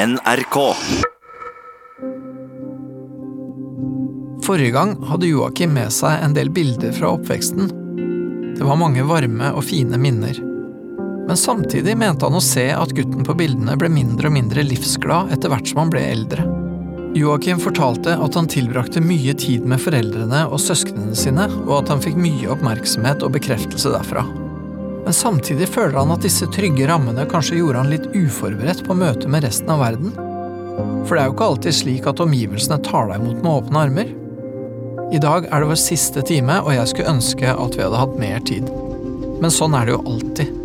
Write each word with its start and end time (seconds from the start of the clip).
NRK. 0.00 0.56
Forrige 4.46 4.70
gang 4.70 4.94
hadde 5.04 5.28
Joakim 5.28 5.74
med 5.76 5.92
seg 5.92 6.22
en 6.24 6.32
del 6.32 6.48
bilder 6.56 6.94
fra 6.96 7.10
oppveksten. 7.18 7.68
Det 8.56 8.64
var 8.64 8.80
mange 8.80 9.04
varme 9.04 9.50
og 9.52 9.66
fine 9.68 10.00
minner. 10.00 10.40
Men 11.28 11.36
samtidig 11.36 11.98
mente 12.00 12.24
han 12.24 12.38
å 12.38 12.40
se 12.40 12.70
at 12.72 12.96
gutten 12.96 13.28
på 13.28 13.36
bildene 13.42 13.76
ble 13.76 13.92
mindre 13.92 14.32
og 14.32 14.38
mindre 14.38 14.64
livsglad 14.64 15.34
etter 15.36 15.52
hvert 15.52 15.68
som 15.68 15.84
han 15.84 15.92
ble 15.92 16.06
eldre. 16.14 16.48
Joakim 17.20 17.60
fortalte 17.60 18.16
at 18.16 18.38
han 18.38 18.48
tilbrakte 18.48 19.04
mye 19.04 19.36
tid 19.36 19.68
med 19.68 19.84
foreldrene 19.84 20.46
og 20.48 20.62
søsknene 20.64 21.12
sine, 21.18 21.50
og 21.66 21.82
at 21.82 21.92
han 21.92 22.00
fikk 22.00 22.16
mye 22.16 22.48
oppmerksomhet 22.56 23.26
og 23.26 23.36
bekreftelse 23.36 23.92
derfra. 23.92 24.24
Men 25.04 25.16
samtidig 25.16 25.68
føler 25.72 25.96
han 25.98 26.12
at 26.14 26.24
disse 26.24 26.46
trygge 26.54 26.88
rammene 26.90 27.26
kanskje 27.30 27.58
gjorde 27.60 27.82
han 27.82 27.92
litt 27.92 28.08
uforberedt 28.12 28.84
på 28.86 28.96
møtet 28.98 29.30
med 29.32 29.46
resten 29.46 29.72
av 29.72 29.82
verden. 29.82 30.12
For 31.06 31.16
det 31.16 31.22
er 31.22 31.30
jo 31.30 31.36
ikke 31.36 31.48
alltid 31.50 31.76
slik 31.76 32.08
at 32.10 32.22
omgivelsene 32.22 32.80
tar 32.86 33.10
deg 33.10 33.22
imot 33.22 33.40
med 33.40 33.52
åpne 33.52 33.84
armer. 33.86 34.14
I 35.10 35.18
dag 35.22 35.48
er 35.48 35.62
det 35.62 35.70
vår 35.72 35.80
siste 35.80 36.22
time, 36.22 36.60
og 36.62 36.74
jeg 36.76 36.92
skulle 36.92 37.14
ønske 37.16 37.50
at 37.50 37.76
vi 37.76 37.82
hadde 37.82 38.02
hatt 38.02 38.18
mer 38.20 38.42
tid. 38.46 38.68
Men 39.40 39.50
sånn 39.50 39.74
er 39.74 39.88
det 39.88 39.96
jo 39.96 40.04
alltid. 40.12 40.56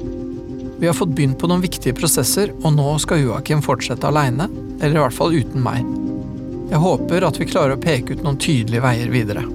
Vi 0.77 0.87
har 0.89 0.97
fått 0.97 1.15
begynt 1.15 1.39
på 1.39 1.47
noen 1.49 1.63
viktige 1.63 1.95
prosesser, 1.97 2.51
og 2.61 2.75
nå 2.75 2.97
skal 3.01 3.23
Joakim 3.23 3.63
fortsette 3.65 4.05
aleine, 4.09 4.49
eller 4.81 4.99
i 4.99 5.03
hvert 5.05 5.15
fall 5.15 5.33
uten 5.33 5.63
meg. 5.63 5.87
Jeg 6.69 6.81
håper 6.83 7.25
at 7.25 7.39
vi 7.39 7.47
klarer 7.47 7.77
å 7.77 7.81
peke 7.81 8.13
ut 8.13 8.25
noen 8.25 8.37
tydelige 8.41 8.83
veier 8.83 9.13
videre. 9.13 9.45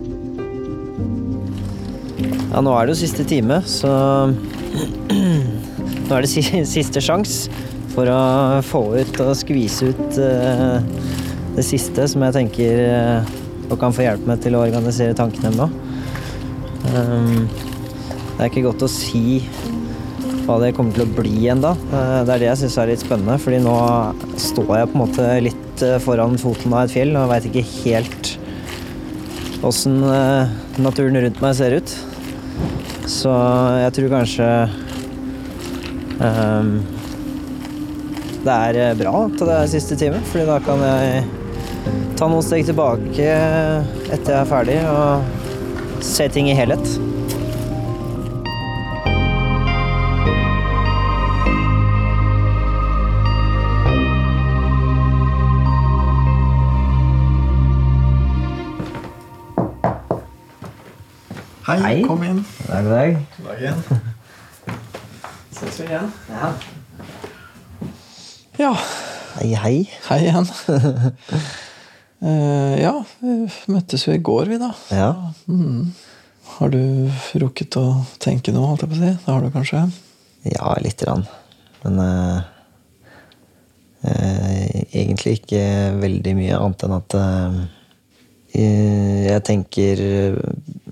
Ja, 2.50 2.62
nå 2.64 2.72
er 2.74 2.88
det 2.88 2.96
jo 2.96 3.02
siste 3.04 3.26
time, 3.28 3.60
så 3.68 3.90
Nå 4.70 6.16
er 6.16 6.26
det 6.26 6.64
siste 6.66 7.02
sjans 7.02 7.44
for 7.94 8.10
å 8.10 8.20
få 8.66 8.82
ut 8.98 9.20
og 9.22 9.32
skvise 9.38 9.90
ut 9.90 10.18
eh, 10.22 10.78
det 11.56 11.64
siste 11.66 12.06
som 12.10 12.22
jeg 12.26 12.36
tenker 12.36 12.82
eh, 12.86 13.32
og 13.70 13.78
kan 13.80 13.94
få 13.94 14.06
hjelp 14.06 14.26
med 14.26 14.42
til 14.42 14.56
å 14.56 14.64
organisere 14.64 15.16
tankene 15.18 15.52
med. 15.54 15.76
Um, 16.90 17.44
det 18.34 18.40
er 18.40 18.48
ikke 18.48 18.64
godt 18.64 18.82
å 18.82 18.90
si 18.90 19.40
hva 20.46 20.56
det 20.62 20.72
kommer 20.74 20.96
til 20.96 21.04
å 21.04 21.12
bli 21.14 21.46
ennå. 21.52 21.70
Uh, 21.92 22.22
det 22.26 22.34
er 22.34 22.42
det 22.42 22.48
jeg 22.48 22.60
syns 22.64 22.78
er 22.82 22.90
litt 22.90 23.04
spennende, 23.04 23.38
fordi 23.42 23.60
nå 23.62 23.76
står 24.42 24.72
jeg 24.80 24.90
på 24.90 24.96
en 24.96 25.02
måte 25.04 25.28
litt 25.46 25.84
eh, 25.86 25.98
foran 26.02 26.38
foten 26.40 26.74
av 26.74 26.86
et 26.88 26.94
fjell 26.96 27.14
og 27.20 27.30
veit 27.30 27.46
ikke 27.50 27.66
helt 27.84 28.36
åssen 29.66 30.00
naturen 30.80 31.20
rundt 31.20 31.42
meg 31.44 31.58
ser 31.58 31.76
ut. 31.76 31.94
Så 33.10 33.30
jeg 33.80 33.94
tror 33.96 34.12
kanskje 34.12 34.48
um, 36.22 36.72
det 38.40 38.54
er 38.54 38.78
eh, 38.80 38.96
bra 38.96 39.14
til 39.34 39.50
det 39.50 39.56
er 39.56 39.70
siste 39.72 39.98
time, 40.00 40.20
fordi 40.30 40.46
da 40.48 40.58
kan 40.64 40.80
jeg 40.86 41.24
ta 42.16 42.28
noen 42.30 42.44
steg 42.44 42.64
tilbake 42.68 43.26
etter 43.26 44.30
jeg 44.30 44.38
er 44.38 44.48
ferdig 44.48 44.78
og 44.88 46.04
se 46.06 46.28
ting 46.32 46.48
i 46.48 46.56
helhet. 46.56 46.94
Hei, 61.70 61.78
Hei. 61.78 61.98
kom 62.02 62.22
inn. 62.26 62.40
God 62.66 62.88
dag. 62.90 63.12
God 63.38 63.60
igjen. 63.60 63.76
Ses 65.54 65.76
vi 65.78 65.84
igjen. 65.86 66.08
Ja. 66.26 66.48
Ja, 68.58 68.70
Hei, 69.36 69.52
hei. 69.54 69.76
hei 70.08 70.18
igjen. 70.24 70.48
uh, 72.26 72.74
ja, 72.86 72.90
vi 73.22 73.36
møttes 73.70 74.02
jo 74.08 74.16
i 74.16 74.22
går, 74.30 74.50
vi, 74.50 74.58
da. 74.58 74.72
Ja. 74.90 75.12
Har 76.56 76.74
du 76.74 76.80
rukket 77.38 77.78
å 77.78 77.86
tenke 78.18 78.50
noe, 78.50 78.66
holdt 78.72 78.82
jeg 78.88 78.90
på 78.90 78.98
å 78.98 79.02
si? 79.04 79.12
Det 79.22 79.30
har 79.30 79.46
du 79.46 79.54
kanskje? 79.54 79.86
Ja, 80.50 80.74
lite 80.82 81.06
grann. 81.06 81.22
Men 81.84 82.02
uh, 82.02 82.40
uh, 84.10 84.80
egentlig 84.90 85.38
ikke 85.38 85.62
veldig 86.02 86.34
mye 86.42 86.58
annet 86.58 86.82
enn 86.88 86.98
at 86.98 87.20
eh, 87.22 87.62
jeg 88.54 89.42
tenker 89.46 90.00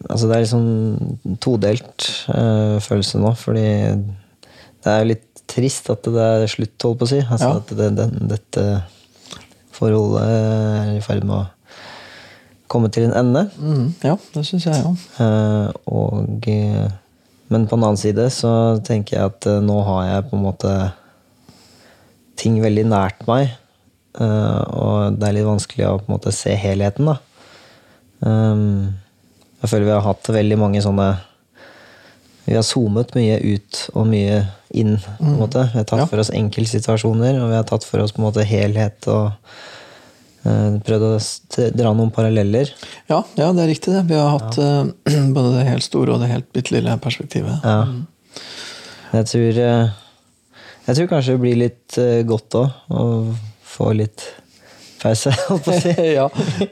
Altså, 0.09 0.29
det 0.29 0.37
er 0.37 0.45
liksom 0.45 1.37
todelt 1.43 2.05
uh, 2.33 2.79
følelse 2.81 3.19
nå, 3.21 3.33
fordi 3.37 3.65
det 4.79 4.89
er 4.93 5.03
jo 5.03 5.09
litt 5.11 5.43
trist 5.51 5.91
at 5.93 6.07
det 6.07 6.23
er 6.23 6.47
slutt, 6.49 6.77
holdt 6.85 7.01
på 7.03 7.05
å 7.09 7.11
si. 7.11 7.19
Altså 7.25 7.49
Ja. 7.51 7.57
at 7.59 7.73
det, 7.77 7.89
det, 7.99 8.07
dette 8.31 8.65
forholdet 9.75 10.23
er 10.23 10.95
i 10.97 11.03
ferd 11.05 11.27
med 11.29 11.37
å 11.37 11.45
komme 12.69 12.89
til 12.95 13.09
en 13.09 13.15
ende. 13.21 13.43
Mm, 13.59 13.85
ja, 14.05 14.15
det 14.35 14.47
syns 14.49 14.67
jeg 14.69 14.81
òg. 14.87 15.05
Eh, 15.25 15.69
og 15.93 16.49
uh, 16.49 16.89
Men 17.49 17.65
på 17.69 17.77
den 17.77 17.85
annen 17.85 18.01
side 18.01 18.27
så 18.33 18.51
tenker 18.85 19.17
jeg 19.19 19.31
at 19.35 19.47
eh, 19.49 19.61
nå 19.65 19.79
har 19.87 20.03
jeg 20.09 20.27
på 20.31 20.37
en 20.37 20.43
måte 20.45 20.73
ting 22.39 22.59
veldig 22.63 22.85
nært 22.91 23.25
meg. 23.29 23.55
eh, 24.21 24.63
og 24.73 25.17
det 25.19 25.29
er 25.29 25.37
litt 25.39 25.49
vanskelig 25.49 25.87
å 25.89 25.99
på 26.01 26.09
en 26.11 26.17
måte 26.19 26.33
se 26.35 26.53
helheten, 26.61 27.09
da. 27.09 27.17
Um, 28.21 28.95
jeg 29.63 29.71
føler 29.71 29.87
vi 29.89 29.95
har 29.95 30.05
hatt 30.07 30.29
veldig 30.35 30.57
mange 30.59 30.81
sånne 30.83 31.09
Vi 32.49 32.55
har 32.57 32.65
zoomet 32.67 33.13
mye 33.15 33.37
ut 33.45 33.81
og 33.95 34.07
mye 34.09 34.39
inn. 34.75 34.95
på 34.99 35.25
en 35.27 35.39
måte. 35.39 35.67
Vi 35.73 35.79
har 35.79 35.85
tatt 35.89 36.01
Ja. 36.01 36.07
for 36.07 36.19
oss 36.23 36.31
enkeltsituasjoner, 36.31 37.37
og 37.43 37.51
vi 37.51 37.57
har 37.59 37.65
tatt 37.69 37.85
for 37.85 38.01
oss 38.01 38.13
på 38.13 38.23
en 38.23 38.27
måte 38.31 38.45
helhet. 38.49 39.07
og 39.09 39.33
eh, 40.47 40.79
Prøvd 40.81 41.05
å 41.11 41.69
dra 41.77 41.93
noen 41.93 42.11
paralleller. 42.11 42.71
Ja, 43.11 43.23
ja, 43.37 43.53
det 43.53 43.63
er 43.67 43.69
riktig, 43.69 43.93
det. 43.93 44.07
Vi 44.09 44.15
har 44.17 44.31
hatt 44.39 44.57
ja. 44.57 44.85
både 45.37 45.59
det 45.59 45.67
helt 45.69 45.85
store 45.85 46.15
og 46.15 46.21
det 46.25 46.31
helt 46.33 46.49
bitte 46.57 46.73
lille 46.73 46.97
perspektivet. 47.05 47.61
Ja. 47.65 47.85
Jeg 49.13 49.27
tror 49.29 49.59
eh, 49.69 49.89
Jeg 50.89 50.97
tror 50.97 51.09
kanskje 51.13 51.33
det 51.37 51.41
blir 51.45 51.57
litt 51.67 51.99
eh, 52.01 52.23
godt 52.25 52.55
òg 52.57 52.71
å 52.89 53.05
få 53.69 53.93
litt 53.97 54.25
pause, 55.03 55.35
holdt 55.49 55.67
på 55.67 55.75
å 55.75 55.83
si. 55.83 55.95
ja. 56.19 56.27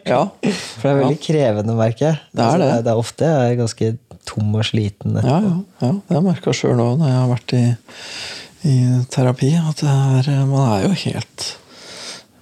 ja. 0.06 0.22
For 0.46 0.88
det 0.88 0.94
er 0.94 1.00
veldig 1.02 1.20
krevende, 1.26 1.76
merker 1.78 2.10
jeg. 2.10 2.18
Det 2.32 2.48
er 2.48 2.62
det. 2.62 2.72
det 2.86 2.92
er 2.94 3.04
ofte 3.04 3.30
jeg 3.30 3.52
er 3.52 3.60
ganske 3.60 3.92
tom 4.26 4.58
og 4.58 4.66
sliten. 4.66 5.20
Ja, 5.22 5.38
ja, 5.44 5.54
ja. 5.82 5.92
Det 5.92 6.14
har 6.14 6.20
jeg 6.20 6.26
merka 6.26 6.56
sjøl 6.56 6.76
nå 6.78 6.90
når 6.98 7.12
jeg 7.12 7.20
har 7.20 7.30
vært 7.30 7.56
i, 7.56 7.62
i 8.66 8.76
terapi, 9.14 9.54
at 9.60 9.84
det 9.84 9.94
er, 10.34 10.42
man 10.50 10.66
er 10.74 10.88
jo 10.88 10.92
helt 11.06 11.48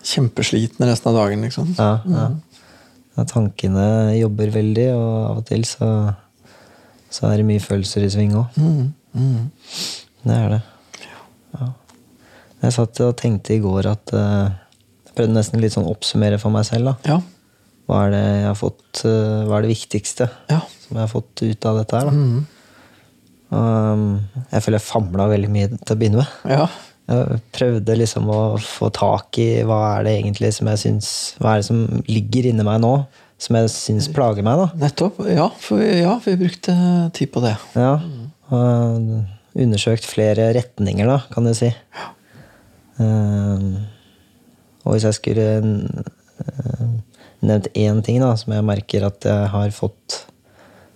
kjempesliten 0.05 0.84
resten 0.84 1.11
av 1.12 1.23
dagen, 1.23 1.47
liksom. 1.47 1.73
Ja, 1.78 1.94
ja. 2.09 2.27
Ja, 3.15 3.23
tankene 3.31 3.87
jobber 4.19 4.50
veldig, 4.50 4.89
og 4.97 5.11
av 5.28 5.41
og 5.41 5.44
til 5.47 5.62
så, 5.69 5.89
så 7.15 7.28
er 7.31 7.39
det 7.39 7.47
mye 7.47 7.62
følelser 7.62 8.03
i 8.03 8.11
sving 8.11 8.34
òg. 8.41 8.56
Mm, 8.59 8.89
mm. 9.15 9.44
Det 10.25 10.34
er 10.34 10.49
det. 10.56 10.61
Ja. 11.55 11.69
Jeg 12.65 12.75
satt 12.75 13.03
og 13.05 13.15
tenkte 13.21 13.55
i 13.55 13.61
går 13.62 13.87
at 13.91 14.15
eh, 14.17 14.47
Jeg 14.49 14.63
prøvde 15.16 15.34
nesten 15.36 15.60
litt 15.62 15.72
sånn 15.76 15.88
oppsummere 15.91 16.38
for 16.42 16.50
meg 16.54 16.64
selv. 16.69 16.84
da 17.04 17.14
Ja. 17.14 17.20
Hva 17.88 18.06
er 18.06 18.10
det 18.14 18.22
jeg 18.25 18.47
har 18.48 18.54
fått 18.56 19.02
eh, 19.04 19.44
Hva 19.44 19.58
er 19.58 19.62
det 19.66 19.75
viktigste 19.75 20.30
Ja. 20.50 20.60
som 20.80 20.97
jeg 20.97 21.02
har 21.04 21.12
fått 21.12 21.42
ut 21.44 21.66
av 21.66 21.78
dette 21.82 21.98
her? 22.00 22.04
da? 22.04 22.10
Mm. 22.10 22.47
Um, 23.54 24.04
jeg 24.50 24.62
føler 24.64 24.78
jeg 24.80 24.86
famla 24.88 25.26
veldig 25.30 25.50
mye 25.52 25.69
til 25.76 25.94
å 25.94 25.98
begynne 26.00 26.22
med. 26.25 26.26
ja. 26.56 26.66
Jeg 27.04 27.36
prøvde 27.52 27.94
liksom 28.00 28.30
å 28.32 28.38
få 28.64 28.88
tak 28.97 29.36
i 29.36 29.60
hva 29.69 29.98
er 29.98 30.06
det 30.06 30.14
egentlig 30.22 30.54
som 30.56 30.70
jeg 30.72 30.78
syns 30.80 31.08
Hva 31.36 31.50
er 31.52 31.60
det 31.60 31.66
som 31.66 31.82
ligger 32.08 32.46
inni 32.48 32.64
meg 32.64 32.78
nå, 32.81 32.92
som 33.44 33.58
jeg 33.58 33.69
syns 33.75 34.08
plager 34.08 34.41
meg, 34.46 34.56
da. 34.56 34.70
Nettopp. 34.86 35.19
Ja, 35.28 35.50
for 35.60 35.82
vi, 35.82 35.91
ja, 36.00 36.14
vi 36.25 36.32
brukte 36.41 36.72
tid 37.12 37.28
på 37.34 37.42
det. 37.44 37.52
Ja. 37.76 37.98
Og 38.56 39.26
undersøkt 39.52 40.08
flere 40.08 40.48
retninger, 40.56 41.04
da, 41.12 41.19
kan 41.34 41.44
du 41.44 41.52
si. 41.52 41.69
Um, 42.96 43.84
og 44.84 44.93
hvis 44.95 45.05
jeg 45.09 45.17
skulle 45.17 45.47
uh, 45.64 46.87
nevnt 47.44 47.69
én 47.76 48.00
ting 48.05 48.20
da, 48.23 48.35
som 48.37 48.53
jeg 48.53 48.64
merker 48.64 49.06
at 49.08 49.25
jeg 49.29 49.50
har 49.53 49.70
fått 49.76 50.23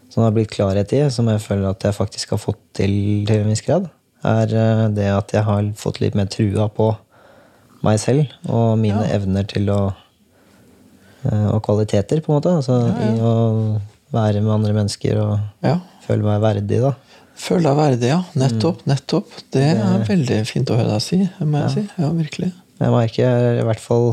Som 0.09 0.23
har 0.25 0.33
blitt 0.33 0.51
klarhet 0.51 0.93
i, 0.97 1.03
som 1.13 1.29
jeg 1.29 1.41
føler 1.45 1.69
at 1.69 1.85
jeg 1.85 1.95
faktisk 1.95 2.31
har 2.33 2.41
fått 2.41 2.61
til 2.75 3.25
til 3.29 3.43
en 3.43 3.51
viss 3.53 3.61
grad, 3.67 3.89
er 4.25 4.55
uh, 4.57 4.89
det 4.95 5.09
at 5.13 5.33
jeg 5.37 5.45
har 5.45 5.69
fått 5.77 6.01
litt 6.01 6.15
mer 6.19 6.27
trua 6.33 6.69
på 6.73 6.95
meg 7.85 8.01
selv 8.03 8.27
og 8.49 8.79
mine 8.81 9.05
Ja. 9.07 9.15
evner 9.19 9.45
til 9.47 9.69
å 9.71 9.93
uh, 11.29 11.49
Og 11.55 11.61
kvaliteter, 11.67 12.21
på 12.25 12.33
en 12.33 12.39
måte. 12.41 12.55
Altså 12.57 12.79
i 13.05 13.21
å 13.21 13.35
være 14.15 14.41
med 14.41 14.55
andre 14.55 14.73
mennesker 14.73 15.21
og 15.21 15.39
Ja. 15.63 15.77
føle 16.07 16.25
meg 16.25 16.41
verdig, 16.41 16.81
da. 16.81 16.95
Føle 17.39 17.69
deg 17.69 17.77
verdig, 17.79 18.09
ja. 18.09 18.23
Nettopp. 18.35 18.81
nettopp. 18.87 19.29
Det 19.53 19.63
er 19.77 20.05
veldig 20.09 20.41
fint 20.49 20.71
å 20.73 20.79
høre 20.81 20.97
deg 20.97 21.03
si, 21.05 21.19
må 21.45 21.61
jeg 21.67 21.71
si. 21.77 21.85
Ja, 22.03 22.09
virkelig. 22.11 22.53
Jeg 22.79 22.95
merker 22.95 23.59
i 23.59 23.67
hvert 23.67 23.83
fall 23.83 24.13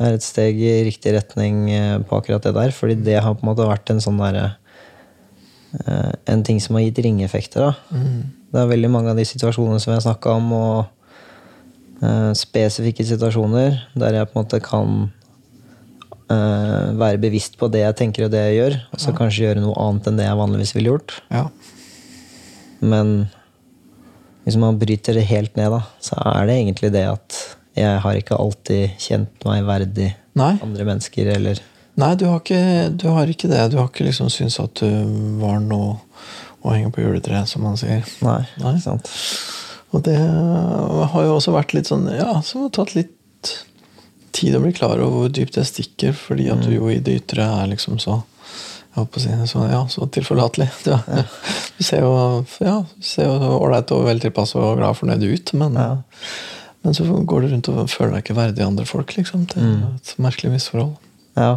er 0.00 0.16
et 0.16 0.24
steg 0.24 0.58
i 0.60 0.72
riktig 0.86 1.12
retning 1.16 1.66
eh, 1.74 1.98
på 2.06 2.18
akkurat 2.18 2.44
det 2.46 2.54
der. 2.56 2.74
Fordi 2.74 2.96
det 2.98 3.20
har 3.20 3.36
på 3.36 3.44
en 3.44 3.52
måte 3.52 3.68
vært 3.68 3.92
en 3.92 4.02
sånn 4.02 4.20
derre 4.20 4.46
eh, 5.84 6.12
En 6.32 6.44
ting 6.46 6.60
som 6.62 6.78
har 6.78 6.86
gitt 6.86 7.02
ringeffekter. 7.04 7.68
da. 7.68 8.00
Det 8.50 8.62
er 8.62 8.72
veldig 8.72 8.90
mange 8.92 9.12
av 9.12 9.20
de 9.20 9.26
situasjonene 9.28 9.80
som 9.82 9.94
jeg 9.94 10.06
snakka 10.06 10.36
om, 10.40 10.52
og 10.56 12.02
eh, 12.02 12.30
spesifikke 12.38 13.06
situasjoner 13.06 13.80
der 13.94 14.20
jeg 14.20 14.30
på 14.30 14.38
en 14.38 14.44
måte 14.44 14.62
kan 14.64 15.00
være 16.30 17.18
bevisst 17.18 17.56
på 17.58 17.66
det 17.74 17.80
jeg 17.80 17.94
tenker 17.98 18.22
og 18.22 18.30
det 18.30 18.38
jeg 18.38 18.52
gjør, 18.54 18.74
og 18.94 19.00
så 19.02 19.10
kanskje 19.18 19.48
gjøre 19.48 19.62
noe 19.64 19.74
annet 19.82 20.06
enn 20.06 20.20
det 20.20 20.28
jeg 20.28 20.38
vanligvis 20.38 20.72
ville 20.76 20.92
gjort. 20.92 21.14
Ja. 21.26 21.40
Men 22.86 23.10
hvis 24.44 24.54
man 24.62 24.78
bryter 24.78 25.18
det 25.18 25.24
helt 25.26 25.58
ned, 25.58 25.74
da, 25.74 25.80
så 25.98 26.20
er 26.30 26.46
det 26.46 26.54
egentlig 26.60 26.92
det 26.94 27.02
at 27.10 27.40
jeg 27.78 28.00
har 28.04 28.18
ikke 28.18 28.38
alltid 28.38 28.96
kjent 29.00 29.46
meg 29.46 29.66
verdig 29.68 30.10
Nei. 30.38 30.54
andre 30.62 30.86
mennesker, 30.88 31.30
eller 31.36 31.60
Nei, 32.00 32.14
du 32.16 32.24
har, 32.30 32.38
ikke, 32.40 32.88
du 32.96 33.08
har 33.12 33.28
ikke 33.28 33.48
det. 33.50 33.64
Du 33.72 33.76
har 33.76 33.88
ikke 33.90 34.06
liksom 34.06 34.30
syntes 34.32 34.60
at 34.62 34.78
du 34.80 34.86
var 35.42 35.58
noe 35.60 35.98
å 36.64 36.72
henge 36.72 36.92
på 36.94 37.02
juletreet, 37.02 37.48
som 37.50 37.64
man 37.66 37.76
sier. 37.76 38.06
Nei, 38.24 38.40
Nei. 38.62 38.76
sant. 38.80 39.10
Og 39.90 40.04
det 40.06 40.16
har 40.16 41.26
jo 41.26 41.34
også 41.34 41.52
vært 41.52 41.74
litt 41.74 41.90
sånn 41.90 42.06
Ja, 42.14 42.38
som 42.46 42.64
har 42.64 42.72
tatt 42.76 42.94
litt 42.94 43.50
tid 44.36 44.54
å 44.56 44.62
bli 44.62 44.72
klar 44.72 45.00
over 45.02 45.26
hvor 45.26 45.32
dypt 45.34 45.58
det 45.58 45.66
stikker, 45.68 46.14
fordi 46.16 46.46
at 46.52 46.62
du 46.62 46.76
jo 46.76 46.88
i 46.92 47.00
det 47.02 47.18
ytre 47.24 47.48
er 47.58 47.72
liksom 47.72 47.98
så 48.00 48.20
jeg 48.90 49.04
håper 49.04 49.20
å 49.20 49.22
si, 49.22 49.34
så, 49.52 49.64
ja, 49.70 49.80
så 49.90 50.06
tilforlatelig. 50.10 50.66
Du, 50.84 50.90
ja, 50.90 51.22
du 51.78 53.06
ser 53.06 53.24
jo 53.24 53.52
ålreit 53.54 53.92
og 53.94 54.02
vel 54.08 54.18
tilpass 54.20 54.56
og 54.58 54.80
glad 54.80 54.90
og 54.92 54.98
fornøyd 54.98 55.22
ut, 55.24 55.52
men, 55.56 55.78
men 56.82 56.96
så 56.96 57.04
går 57.04 57.44
du 57.44 57.50
rundt 57.52 57.68
og 57.68 57.90
føler 57.92 58.14
deg 58.14 58.24
ikke 58.24 58.38
verdig 58.38 58.64
andre 58.64 58.86
folk, 58.88 59.12
liksom. 59.16 59.44
Det 59.50 59.60
er 59.60 59.82
et 59.90 60.14
merkelig 60.22 60.54
misforhold. 60.54 60.94
Ja. 61.36 61.50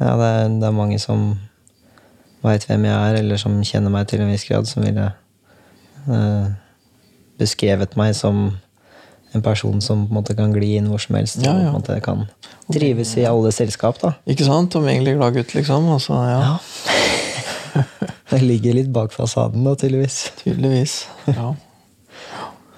ja 0.00 0.14
det, 0.18 0.30
er, 0.30 0.48
det 0.58 0.68
er 0.68 0.74
mange 0.74 0.98
som 1.02 1.36
veit 2.44 2.66
hvem 2.68 2.88
jeg 2.88 2.94
er, 2.94 3.20
eller 3.22 3.40
som 3.40 3.60
kjenner 3.64 3.94
meg 3.94 4.08
til 4.10 4.24
en 4.24 4.32
viss 4.32 4.46
grad, 4.48 4.66
som 4.68 4.82
ville 4.84 5.06
eh, 6.10 6.48
beskrevet 7.40 7.94
meg 8.00 8.14
som 8.18 8.48
en 9.34 9.42
person 9.42 9.80
som 9.82 10.04
på 10.06 10.12
en 10.12 10.18
måte 10.18 10.36
kan 10.38 10.52
gli 10.54 10.74
inn 10.78 10.90
hvor 10.90 11.02
som 11.02 11.16
helst. 11.18 11.40
Ja, 11.42 11.54
ja. 11.58 11.70
Og 11.70 11.78
på 11.78 11.78
en 11.78 11.78
måte 11.78 12.00
kan 12.04 12.26
trives 12.74 13.14
i 13.18 13.26
alle 13.28 13.52
selskap, 13.54 13.98
da. 14.02 14.14
Ikke 14.30 14.46
sant? 14.46 14.74
Omgjengelig 14.78 15.16
glad 15.18 15.38
gutt, 15.38 15.54
liksom. 15.56 15.88
Altså, 15.94 16.18
ja. 16.26 16.42
ja, 16.42 17.82
Det 18.30 18.42
ligger 18.42 18.78
litt 18.78 18.92
bak 18.94 19.14
fasaden, 19.14 19.62
da, 19.66 19.74
tydeligvis. 19.78 20.20
tydeligvis. 20.42 20.98
Ja. 21.30 21.54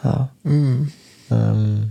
Ja. 0.04 0.16
Mm. 0.44 0.88
Um, 1.30 1.90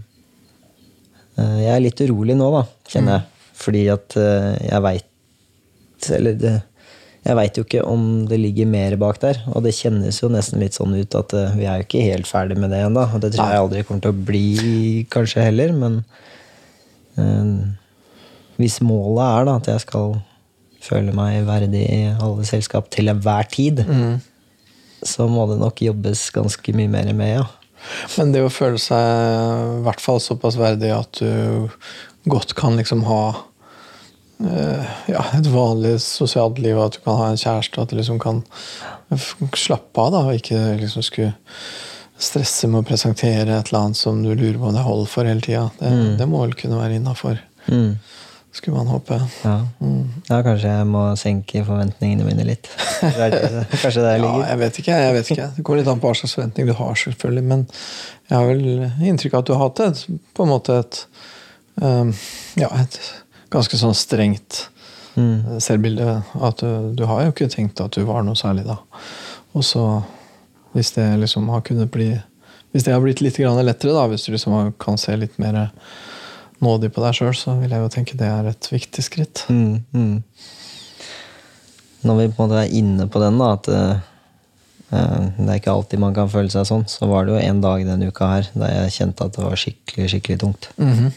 eh, 1.37 1.57
jeg 1.65 1.73
er 1.75 1.83
litt 1.83 2.01
urolig 2.05 2.37
nå, 2.39 2.47
da, 2.53 2.63
kjenner 2.91 3.17
jeg. 3.19 3.49
Fordi 3.55 3.81
at 3.93 4.15
eh, 4.19 4.53
jeg 4.67 4.83
veit 4.83 6.07
Eller 6.11 6.35
det, 6.37 6.53
jeg 7.25 7.37
veit 7.39 7.55
jo 7.57 7.63
ikke 7.65 7.81
om 7.89 8.01
det 8.29 8.37
ligger 8.37 8.67
mer 8.69 8.95
bak 9.01 9.17
der. 9.23 9.39
Og 9.55 9.63
det 9.65 9.71
kjennes 9.73 10.19
jo 10.21 10.27
nesten 10.29 10.59
litt 10.61 10.75
sånn 10.77 10.93
ut 10.93 11.15
at 11.17 11.33
eh, 11.33 11.55
vi 11.57 11.65
er 11.65 11.79
jo 11.81 11.87
ikke 11.87 12.03
helt 12.05 12.27
ferdig 12.29 12.59
med 12.61 12.69
det 12.75 12.83
ennå. 12.85 13.07
Og 13.15 13.23
det 13.23 13.31
tror 13.33 13.49
jeg 13.49 13.63
aldri 13.63 13.83
kommer 13.87 14.03
til 14.05 14.13
å 14.13 14.25
bli, 14.27 14.45
kanskje 15.09 15.47
heller. 15.47 15.73
Men 15.73 15.97
eh, 17.17 17.49
hvis 18.61 18.77
målet 18.85 19.25
er 19.25 19.49
da 19.49 19.57
at 19.59 19.71
jeg 19.73 19.85
skal 19.87 20.19
føle 20.85 21.15
meg 21.17 21.47
verdig 21.47 21.81
i 21.89 22.01
alle 22.13 22.45
selskap 22.45 22.91
til 22.93 23.09
enhver 23.09 23.47
tid, 23.49 23.81
Mm. 23.89 24.19
så 25.05 25.25
må 25.29 25.47
det 25.49 25.57
nok 25.63 25.81
jobbes 25.81 26.27
ganske 26.35 26.73
mye 26.77 26.91
mer 26.93 27.09
med, 27.17 27.39
ja. 27.39 27.47
Men 28.17 28.31
det 28.35 28.43
å 28.45 28.51
føle 28.53 28.79
seg 28.81 29.79
i 29.79 29.83
hvert 29.85 30.01
fall 30.03 30.21
såpass 30.23 30.57
verdig 30.59 30.91
at 30.95 31.21
du 31.21 31.69
godt 32.29 32.55
kan 32.57 32.77
liksom 32.79 33.03
ha 33.05 33.21
eh, 34.43 34.93
ja, 35.11 35.25
et 35.37 35.49
vanlig 35.53 35.97
sosialt 36.03 36.59
liv, 36.63 36.79
at 36.81 36.97
du 36.97 37.03
kan 37.05 37.19
ha 37.19 37.27
en 37.31 37.37
kjæreste, 37.41 37.81
at 37.81 37.93
du 37.93 37.99
liksom 37.99 38.19
kan 38.23 38.43
slappe 39.55 40.01
av 40.01 40.13
da, 40.15 40.23
og 40.29 40.39
ikke 40.39 40.61
liksom 40.81 41.05
skulle 41.05 41.33
stresse 42.17 42.67
med 42.71 42.79
å 42.81 42.87
presentere 42.87 43.57
et 43.59 43.69
eller 43.69 43.81
annet 43.89 43.99
som 43.99 44.21
du 44.23 44.31
lurer 44.31 44.57
på 44.57 44.69
om 44.69 44.75
det 44.75 44.85
holder 44.85 45.09
for 45.11 45.27
hele 45.27 45.43
tida. 45.43 45.65
Det, 45.81 45.91
det 46.21 46.27
må 46.31 46.45
vel 46.45 46.55
kunne 46.57 46.81
være 46.81 47.01
innafor, 47.01 47.41
Mm. 47.65 47.95
Skulle 48.55 48.77
man 48.77 48.87
håpe. 48.87 49.17
Ja. 49.43 49.53
ja, 50.29 50.37
kanskje 50.45 50.71
jeg 50.71 50.87
må 50.87 51.01
senke 51.19 51.61
forventningene 51.67 52.25
mine 52.27 52.45
litt. 52.47 52.69
kanskje 53.01 53.25
er 53.27 53.35
det- 53.35 53.65
Kanskje 53.81 54.03
det 54.05 54.13
Ja, 54.15 54.21
ligger. 54.23 54.45
jeg 54.49 54.59
vet 54.63 54.79
ikke. 54.81 54.99
jeg 55.05 55.13
vet 55.17 55.31
ikke. 55.35 55.47
Det 55.57 55.65
går 55.67 55.81
litt 55.81 55.89
an 55.91 55.99
på 56.03 56.09
hva 56.11 56.15
slags 56.19 56.35
forventning 56.37 56.69
du 56.69 56.73
har, 56.79 56.93
selvfølgelig. 57.01 57.43
Men 57.51 57.65
jeg 58.29 58.37
har 58.37 58.45
vel 58.47 59.09
inntrykk 59.11 59.33
av 59.35 59.43
at 59.43 59.49
du 59.49 59.53
har 59.55 59.63
hatt 59.67 59.83
et, 59.89 60.05
på 60.33 60.45
en 60.47 60.53
måte 60.55 60.79
et 60.83 61.01
um, 61.83 62.13
ja, 62.59 62.69
et 62.81 62.99
ganske 63.53 63.81
sånn 63.83 63.95
strengt 63.97 64.69
Mm. 65.15 65.61
selvbilde. 65.63 66.09
At 66.43 66.59
du, 66.59 66.89
du 66.99 67.05
har 67.07 67.21
jo 67.23 67.29
ikke 67.31 67.45
tenkt 67.47 67.79
at 67.79 67.93
du 67.95 68.01
var 68.03 68.25
noe 68.27 68.35
særlig 68.35 68.65
da. 68.67 68.73
Og 69.55 69.63
så, 69.63 69.83
hvis 70.73 70.89
det 70.97 71.05
liksom 71.21 71.47
har 71.53 71.61
kunnet 71.63 71.87
bli 71.93 72.09
Hvis 72.73 72.83
det 72.83 72.91
har 72.91 72.99
blitt 72.99 73.21
litt 73.23 73.37
grann 73.39 73.55
lettere, 73.63 73.93
da, 73.95 74.01
hvis 74.11 74.25
du 74.27 74.33
liksom 74.33 74.73
kan 74.83 74.97
se 74.99 75.15
litt 75.15 75.37
mer 75.39 75.69
nådig 76.63 76.91
på 76.95 77.03
deg 77.03 77.17
sjøl, 77.17 77.35
så 77.37 77.55
vil 77.59 77.73
jeg 77.73 77.83
jo 77.83 77.91
tenke 77.91 78.17
det 78.19 78.27
er 78.29 78.49
et 78.51 78.69
viktig 78.71 79.03
skritt. 79.03 79.45
Mm, 79.51 79.83
mm. 79.91 80.17
Når 82.05 82.19
vi 82.19 82.27
på 82.29 82.43
en 82.43 82.49
måte 82.49 82.61
er 82.61 82.75
inne 82.77 83.07
på 83.11 83.21
den, 83.23 83.39
da, 83.41 83.51
at 83.57 83.69
eh, 83.73 84.03
det 84.91 85.47
er 85.49 85.59
ikke 85.59 85.73
alltid 85.73 86.01
man 86.01 86.15
kan 86.15 86.29
føle 86.31 86.51
seg 86.53 86.67
sånn, 86.69 86.85
så 86.89 87.09
var 87.09 87.25
det 87.25 87.35
jo 87.35 87.41
en 87.41 87.63
dag 87.63 87.85
denne 87.87 88.11
uka 88.11 88.29
her 88.31 88.51
der 88.53 88.75
jeg 88.75 88.97
kjente 88.99 89.27
at 89.27 89.37
det 89.37 89.45
var 89.45 89.59
skikkelig, 89.59 90.11
skikkelig 90.13 90.41
tungt. 90.43 90.69
Mhm. 90.81 91.13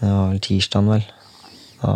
Det 0.00 0.08
var 0.08 0.30
vel 0.30 0.40
tirsdagen, 0.40 0.86
vel. 0.88 1.02
Da, 1.80 1.92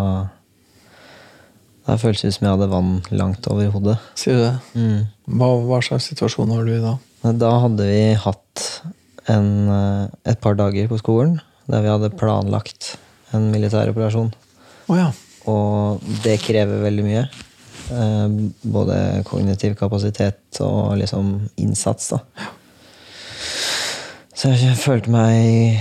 da 1.87 1.95
føltes 2.01 2.25
det 2.25 2.33
ut 2.33 2.37
som 2.37 2.47
jeg 2.47 2.57
hadde 2.57 2.73
vann 2.73 2.91
langt 3.17 3.49
over 3.49 3.71
hodet. 3.73 3.95
Sier 4.21 4.37
du 4.37 4.43
det? 4.43 4.57
Mm. 4.77 5.07
Hva, 5.41 5.49
hva 5.71 5.79
slags 5.85 6.11
situasjon 6.11 6.53
var 6.53 6.69
du 6.69 6.75
i 6.75 6.83
da? 6.83 6.99
Da 7.25 7.55
hadde 7.63 7.87
vi 7.89 8.03
hatt 8.21 8.67
en, 9.33 9.49
eh, 9.73 10.33
et 10.35 10.41
par 10.45 10.59
dager 10.59 10.91
på 10.91 11.01
skolen 11.01 11.39
der 11.71 11.85
vi 11.85 11.93
hadde 11.93 12.13
planlagt 12.19 12.95
en 13.35 13.51
militæroperasjon. 13.53 14.33
Oh, 14.89 14.97
ja. 14.99 15.11
Og 15.51 16.05
det 16.25 16.39
krever 16.45 16.85
veldig 16.85 17.05
mye. 17.07 17.25
Eh, 17.93 18.37
både 18.63 18.99
kognitiv 19.29 19.77
kapasitet 19.81 20.61
og 20.65 20.97
liksom 21.01 21.35
innsats, 21.61 22.13
da. 22.15 22.23
Så 24.35 24.51
jeg 24.51 24.75
følte 24.81 25.13
meg 25.15 25.79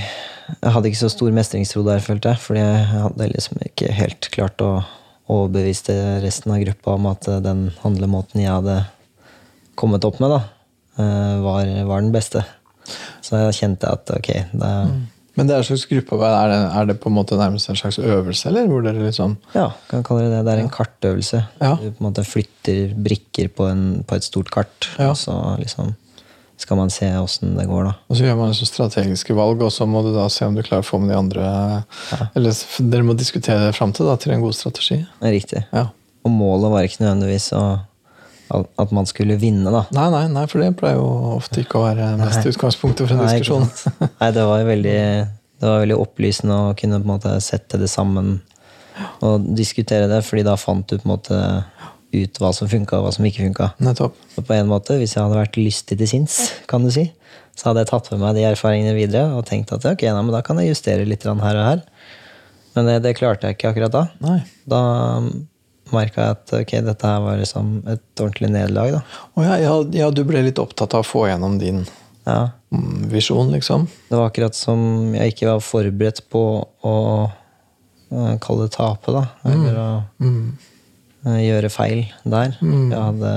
Jeg 0.62 0.74
hadde 0.75 0.89
ikke 0.89 1.00
så 1.00 1.09
stor 1.09 1.31
mestringstro 1.33 1.81
der, 1.88 2.01
følte 2.03 2.33
jeg. 2.33 2.41
Fordi 2.44 2.59
jeg 2.59 2.89
hadde 2.91 3.29
liksom 3.31 3.62
ikke 3.63 3.94
helt 3.95 4.27
klart 4.33 4.62
å 4.62 4.74
overbevise 5.31 6.19
resten 6.21 6.51
av 6.51 6.59
gruppa 6.65 6.97
om 6.97 7.07
at 7.09 7.29
den 7.45 7.69
handlemåten 7.79 8.44
jeg 8.44 8.51
hadde 8.51 8.81
kommet 9.79 10.03
opp 10.06 10.19
med, 10.21 10.36
da, 10.36 10.41
eh, 11.00 11.38
var, 11.41 11.71
var 11.88 12.03
den 12.03 12.12
beste. 12.13 12.44
Så 13.24 13.39
jeg 13.39 13.56
kjente 13.62 13.88
at 13.88 14.12
ok, 14.12 14.29
det 14.51 14.68
er 14.68 14.91
Men 15.35 15.47
det 15.50 15.56
er 15.56 15.63
en 15.63 15.65
slags 15.65 15.88
gruppearbeid. 15.89 16.33
Er 16.38 16.51
det, 16.51 16.57
er 16.77 16.85
det 16.91 16.95
på 17.01 17.09
en 17.09 17.15
måte 17.18 17.38
nærmest 17.39 17.69
en 17.71 17.75
slags 17.80 17.97
øvelse, 18.00 18.47
eller? 18.51 18.67
Hvor 18.69 18.84
dere 18.86 19.01
liksom 19.08 19.38
Ja, 19.55 19.72
kan 19.89 20.03
kalle 20.05 20.27
det 20.27 20.31
det. 20.36 20.43
Det 20.46 20.53
er 20.53 20.62
en 20.63 20.69
kartøvelse. 20.69 21.39
Ja. 21.62 21.72
Du 21.81 21.88
på 21.89 22.03
en 22.03 22.08
måte 22.12 22.25
flytter 22.27 22.93
brikker 23.08 23.50
på, 23.50 23.65
en, 23.72 24.03
på 24.08 24.15
et 24.19 24.24
stort 24.27 24.51
kart, 24.53 24.89
Ja. 25.00 25.10
og 25.10 25.17
så 25.17 25.34
liksom 25.60 25.96
skal 26.63 26.77
man 26.77 26.89
se 26.93 27.08
åssen 27.17 27.58
det 27.58 27.65
går, 27.67 27.84
da. 27.89 27.93
Og 28.08 28.15
så 28.15 28.24
gjør 28.27 28.38
man 28.38 28.51
liksom 28.53 28.69
strategiske 28.69 29.34
valg, 29.36 29.62
og 29.65 29.72
så 29.74 29.88
må 29.89 30.03
du 30.05 30.12
da 30.15 30.27
se 30.31 30.46
om 30.46 30.53
du 30.55 30.62
klarer 30.63 30.86
å 30.86 30.88
få 30.88 31.00
med 31.01 31.10
de 31.10 31.17
andre 31.17 31.48
Eller 32.38 32.53
dere 32.93 33.03
må 33.03 33.15
diskutere 33.17 33.65
det 33.65 33.74
fram 33.75 33.91
til, 33.91 34.05
da, 34.08 34.15
til 34.22 34.31
en 34.36 34.41
god 34.46 34.53
strategi. 34.55 35.00
Riktig. 35.19 35.63
Ja. 35.74 35.88
Og 36.24 36.31
målet 36.31 36.72
var 36.72 36.86
ikke 36.88 37.01
nødvendigvis 37.03 37.50
å, 37.58 37.63
at 38.51 38.91
man 38.93 39.07
skulle 39.09 39.38
vinne, 39.41 39.71
da. 39.73 39.85
Nei, 39.95 40.09
nei, 40.13 40.25
nei, 40.33 40.43
for 40.51 40.62
det 40.62 40.73
pleier 40.79 41.00
jo 41.00 41.38
ofte 41.38 41.63
ikke 41.63 41.79
å 41.79 41.85
være 41.88 42.09
mest 42.19 42.45
utgangspunktet 42.50 43.07
for 43.07 43.15
en 43.15 43.23
Nei, 43.23 43.38
diskusjon. 43.39 43.65
Nei, 44.19 44.29
det 44.35 44.43
var 44.50 44.62
jo 44.62 44.67
veldig, 44.69 44.97
det 45.63 45.69
var 45.69 45.83
veldig 45.85 46.00
opplysende 46.03 46.59
å 46.59 46.73
kunne 46.77 47.00
på 47.00 47.07
en 47.07 47.13
måte 47.15 47.33
sette 47.43 47.79
det 47.81 47.89
sammen 47.91 48.35
og 49.25 49.47
diskutere 49.57 50.09
det, 50.12 50.21
fordi 50.27 50.43
da 50.45 50.57
fant 50.59 50.85
du 50.85 51.00
på 51.00 51.07
en 51.07 51.13
måte 51.15 51.39
ut 52.13 52.39
hva 52.41 52.51
som 52.53 52.69
funka, 52.69 53.00
og 53.00 53.07
hva 53.07 53.13
som 53.15 53.25
ikke 53.25 53.47
funka. 53.47 53.71
Og 54.05 54.45
på 54.45 54.53
en 54.53 54.69
måte, 54.69 55.00
hvis 55.01 55.15
jeg 55.15 55.23
hadde 55.23 55.39
vært 55.39 55.57
lystig 55.57 55.97
til 55.97 56.09
sinns, 56.09 56.39
kan 56.69 56.85
du 56.85 56.91
si, 56.93 57.07
så 57.57 57.69
hadde 57.69 57.83
jeg 57.83 57.89
tatt 57.89 58.12
med 58.13 58.21
meg 58.21 58.38
de 58.38 58.45
erfaringene 58.51 58.93
videre 58.97 59.33
og 59.38 59.47
tenkt 59.50 59.73
at 59.73 59.85
ok, 59.89 60.05
nei, 60.05 60.21
men 60.21 60.35
da 60.35 60.43
kan 60.45 60.62
jeg 60.62 60.73
justere 60.75 61.07
litt 61.09 61.25
her 61.25 61.33
og 61.57 61.65
her. 61.65 61.81
Men 62.73 62.89
det, 62.89 63.00
det 63.05 63.17
klarte 63.17 63.50
jeg 63.50 63.57
ikke 63.57 63.73
akkurat 63.73 63.93
da. 63.93 64.03
Nei. 64.25 64.39
Da 64.69 64.83
merka 65.95 66.31
at 66.33 66.53
ok, 66.59 66.71
dette 66.85 67.07
her 67.09 67.21
var 67.23 67.38
liksom 67.41 67.75
et 67.88 68.03
ordentlig 68.21 68.50
nederlag. 68.53 69.00
Å 69.38 69.45
ja, 69.45 69.57
ja, 69.62 69.75
ja, 70.03 70.09
du 70.12 70.23
ble 70.27 70.41
litt 70.45 70.59
opptatt 70.62 70.93
av 70.97 71.05
å 71.05 71.07
få 71.07 71.27
gjennom 71.29 71.59
din 71.62 71.83
Ja, 72.25 72.50
mm, 72.71 73.09
visjon, 73.12 73.50
liksom. 73.51 73.81
Det 74.07 74.15
var 74.15 74.29
akkurat 74.29 74.55
som 74.55 75.12
jeg 75.13 75.33
ikke 75.33 75.50
var 75.50 75.59
forberedt 75.59 76.21
på 76.31 76.43
å 76.88 76.93
kalle 78.39 78.67
det 78.69 78.75
tape, 78.77 79.12
da. 79.12 79.23
Eller 79.50 79.75
å 79.81 79.88
Mm. 80.21 80.53
eh, 81.25 81.41
gjøre 81.50 81.69
feil 81.71 82.05
der. 82.23 82.55
Jeg, 82.62 82.91
hadde, 82.95 83.33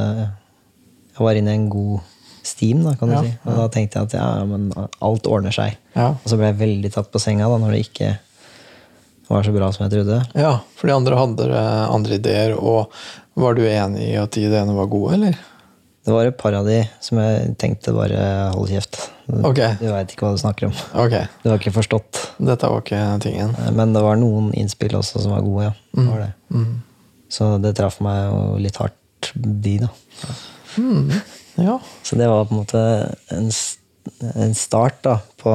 jeg 1.16 1.24
var 1.24 1.34
inne 1.34 1.50
i 1.50 1.54
en 1.58 1.68
god 1.70 2.00
steam, 2.46 2.84
da, 2.84 2.94
kan 2.94 3.08
du 3.10 3.16
si. 3.24 3.32
Og 3.44 3.56
da 3.56 3.68
tenkte 3.74 3.98
jeg 3.98 4.06
at 4.06 4.14
ja, 4.14 4.44
men 4.46 4.70
alt 5.02 5.26
ordner 5.26 5.50
seg. 5.50 5.76
Ja. 5.96 6.10
Og 6.12 6.26
så 6.30 6.36
ble 6.38 6.52
jeg 6.52 6.58
veldig 6.60 6.92
tatt 6.94 7.10
på 7.10 7.18
senga 7.18 7.48
da, 7.48 7.58
når 7.58 7.72
det 7.74 7.80
ikke 7.88 8.12
var 9.28 9.42
så 9.46 9.52
bra 9.54 9.72
som 9.74 9.84
jeg 9.86 9.92
trodde. 9.96 10.20
ja, 10.38 10.52
for 10.78 10.86
de 10.90 10.94
andre 10.94 11.16
hadde 11.18 11.46
eh, 11.50 11.84
andre 11.90 12.14
ideer, 12.20 12.54
og 12.58 12.92
var 13.36 13.54
du 13.58 13.62
enig 13.66 14.12
i 14.12 14.16
at 14.20 14.30
de 14.36 14.46
ideene 14.46 14.74
var 14.76 14.86
gode, 14.92 15.14
eller? 15.18 15.36
Det 16.06 16.14
var 16.14 16.28
et 16.28 16.36
par 16.38 16.54
av 16.54 16.68
de 16.68 16.84
som 17.02 17.18
jeg 17.18 17.56
tenkte 17.58 17.90
bare 17.92 18.20
hold 18.54 18.68
kjeft. 18.70 19.00
Ok. 19.42 19.58
Du 19.80 19.88
veit 19.90 20.12
ikke 20.14 20.22
hva 20.28 20.36
du 20.36 20.38
snakker 20.38 20.68
om. 20.68 20.74
Ok, 21.02 21.16
Du 21.42 21.48
har 21.50 21.58
ikke 21.58 21.72
forstått. 21.74 22.20
dette 22.38 22.68
var 22.70 22.84
ikke 22.84 23.00
tingen. 23.24 23.50
Eh, 23.58 23.72
Men 23.74 23.92
det 23.92 24.02
var 24.04 24.14
noen 24.20 24.52
innspill 24.54 24.94
også 24.94 25.20
som 25.24 25.32
var 25.34 25.42
gode, 25.42 25.64
ja. 25.64 25.72
Mm. 25.98 26.10
var 26.12 26.20
det. 26.22 26.30
Mm. 26.54 26.82
Så 27.28 27.48
det 27.60 27.74
traff 27.80 27.98
meg 28.06 28.20
jo 28.28 28.38
litt 28.62 28.78
hardt, 28.78 29.32
de, 29.34 29.78
da. 29.82 29.88
Ja. 31.58 31.78
Så 32.06 32.16
det 32.16 32.28
var 32.30 32.44
på 32.46 32.54
en 32.54 32.60
måte 32.62 32.80
en, 33.34 33.50
en 34.36 34.54
start 34.54 35.02
da, 35.02 35.18
på, 35.42 35.52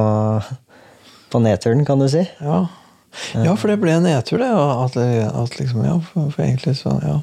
på 1.32 1.40
nedturen, 1.40 1.84
kan 1.88 1.98
du 2.02 2.08
si. 2.12 2.26
Ja. 2.44 2.66
Ja, 3.34 3.54
for 3.56 3.68
det 3.72 3.78
ble 3.82 3.92
en 3.96 4.06
nedtur, 4.06 4.40
det. 4.42 4.48
At, 4.48 4.96
at 4.96 5.58
liksom, 5.60 5.84
ja, 5.86 5.98
for, 6.12 6.30
for 6.32 6.44
egentlig 6.44 6.76
så 6.80 6.96
ja. 7.04 7.18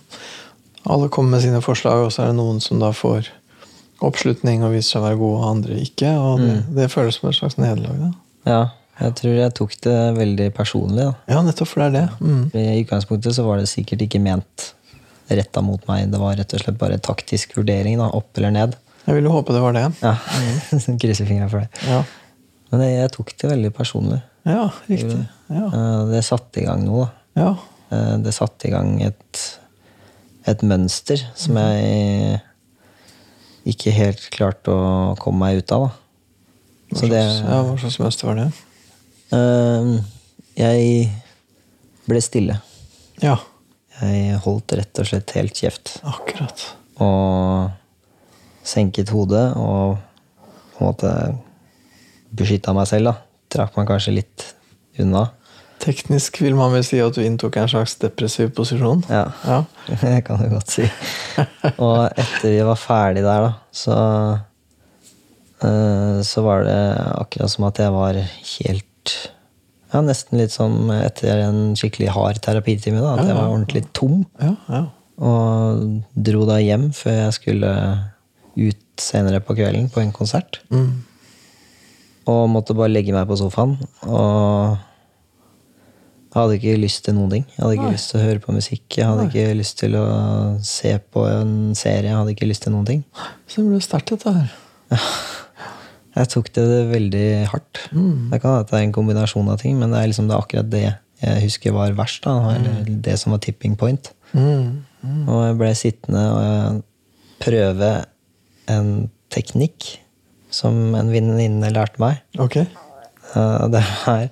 Alle 0.89 1.09
kommer 1.11 1.35
med 1.37 1.43
sine 1.43 1.59
forslag, 1.61 2.05
og 2.05 2.13
så 2.15 2.23
er 2.23 2.31
det 2.31 2.37
noen 2.39 2.61
som 2.63 2.79
da 2.81 2.91
får 2.95 3.27
oppslutning 4.05 4.61
og 4.63 4.71
viser 4.73 4.95
seg 4.95 5.01
å 5.01 5.07
være 5.09 5.19
gode, 5.19 5.39
og 5.41 5.47
andre 5.49 5.79
ikke. 5.83 6.11
Og 6.15 6.43
det, 6.43 6.53
det 6.77 6.89
føles 6.93 7.17
som 7.19 7.29
et 7.29 7.37
slags 7.39 7.57
nederlag. 7.59 8.13
Ja, 8.47 8.61
jeg 8.99 9.15
tror 9.19 9.35
jeg 9.35 9.55
tok 9.55 9.75
det 9.85 9.97
veldig 10.17 10.49
personlig. 10.55 11.05
da. 11.09 11.13
Ja, 11.31 11.41
nettopp 11.45 11.71
for 11.71 11.83
det 11.83 11.89
er 11.89 11.95
det. 11.97 12.05
Mm. 12.23 12.43
I 12.55 12.81
utgangspunktet 12.83 13.35
så 13.35 13.45
var 13.47 13.59
det 13.59 13.69
sikkert 13.71 14.05
ikke 14.07 14.21
ment 14.23 14.69
retta 15.29 15.61
mot 15.63 15.83
meg. 15.89 16.07
Det 16.11 16.19
var 16.21 16.37
rett 16.39 16.55
og 16.55 16.63
slett 16.63 16.79
bare 16.79 16.99
taktisk 17.03 17.57
vurdering. 17.59 17.99
da, 18.01 18.09
Opp 18.17 18.39
eller 18.39 18.55
ned. 18.55 18.77
Jeg 19.05 19.17
ville 19.17 19.31
håpe 19.33 19.55
det 19.55 19.61
var 19.63 19.75
det. 19.75 19.85
Ja, 20.03 20.15
Krysser 21.01 21.27
fingra 21.29 21.49
for 21.51 21.63
det. 21.63 21.83
Ja, 21.89 22.03
Men 22.71 22.83
jeg, 22.85 22.95
jeg 22.99 23.11
tok 23.15 23.35
det 23.41 23.51
veldig 23.51 23.73
personlig. 23.75 24.19
ja 24.45 24.69
riktig. 24.87 25.19
Ja. 25.49 25.65
Eh, 25.67 26.03
Det 26.11 26.23
satte 26.25 26.61
i 26.61 26.65
gang 26.67 26.83
noe. 26.85 27.07
da. 27.35 27.41
ja. 27.41 27.55
Eh, 27.91 28.17
Det 28.23 28.33
satte 28.33 28.67
i 28.67 28.71
gang 28.71 29.01
et, 29.01 29.59
et 30.45 30.61
mønster 30.61 31.17
som 31.35 31.57
jeg 31.57 32.41
ikke 33.69 33.91
helt 33.93 34.29
klarte 34.33 34.71
å 34.73 35.15
komme 35.19 35.39
meg 35.47 35.57
ut 35.63 35.71
av. 35.75 35.87
da. 35.87 35.91
Hva, 36.89 36.97
slags, 36.99 37.11
det 37.11 37.23
ja, 37.49 37.61
hva 37.67 37.77
slags 37.81 37.99
mønster 38.01 38.27
var 38.29 38.39
det? 38.39 38.47
Eh, 39.31 40.03
Jeg 40.59 41.11
ble 42.09 42.21
stille. 42.21 42.59
Ja, 43.21 43.37
Jeg 44.01 44.37
holdt 44.45 44.71
rett 44.79 44.99
og 44.99 45.05
slett 45.05 45.31
helt 45.35 45.53
kjeft. 45.59 45.97
akkurat. 46.03 46.63
Og 46.99 47.69
senket 48.63 49.09
hodet 49.09 49.55
og 49.57 49.97
på 50.77 50.79
en 50.79 50.87
måte 50.87 51.11
beskytta 52.31 52.73
meg 52.73 52.87
selv. 52.87 53.05
da. 53.11 53.15
Trakk 53.49 53.75
meg 53.77 53.87
kanskje 53.89 54.13
litt 54.15 54.45
unna. 54.99 55.27
Teknisk 55.79 56.41
vil 56.43 56.55
man 56.59 56.73
vel 56.75 56.83
si 56.83 56.97
at 56.99 57.15
du 57.15 57.21
inntok 57.23 57.55
en 57.61 57.69
slags 57.71 57.95
depressiv 58.01 58.49
posisjon. 58.57 59.03
Ja, 59.09 59.25
Ja. 59.47 59.63
det 60.01 60.25
kan 60.27 60.41
du 60.41 60.49
godt 60.51 60.69
si. 60.73 60.83
Og 61.77 62.09
etter 62.19 62.49
vi 62.51 62.59
var 62.67 62.75
ferdig 62.79 63.23
der, 63.23 63.45
da, 63.47 63.53
så 63.71 63.95
eh, 65.63 66.19
Så 66.27 66.43
var 66.45 66.63
det 66.67 66.79
akkurat 67.19 67.51
som 67.53 67.67
at 67.69 67.79
jeg 67.79 67.93
var 67.95 68.19
helt 68.19 69.15
Ja, 69.93 70.01
nesten 70.05 70.37
litt 70.37 70.53
som 70.53 70.91
etter 70.93 71.39
en 71.47 71.73
skikkelig 71.79 72.11
hard 72.13 72.41
terapitime. 72.45 72.99
da, 73.01 73.15
At 73.17 73.25
jeg 73.31 73.35
var 73.39 73.49
ordentlig 73.49 73.85
tom. 73.97 74.19
Ja, 74.41 74.51
ja. 74.69 74.83
Og 75.19 76.03
dro 76.15 76.43
da 76.47 76.59
hjem 76.61 76.91
før 76.95 77.15
jeg 77.25 77.33
skulle 77.39 77.71
ut 78.59 79.01
senere 79.01 79.39
på 79.43 79.55
kvelden 79.57 79.89
på 79.91 79.99
en 80.03 80.11
konsert. 80.15 80.59
Mm. 80.69 81.01
Og 82.29 82.43
måtte 82.53 82.75
bare 82.77 82.91
legge 82.93 83.15
meg 83.15 83.25
på 83.27 83.35
sofaen. 83.39 83.73
Og 84.05 84.77
jeg 86.29 86.37
hadde 86.37 86.57
ikke 86.59 86.75
lyst 86.77 87.03
til 87.07 87.15
noen 87.17 87.31
ting. 87.33 87.45
Jeg 87.55 87.63
hadde 87.63 87.75
ikke 87.79 87.87
Nei. 87.89 87.95
lyst 87.97 88.11
til 88.11 88.19
å 88.19 88.23
høre 88.27 88.41
på 88.43 88.53
musikk. 88.53 88.83
Jeg 88.99 89.07
hadde 89.09 89.23
ikke 89.29 89.45
lyst 89.57 89.79
til 89.81 89.95
å 89.97 90.05
se 90.61 90.91
på 91.13 91.23
en 91.25 91.53
serie. 91.75 92.05
Jeg 92.11 92.17
hadde 92.19 92.33
ikke 92.35 92.49
lyst 92.49 92.63
til 92.67 92.75
noen 92.75 92.85
ting. 92.85 93.03
Så 93.49 93.63
det 93.63 93.71
ble 93.71 93.79
sterkt, 93.81 94.13
dette 94.13 94.33
her. 94.35 94.51
Jeg 96.19 96.27
tok 96.33 96.49
det 96.55 96.63
veldig 96.89 97.27
hardt. 97.51 97.79
Mm. 97.95 98.29
Det 98.31 98.39
kan 98.41 98.55
hende 98.57 98.67
det 98.69 98.77
er 98.79 98.85
en 98.87 98.93
kombinasjon 98.95 99.49
av 99.53 99.59
ting, 99.61 99.77
men 99.79 99.93
det 99.93 99.99
er 100.01 100.09
liksom 100.11 100.27
det 100.27 100.35
er 100.35 100.41
akkurat 100.43 100.69
det 100.73 100.81
jeg 101.19 101.43
husker 101.43 101.73
var 101.75 101.93
verst. 101.97 102.23
da, 102.25 102.33
Eller 102.55 102.89
det 103.05 103.15
som 103.21 103.31
var 103.33 103.41
tipping 103.43 103.75
point. 103.79 104.09
Mm. 104.33 104.81
Og 105.29 105.39
jeg 105.45 105.57
ble 105.59 105.69
sittende 105.77 106.23
og 106.33 106.81
prøve 107.43 107.91
en 108.71 108.89
teknikk 109.31 109.91
som 110.51 110.95
en 110.97 111.11
venninne 111.13 111.69
lærte 111.75 112.01
meg. 112.01 112.21
Ok. 112.41 112.57
Eh, 112.63 113.67
Det 113.69 113.83
er, 114.07 114.29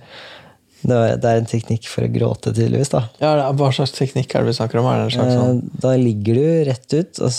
det 0.88 1.25
er, 1.27 1.38
en 1.41 1.46
teknikk 1.50 1.88
for 1.91 2.06
å 2.08 2.12
gråte, 2.13 2.53
tydeligvis. 2.56 2.89
da. 2.94 3.01
Ja, 3.20 3.34
det 3.36 3.60
Hva 3.60 3.70
slags 3.75 3.91
teknikk 3.96 4.34
er 4.36 4.46
det 4.46 4.53
vi 4.53 4.58
snakker 4.58 4.79
om? 4.79 4.86
Det 4.88 5.03
en 5.06 5.13
slags 5.17 5.36
sånn 5.36 5.58
Eh, 5.62 5.79
Da 5.84 5.91
ligger 6.00 6.39
du 6.39 6.65
rett 6.70 6.94
ut 6.94 7.20
og 7.27 7.32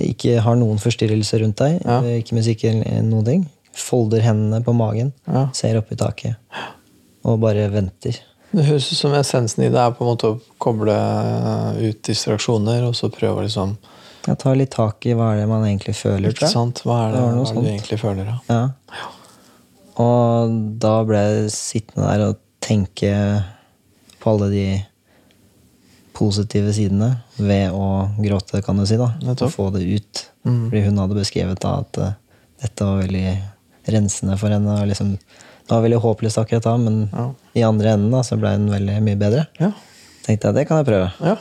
ikke 0.00 0.40
har 0.40 0.56
noen 0.56 0.78
forstyrrelser 0.80 1.42
rundt 1.44 1.56
deg. 1.60 1.80
Ja. 1.84 1.98
eh, 2.00 2.18
Ikke 2.22 2.34
musikk 2.38 2.64
eller 2.64 3.02
noen 3.02 3.24
ting. 3.28 3.46
Folder 3.76 4.20
hendene 4.24 4.62
på 4.64 4.72
magen, 4.74 5.12
Ja. 5.28 5.48
ser 5.52 5.76
opp 5.78 5.92
i 5.92 5.96
taket 5.96 6.36
og 7.24 7.38
bare 7.40 7.68
venter. 7.70 8.16
Det 8.52 8.64
høres 8.66 8.90
ut 8.90 8.98
som 8.98 9.12
essensen 9.14 9.62
i 9.62 9.68
det 9.70 9.78
er 9.78 9.92
på 9.92 10.02
en 10.02 10.10
måte 10.16 10.26
å 10.32 10.40
koble 10.58 10.90
ut 11.78 12.02
distraksjoner, 12.02 12.82
og 12.88 12.94
så 12.98 13.10
prøve 13.12 13.38
å 13.38 13.44
liksom 13.46 13.76
Jeg 14.26 14.38
tar 14.38 14.56
litt 14.56 14.70
tak 14.74 15.06
i 15.06 15.14
hva 15.14 15.32
er 15.32 15.40
det 15.40 15.48
man 15.48 15.62
egentlig 15.64 15.94
føler. 15.96 16.32
Ikke 16.34 16.48
sant? 16.50 16.82
Hva 16.84 17.08
er 17.08 17.12
det, 17.12 17.20
hva 17.20 17.28
er 17.30 17.54
det 17.54 17.62
du 17.62 17.68
egentlig 17.70 17.98
føler? 18.00 18.40
Ja. 18.50 18.68
Og 20.00 20.78
da 20.80 20.92
ble 21.08 21.16
jeg 21.22 21.50
sittende 21.54 22.06
der 22.10 22.24
og 22.30 22.38
tenke 22.60 23.12
på 24.20 24.30
alle 24.34 24.48
de 24.52 24.64
positive 26.16 26.72
sidene 26.76 27.10
ved 27.40 27.70
å 27.72 27.84
gråte, 28.20 28.60
kan 28.64 28.76
du 28.80 28.84
si. 28.88 28.98
da. 29.00 29.12
Og 29.24 29.44
få 29.52 29.70
det 29.74 29.84
ut. 29.86 30.24
Mm. 30.44 30.64
Fordi 30.68 30.82
hun 30.88 30.98
hadde 31.00 31.16
beskrevet 31.20 31.60
da 31.62 31.76
at 31.80 32.00
eh, 32.02 32.16
dette 32.64 32.84
var 32.88 33.00
veldig 33.04 33.26
rensende 33.94 34.36
for 34.40 34.52
henne. 34.52 34.74
og 34.82 34.88
liksom, 34.90 35.14
Det 35.16 35.70
var 35.76 35.84
veldig 35.86 36.00
håpløst 36.04 36.40
akkurat 36.42 36.66
da, 36.66 36.76
men 36.76 37.08
Ja. 37.12 37.28
i 37.54 37.62
andre 37.64 37.94
enden 37.94 38.10
da, 38.12 38.20
så 38.26 38.36
ble 38.40 38.52
hun 38.56 38.68
veldig 38.70 38.98
mye 39.06 39.16
bedre. 39.20 39.46
Ja. 39.60 39.72
Tenkte 40.26 40.50
jeg, 40.50 40.54
det 40.60 40.66
kan 40.68 40.82
jeg 40.82 40.90
prøve. 40.90 41.12
ja. 41.24 41.36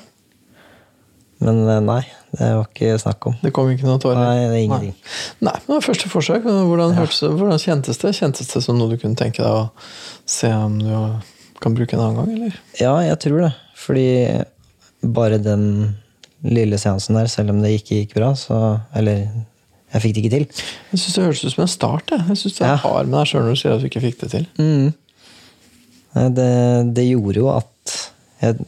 Men 1.40 1.62
eh, 1.72 1.80
nei, 1.86 2.02
det 2.36 2.50
var 2.58 2.66
ikke 2.68 2.98
snakk 3.00 3.28
om. 3.32 3.36
Det 3.42 3.52
kom 3.56 3.70
ikke 3.72 3.88
noen 3.88 4.02
tårer? 4.04 4.20
Nei, 4.20 4.42
det 4.44 4.58
er 4.58 4.64
ingenting. 4.66 4.96
Nei, 5.40 5.54
men 5.56 5.66
det 5.70 5.76
var 5.78 5.86
første 5.88 6.10
forsøk. 6.12 6.44
Hvordan, 6.44 6.96
hørtes 6.98 7.22
hvordan 7.24 7.62
kjentes 7.64 8.02
det? 8.02 8.12
Kjentes 8.18 8.52
det 8.54 8.62
som 8.66 8.78
noe 8.80 8.92
du 8.92 8.98
kunne 9.00 9.16
tenke 9.20 9.40
deg 9.46 9.48
å 9.48 9.70
se 10.30 10.52
om 10.52 10.76
du 10.82 10.90
kan 11.64 11.76
bruke 11.76 11.96
en 11.96 12.04
annen 12.04 12.20
gang, 12.20 12.34
eller? 12.36 12.60
Ja, 12.80 12.94
jeg 13.08 13.20
tror 13.24 13.46
det. 13.46 13.54
Fordi 13.80 14.08
bare 15.16 15.40
den 15.40 15.66
lille 16.44 16.78
seansen 16.80 17.16
der, 17.20 17.28
selv 17.32 17.52
om 17.54 17.62
det 17.64 17.72
ikke 17.78 18.02
gikk 18.02 18.14
bra, 18.20 18.34
så 18.40 18.60
Eller 18.96 19.26
jeg 19.90 20.02
fikk 20.04 20.14
det 20.16 20.22
ikke 20.24 20.32
til. 20.36 20.46
Jeg 20.92 21.00
syns 21.02 21.16
det 21.18 21.24
høres 21.26 21.44
ut 21.46 21.54
som 21.56 21.64
en 21.64 21.72
start. 21.72 22.12
Jeg, 22.14 22.26
jeg 22.30 22.38
synes 22.44 22.58
det 22.60 22.66
er 22.68 22.74
Ja. 22.76 22.82
hard 22.84 23.08
med 23.10 23.18
deg 23.20 23.32
sjøl 23.32 23.48
når 23.48 23.56
du 23.56 23.62
sier 23.64 23.74
at 23.74 23.82
du 23.82 23.88
ikke 23.90 24.04
fikk 24.04 24.20
det 24.22 24.30
til. 24.36 24.46
Mm. 24.60 24.92
Nei, 26.16 26.28
Det, 26.38 26.50
det 27.00 27.08
gjorde 27.10 27.40
jo 27.42 27.48
at 27.56 27.96
jeg, 28.44 28.60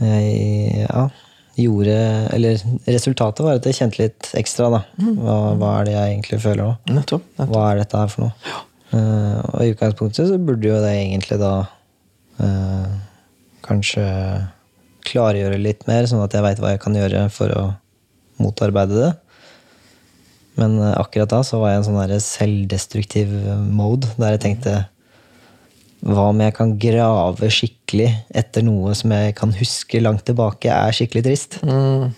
jeg 0.00 0.88
Ja. 0.88 1.04
Gjorde 1.54 1.96
Eller 2.34 2.58
resultatet 2.90 3.44
var 3.46 3.60
at 3.60 3.66
jeg 3.68 3.78
kjente 3.78 4.00
litt 4.00 4.30
ekstra, 4.38 4.70
da. 4.74 4.80
Hva, 4.98 5.36
hva 5.60 5.72
er 5.78 5.88
det 5.88 5.94
jeg 5.94 6.14
egentlig 6.14 6.40
føler 6.42 6.62
nå? 6.64 6.72
Nettopp. 6.90 7.26
nettopp. 7.36 7.52
Hva 7.52 7.66
er 7.68 7.82
dette 7.82 8.00
her 8.00 8.10
for 8.12 8.26
noe? 8.26 8.62
Uh, 8.94 9.38
og 9.50 9.60
i 9.62 9.72
utgangspunktet 9.72 10.28
så 10.30 10.38
burde 10.38 10.68
jo 10.68 10.80
det 10.82 10.92
egentlig 10.98 11.38
da 11.40 11.54
uh, 12.38 12.90
kanskje 13.66 14.04
klargjøre 15.04 15.58
litt 15.60 15.86
mer, 15.88 16.06
sånn 16.08 16.22
at 16.24 16.34
jeg 16.34 16.44
veit 16.44 16.62
hva 16.62 16.74
jeg 16.74 16.82
kan 16.82 16.96
gjøre 16.96 17.26
for 17.34 17.54
å 17.54 17.64
motarbeide 18.42 18.96
det. 18.98 19.12
Men 20.58 20.78
eh, 20.78 20.94
akkurat 20.96 21.30
da 21.30 21.40
så 21.46 21.58
var 21.60 21.72
jeg 21.72 21.80
i 21.80 21.82
en 21.82 21.86
sånn 21.88 22.24
selvdestruktiv 22.24 23.32
mode, 23.74 24.08
der 24.16 24.36
jeg 24.36 24.42
tenkte 24.44 24.74
hva 26.04 26.26
om 26.32 26.40
jeg 26.42 26.52
kan 26.56 26.74
grave 26.80 27.48
skikkelig 27.52 28.10
etter 28.36 28.64
noe 28.66 28.92
som 28.98 29.12
jeg 29.14 29.32
kan 29.38 29.54
huske 29.56 30.02
langt 30.02 30.24
tilbake 30.28 30.68
er 30.72 30.92
skikkelig 30.96 31.24
trist? 31.24 31.58
Mm. 31.64 32.12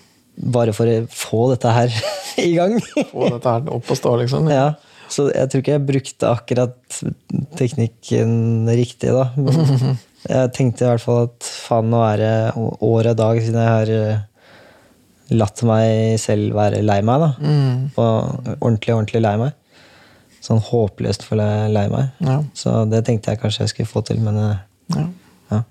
Bare 0.53 0.75
for 0.77 0.91
å 0.91 0.97
få 1.13 1.47
dette 1.53 1.73
her 1.73 1.95
i 2.43 2.51
gang. 2.57 2.77
Få 3.13 3.31
dette 3.31 3.55
her 3.55 3.71
opp 3.77 3.93
og 3.95 4.01
stå, 4.01 4.17
liksom. 4.25 4.51
Ja, 4.53 4.73
så 5.13 5.29
jeg 5.31 5.51
tror 5.53 5.63
ikke 5.63 5.77
jeg 5.77 5.87
brukte 5.87 6.33
akkurat 6.33 7.01
teknikken 7.59 8.67
riktig, 8.75 9.15
da. 9.15 9.29
Men 9.39 9.99
jeg 10.35 10.55
tenkte 10.57 10.87
i 10.87 10.91
hvert 10.91 11.05
fall 11.05 11.29
at 11.29 11.47
faen, 11.47 11.93
nå 11.93 12.03
er 12.09 12.25
det 12.25 12.35
år 12.57 13.13
og 13.13 13.21
dag 13.23 13.43
siden 13.43 13.61
jeg 13.63 13.75
har 13.77 13.93
eh, 13.95 14.25
latt 15.37 15.63
meg 15.67 16.19
selv 16.23 16.59
være 16.59 16.83
lei 16.83 16.99
meg, 17.07 17.23
da. 17.23 17.31
Mm. 17.39 17.87
Og 17.95 18.59
ordentlig, 18.59 18.97
ordentlig 18.97 19.23
lei 19.23 19.37
meg. 19.47 19.55
Sånn 20.47 20.63
håpløst 20.63 21.25
for 21.27 21.41
lei 21.41 21.87
meg. 21.91 22.13
Ja. 22.23 22.39
Så 22.55 22.85
det 22.91 23.03
tenkte 23.07 23.33
jeg 23.33 23.43
kanskje 23.43 23.65
jeg 23.65 23.73
skulle 23.73 23.91
få 23.91 24.03
til, 24.07 24.21
men 24.23 24.39
eh, 24.39 24.61
ja. 24.95 25.07
ja. 25.51 25.63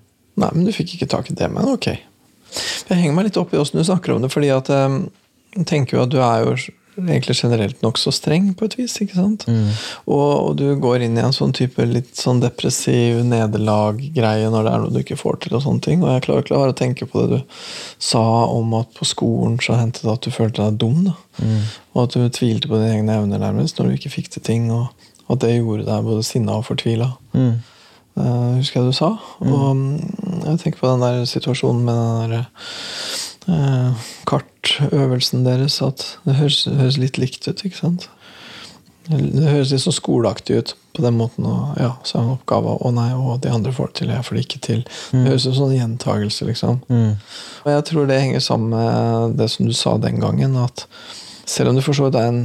Nei, 0.42 0.50
men 0.52 0.66
du 0.66 0.72
fikk 0.76 0.96
ikke 0.96 1.08
tak 1.14 1.30
i 1.32 1.36
det, 1.38 1.48
men 1.52 1.68
ok. 1.70 1.88
Jeg 1.96 2.98
henger 3.00 3.14
meg 3.16 3.30
litt 3.30 3.38
opp 3.40 3.54
i 3.54 3.60
åssen 3.60 3.80
du 3.80 3.86
snakker 3.86 4.14
om 4.14 4.24
det, 4.24 4.32
fordi 4.34 4.50
at 4.52 4.68
eh, 4.72 4.98
jeg 5.56 5.68
tenker 5.70 5.96
jo 5.96 6.04
at 6.04 6.12
du 6.12 6.18
er 6.20 6.44
jo 6.44 6.56
egentlig 7.04 7.36
generelt 7.36 7.82
nokså 7.84 8.12
streng 8.14 8.48
på 8.56 8.66
et 8.68 8.76
vis. 8.78 8.94
ikke 9.02 9.18
sant? 9.18 9.46
Mm. 9.50 9.68
Og, 10.06 10.30
og 10.32 10.56
du 10.60 10.64
går 10.80 11.04
inn 11.06 11.18
i 11.18 11.24
en 11.24 11.34
sånn 11.36 11.54
type 11.56 11.84
litt 11.88 12.14
sånn 12.16 12.40
depressiv 12.42 13.22
nederlag-greie 13.28 14.50
når 14.52 14.66
det 14.66 14.72
er 14.72 14.84
noe 14.84 14.94
du 14.94 15.00
ikke 15.02 15.18
får 15.20 15.40
til. 15.44 15.56
Og 15.58 15.64
sånne 15.66 15.84
ting. 15.84 16.02
Og 16.04 16.14
jeg 16.14 16.26
klarer 16.26 16.46
ikke 16.46 16.62
å 16.62 16.76
tenke 16.76 17.08
på 17.10 17.24
det 17.26 17.40
du 17.40 17.62
sa 18.02 18.24
om 18.52 18.74
at 18.80 18.92
på 18.96 19.08
skolen 19.08 19.60
så 19.62 19.78
hendte 19.80 20.06
det 20.06 20.14
at 20.14 20.26
du 20.26 20.34
følte 20.34 20.64
deg 20.64 20.80
dum. 20.82 21.04
da. 21.10 21.16
Mm. 21.42 21.62
Og 21.94 22.02
at 22.06 22.16
du 22.16 22.26
tvilte 22.32 22.70
på 22.70 22.80
dine 22.80 22.98
egne 22.98 23.20
evner 23.20 23.42
nærmest 23.42 23.78
når 23.78 23.90
du 23.90 23.98
ikke 24.00 24.16
fikk 24.18 24.32
til 24.34 24.46
ting. 24.46 24.70
Og 24.74 24.88
at 25.32 25.42
det 25.42 25.56
gjorde 25.56 25.88
deg 25.88 26.06
både 26.06 26.26
sinna 26.26 26.60
og 26.60 26.68
fortvila. 26.68 27.12
Mm. 27.36 27.56
Uh, 28.16 28.56
husker 28.56 28.80
jeg 28.80 28.88
du 28.88 28.96
sa. 28.96 29.10
Og 29.44 29.70
um, 29.70 29.86
jeg 30.46 30.60
tenker 30.62 30.80
på 30.80 30.88
den 30.88 31.04
der 31.04 31.24
situasjonen 31.28 31.84
med 31.84 31.98
den 32.00 32.32
der 32.32 32.46
uh, 33.52 34.06
kartøvelsen 34.28 35.44
deres. 35.44 35.82
At 35.84 36.06
det 36.24 36.38
høres, 36.40 36.62
høres, 36.64 37.00
litt 37.02 37.20
likt 37.20 37.48
ut, 37.48 37.64
ikke 37.66 37.82
sant? 37.82 38.08
Det 39.06 39.44
høres 39.46 39.70
litt 39.70 39.84
sånn 39.84 39.94
skoleaktig 39.94 40.56
ut 40.58 40.72
på 40.96 41.04
den 41.04 41.18
måten. 41.20 41.44
Og 41.46 41.76
ja, 41.78 41.92
så 42.02 42.16
er 42.16 42.22
det 42.22 42.26
en 42.30 42.38
oppgave, 42.38 42.78
og 42.80 42.96
nei, 42.96 43.10
og 43.14 43.44
de 43.44 43.52
andre 43.52 43.74
får 43.76 43.92
det 43.92 43.98
til, 44.00 44.14
jeg 44.16 44.26
får 44.26 44.38
det 44.38 44.46
ikke 44.46 44.64
til. 44.64 44.82
Det 45.12 45.26
høres 45.28 45.46
ut 45.46 45.58
som 45.60 45.68
en 45.68 45.76
gjentagelse, 45.76 46.48
liksom. 46.48 46.80
Mm. 46.88 47.12
Og 47.66 47.70
jeg 47.74 47.86
tror 47.92 48.08
det 48.08 48.20
henger 48.24 48.42
sammen 48.48 48.72
med 48.72 49.38
det 49.38 49.52
som 49.52 49.68
du 49.68 49.76
sa 49.76 49.94
den 50.00 50.24
gangen, 50.24 50.56
at 50.64 50.88
selv 51.46 51.70
om 51.70 51.78
du 51.78 51.84
for 51.84 51.94
så 51.94 52.08
vidt 52.08 52.18
er 52.18 52.32
en 52.32 52.44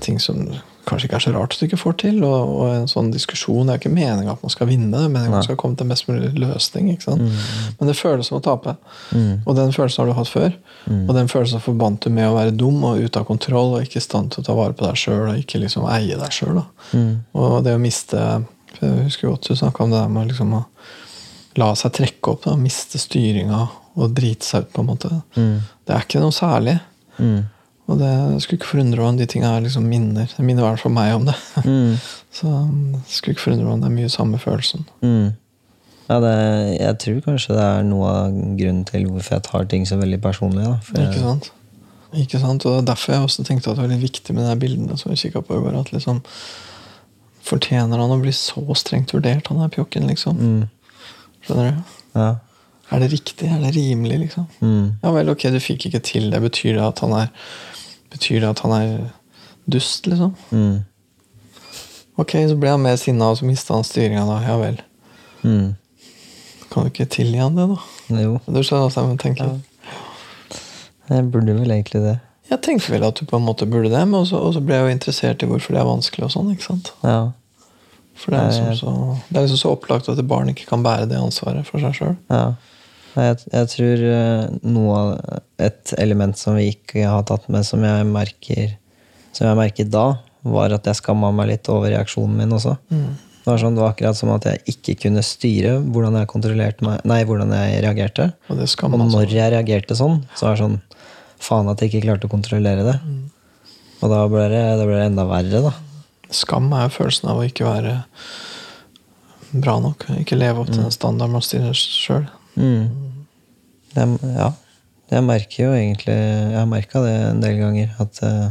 ting 0.00 0.22
som 0.22 0.46
kanskje 0.88 1.08
ikke 1.08 1.18
er 1.18 1.24
så 1.24 1.32
rart 1.34 1.54
at 1.54 1.60
du 1.60 1.66
ikke 1.68 1.80
får 1.80 1.96
til. 2.02 2.18
Og, 2.26 2.52
og 2.54 2.72
en 2.72 2.88
sånn 2.90 3.10
diskusjon 3.14 3.70
er 3.70 3.80
ikke 3.80 3.92
meninga 3.92 4.34
at 4.34 4.44
man 4.44 4.52
skal 4.52 4.70
vinne, 4.70 4.90
det 4.94 5.06
er 5.06 5.12
meningen 5.12 5.34
at 5.34 5.38
man 5.38 5.46
skal 5.46 5.58
komme 5.60 5.78
til 5.78 5.86
en 5.86 5.92
mest 5.92 6.08
mulig 6.08 6.32
løsning. 6.38 6.90
Mm. 6.98 7.24
Men 7.78 7.90
det 7.90 7.96
føles 7.98 8.30
som 8.30 8.38
å 8.40 8.44
tape. 8.44 8.74
Mm. 9.12 9.44
Og 9.44 9.58
den 9.58 9.74
følelsen 9.76 10.02
har 10.02 10.10
du 10.10 10.16
hatt 10.18 10.32
før. 10.32 10.54
Mm. 10.86 11.02
Og 11.04 11.12
den 11.16 11.32
følelsen 11.32 11.64
forbandt 11.64 12.06
du 12.06 12.14
med 12.14 12.30
å 12.30 12.36
være 12.36 12.56
dum 12.56 12.80
og 12.88 13.02
ute 13.02 13.22
av 13.22 13.28
kontroll 13.28 13.76
og 13.76 13.84
ikke 13.86 14.00
i 14.00 14.06
stand 14.06 14.32
til 14.34 14.44
å 14.44 14.48
ta 14.48 14.56
vare 14.58 14.76
på 14.76 14.86
deg 14.86 15.00
sjøl 15.00 15.26
og 15.28 15.42
ikke 15.42 15.62
liksom 15.62 15.88
eie 15.92 16.18
deg 16.18 16.34
sjøl. 16.34 16.62
Mm. 16.92 17.12
Og 17.38 17.58
det 17.66 17.76
å 17.76 17.82
miste 17.82 18.22
Jeg 18.78 19.04
husker 19.08 19.32
godt 19.32 19.48
du 19.48 19.56
snakka 19.58 19.84
om 19.84 19.92
det 19.92 20.00
der 20.00 20.10
med 20.12 20.28
liksom 20.30 20.52
å 20.54 20.64
la 21.58 21.72
seg 21.74 21.94
trekke 21.96 22.30
opp, 22.30 22.44
da, 22.44 22.54
miste 22.60 23.00
styringa 23.00 23.64
og 23.98 24.12
drite 24.14 24.46
seg 24.46 24.66
ut, 24.66 24.72
på 24.74 24.84
en 24.84 24.90
måte. 24.92 25.10
Mm. 25.34 25.56
Det 25.86 25.94
er 25.94 26.04
ikke 26.06 26.22
noe 26.22 26.34
særlig. 26.34 26.76
Mm. 27.18 27.40
Og 27.88 27.96
det 27.96 28.12
skulle 28.44 28.58
ikke 28.58 28.74
forundre 28.74 29.00
meg 29.00 29.10
om 29.14 29.18
de 29.18 29.26
tinga 29.32 29.50
er 29.56 29.64
liksom 29.64 29.86
minner. 29.88 30.28
Det 30.28 30.44
minner 30.44 30.64
i 30.64 30.66
hvert 30.66 30.82
fall 30.82 30.92
meg 30.92 31.14
om 31.16 31.28
det. 31.28 31.36
Mm. 31.64 31.94
Så 32.38 32.48
jeg 32.52 33.14
skulle 33.14 33.36
ikke 33.36 33.46
forundre 33.46 33.64
meg 33.64 33.76
om 33.76 33.84
det 33.84 33.88
er 33.88 33.94
mye 33.96 34.10
samme 34.12 34.40
følelsen. 34.42 34.84
Mm. 35.00 35.30
Ja, 36.08 36.18
det, 36.24 36.34
jeg 36.78 36.98
tror 37.04 37.20
kanskje 37.24 37.56
det 37.56 37.64
er 37.64 37.86
noe 37.88 38.10
av 38.12 38.36
grunnen 38.56 38.84
til 38.88 39.08
hvorfor 39.08 39.36
jeg 39.36 39.46
tar 39.48 39.66
ting 39.72 39.84
så 39.88 39.98
veldig 40.00 40.20
personlig. 40.24 40.64
Da. 40.64 40.76
For 40.84 41.00
Ikke 41.04 41.24
sant? 41.24 41.50
Ikke 42.16 42.40
sant? 42.40 42.64
Og 42.64 42.76
det 42.76 42.80
er 42.82 42.88
derfor 42.92 43.14
jeg 43.14 43.26
også 43.26 43.44
tenkte 43.44 43.68
at 43.68 43.76
det 43.76 43.82
var 43.82 43.90
veldig 43.90 44.04
viktig 44.04 44.36
med 44.36 44.44
de 44.44 44.52
her 44.52 44.60
bildene 44.60 44.96
som 45.00 45.12
jeg 45.12 45.26
kikket 45.26 45.48
på 45.48 45.58
i 45.58 45.62
går. 45.64 45.76
At 45.80 45.92
liksom 45.96 46.24
Fortjener 47.48 47.96
han 47.96 48.12
å 48.12 48.18
bli 48.20 48.32
så 48.36 48.60
strengt 48.76 49.14
vurdert, 49.14 49.46
han 49.48 49.62
der 49.62 49.70
pjokken, 49.72 50.04
liksom? 50.10 50.36
Mm. 50.36 50.98
Skjønner 51.46 51.70
du? 51.70 51.94
Ja. 52.18 52.26
Er 52.92 53.02
det 53.02 53.10
riktig? 53.12 53.48
Er 53.52 53.60
det 53.60 53.74
rimelig, 53.76 54.18
liksom? 54.22 54.46
Mm. 54.64 54.92
Ja 55.02 55.10
vel, 55.12 55.28
ok, 55.28 55.42
du 55.52 55.58
fikk 55.60 55.86
ikke 55.90 56.00
til 56.04 56.30
det. 56.32 56.40
Betyr 56.40 56.78
det 56.78 56.84
at 56.86 57.02
han 57.04 57.12
er 57.12 57.32
Betyr 58.08 58.40
det 58.40 58.48
at 58.48 58.60
han 58.64 58.72
er 58.72 58.92
dust, 59.68 60.06
liksom? 60.08 60.30
Mm. 60.50 60.78
Ok, 62.18 62.32
så 62.48 62.56
ble 62.58 62.70
han 62.72 62.80
mer 62.82 62.96
sinna, 62.96 63.28
og 63.30 63.36
så 63.38 63.44
mista 63.46 63.74
han 63.76 63.84
styringa, 63.84 64.22
da. 64.26 64.38
Ja 64.46 64.54
vel. 64.62 64.78
Mm. 65.44 65.74
Kan 66.72 66.86
du 66.86 66.90
ikke 66.90 67.06
tilgi 67.12 67.38
han 67.42 67.56
det, 67.58 67.66
da? 67.70 67.76
Jo, 68.22 68.38
Du 68.48 68.62
skjønner 68.64 68.88
hva 68.88 69.04
jeg 69.10 69.20
tenker? 69.22 69.52
jeg 71.08 71.28
burde 71.32 71.54
vel 71.56 71.70
egentlig 71.76 72.00
det. 72.04 72.16
Jeg 72.48 72.60
tenkte 72.64 72.92
vel 72.94 73.04
at 73.04 73.20
du 73.20 73.26
på 73.28 73.36
en 73.36 73.44
måte 73.44 73.68
burde 73.68 73.90
det, 73.92 74.00
men 74.08 74.22
også, 74.22 74.40
også 74.40 74.60
ble 74.64 74.76
jeg 74.78 74.86
jo 74.86 74.94
interessert 74.96 75.44
i 75.44 75.48
hvorfor 75.50 75.76
det 75.76 75.80
er 75.82 75.88
vanskelig. 75.88 76.24
og 76.24 76.32
sånn, 76.32 76.48
ikke 76.54 76.64
sant? 76.64 76.90
Ja. 77.04 77.18
For 78.18 78.32
det 78.34 78.40
er, 78.40 78.48
liksom 78.50 78.74
så, 78.80 78.92
det 79.28 79.36
er 79.36 79.44
liksom 79.46 79.60
så 79.60 79.72
opplagt 79.76 80.08
at 80.10 80.18
et 80.18 80.28
barn 80.28 80.48
ikke 80.50 80.66
kan 80.66 80.82
bære 80.82 81.06
det 81.12 81.20
ansvaret 81.20 81.68
for 81.68 81.84
seg 81.84 81.94
sjøl. 82.00 82.16
ja. 82.32 82.48
Jeg, 83.18 83.38
jeg 83.50 83.70
tror 83.72 84.02
eh, 84.08 84.42
noe 84.68 84.98
et 85.62 85.94
element 85.98 86.38
som 86.38 86.58
vi 86.58 86.68
ikke 86.72 87.06
har 87.06 87.24
tatt 87.28 87.48
med, 87.50 87.66
som 87.66 87.82
jeg 87.82 88.06
merker 88.06 88.76
Som 89.34 89.48
jeg 89.48 89.58
merket 89.58 89.90
da, 89.92 90.20
var 90.46 90.74
at 90.74 90.86
jeg 90.86 91.00
skamma 91.00 91.30
meg 91.34 91.50
litt 91.50 91.68
over 91.72 91.90
reaksjonen 91.92 92.36
min 92.38 92.54
også. 92.54 92.76
Det 93.48 93.54
var, 93.54 93.60
sånn, 93.62 93.76
det 93.78 93.82
var 93.82 93.94
akkurat 93.94 94.18
som 94.18 94.30
at 94.34 94.44
jeg 94.44 94.74
ikke 94.74 94.94
kunne 95.06 95.22
styre 95.24 95.78
hvordan 95.80 96.18
jeg 96.20 96.28
kontrollerte 96.28 96.84
meg 96.84 97.04
Nei, 97.08 97.22
hvordan 97.24 97.54
jeg 97.56 97.80
reagerte. 97.84 98.26
Og 98.52 98.60
det 98.60 98.68
Og 98.84 98.98
når 99.00 99.32
jeg 99.32 99.54
reagerte 99.54 99.96
sånn, 99.96 100.20
så 100.36 100.48
var 100.48 100.56
det 100.56 100.64
sånn 100.66 100.78
Faen 101.38 101.70
at 101.70 101.80
jeg 101.80 101.92
ikke 101.92 102.06
klarte 102.08 102.26
å 102.26 102.32
kontrollere 102.32 102.82
det. 102.82 102.96
Og 104.02 104.10
da 104.10 104.24
ble 104.30 104.48
det, 104.50 104.62
det, 104.80 104.86
ble 104.88 104.96
det 104.98 105.06
enda 105.06 105.24
verre, 105.30 105.60
da. 105.68 105.72
Skam 106.34 106.66
er 106.74 106.88
jo 106.88 106.96
følelsen 106.96 107.30
av 107.30 107.40
å 107.40 107.46
ikke 107.46 107.66
være 107.66 107.92
bra 109.54 109.78
nok. 109.80 110.08
Ikke 110.18 110.38
leve 110.38 110.62
opp 110.64 110.72
til 110.72 110.82
den 110.82 110.92
standarden 110.94 111.38
man 111.38 111.44
stiller 111.46 111.78
sjøl. 111.78 112.26
Mm. 112.58 112.88
Jeg, 113.94 114.18
ja. 114.34 114.48
Jeg 115.08 115.24
merker 115.24 115.62
jo 115.64 115.70
egentlig 115.72 116.14
Jeg 116.14 116.58
har 116.58 116.66
merka 116.68 117.00
det 117.04 117.12
en 117.30 117.38
del 117.40 117.56
ganger, 117.62 117.92
at 118.02 118.18
eh, 118.26 118.48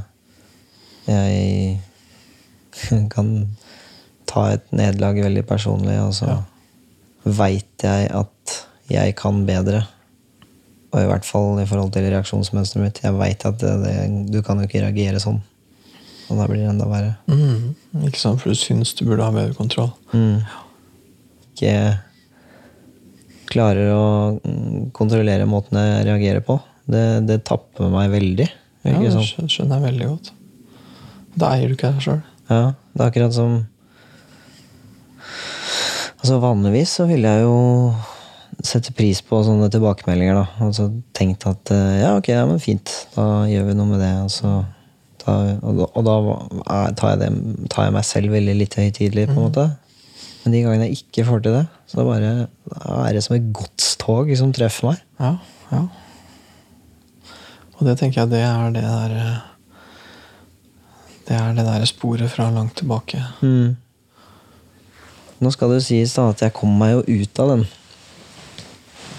jeg 1.07 1.79
kan 3.13 3.29
ta 4.27 4.47
et 4.55 4.65
nederlag 4.75 5.19
veldig 5.23 5.43
personlig, 5.47 5.99
og 6.03 6.13
så 6.17 6.31
Ja. 6.31 6.39
veit 7.27 7.83
jeg 7.83 8.09
at 8.15 8.55
jeg 8.89 9.15
kan 9.19 9.45
bedre. 9.47 9.83
Og 10.93 11.01
i 11.03 11.07
hvert 11.09 11.25
fall 11.27 11.59
i 11.61 11.65
forhold 11.67 11.91
til 11.93 12.07
reaksjonsmønsteret 12.07 12.83
mitt. 12.83 13.01
Jeg 13.03 13.13
veit 13.19 13.45
at 13.45 13.59
det, 13.59 13.73
det, 13.83 13.95
du 14.31 14.41
kan 14.41 14.57
jo 14.59 14.67
ikke 14.67 14.81
reagere 14.85 15.19
sånn. 15.19 15.41
Og 16.29 16.39
da 16.39 16.45
blir 16.47 16.61
det 16.63 16.69
enda 16.71 16.87
verre. 16.87 17.13
Mm. 17.27 17.75
Ikke 18.07 18.19
sant, 18.19 18.39
for 18.41 18.51
du 18.51 18.55
syns 18.59 18.93
du 18.95 19.03
burde 19.07 19.23
ha 19.23 19.31
bedre 19.35 19.53
kontroll. 19.55 19.91
Mm. 20.13 20.39
Ikke 21.53 21.73
klarer 23.51 23.91
å 23.95 24.03
mm, 24.41 24.89
kontrollere 24.97 25.47
måten 25.49 25.79
jeg 25.79 26.05
reagerer 26.07 26.43
på. 26.45 26.59
Det, 26.87 27.03
det 27.27 27.41
tapper 27.47 27.89
meg 27.91 28.11
veldig. 28.13 28.47
Ja, 28.87 28.99
det 29.01 29.11
sånn? 29.15 29.47
skjønner 29.51 29.77
jeg 29.81 29.85
veldig 29.89 30.07
godt. 30.13 30.29
Da 31.37 31.49
eier 31.57 31.67
du 31.71 31.75
ikke 31.75 31.91
deg 31.95 32.05
sjøl. 32.05 32.21
Ja, 32.49 32.61
det 32.95 33.03
er 33.03 33.09
akkurat 33.11 33.35
som 33.35 33.57
Altså 36.17 36.39
Vanligvis 36.41 36.93
så 36.97 37.05
ville 37.09 37.29
jeg 37.29 37.43
jo 37.45 37.57
sette 38.65 38.91
pris 38.97 39.19
på 39.21 39.37
sånne 39.45 39.67
tilbakemeldinger. 39.71 40.39
da 40.39 40.65
Altså 40.65 40.87
tenkt 41.15 41.45
at 41.49 41.69
eh, 41.75 41.99
ja, 42.01 42.15
ok, 42.17 42.31
ja, 42.33 42.45
men 42.49 42.59
fint, 42.63 42.89
da 43.13 43.45
gjør 43.49 43.67
vi 43.69 43.75
noe 43.77 43.91
med 43.91 44.01
det. 44.01 44.13
Og, 44.25 44.31
så, 44.33 44.53
da, 45.23 45.35
og, 45.61 45.77
da- 45.77 45.89
og 45.93 46.07
da 46.07 46.15
er- 46.79 46.95
tar 46.97 47.13
jeg, 47.13 47.19
det, 47.21 47.67
tar 47.73 47.87
jeg 47.89 47.95
meg 47.99 48.07
selv 48.09 48.33
veldig 48.33 48.55
litt 48.63 48.79
høytidelig, 48.81 49.27
på 49.29 49.35
en 49.37 49.43
måte. 49.45 49.67
Men 50.47 50.53
de 50.55 50.61
gangene 50.63 50.85
jeg 50.87 51.01
ikke 51.01 51.25
får 51.27 51.41
til 51.43 51.55
det, 51.57 51.65
så 51.91 52.03
bare, 52.07 52.27
da 52.71 52.97
er 53.03 53.17
det 53.17 53.21
som 53.25 53.33
et 53.35 53.47
godstog 53.51 54.29
som 54.39 54.53
treffer 54.55 54.85
meg. 54.87 54.99
Ja, 55.19 55.31
ja. 55.73 55.79
Og 57.75 57.81
det 57.83 57.97
tenker 57.99 58.21
jeg 58.21 58.31
det 58.31 58.39
er 58.47 58.69
det 58.71 58.83
der 58.85 59.15
eh, 59.19 59.41
Det 61.27 61.35
er 61.35 61.57
det 61.57 61.65
der 61.67 61.83
sporet 61.89 62.31
fra 62.31 62.45
langt 62.55 62.77
tilbake. 62.79 63.19
Mm. 63.41 63.75
Nå 65.43 65.51
skal 65.51 65.73
det 65.73 65.81
jo 65.81 65.87
sies 65.89 66.15
da 66.15 66.29
at 66.31 66.43
jeg 66.45 66.55
kom 66.55 66.71
meg 66.79 66.93
jo 66.93 67.01
ut 67.03 67.41
av 67.43 67.51
den 67.51 67.65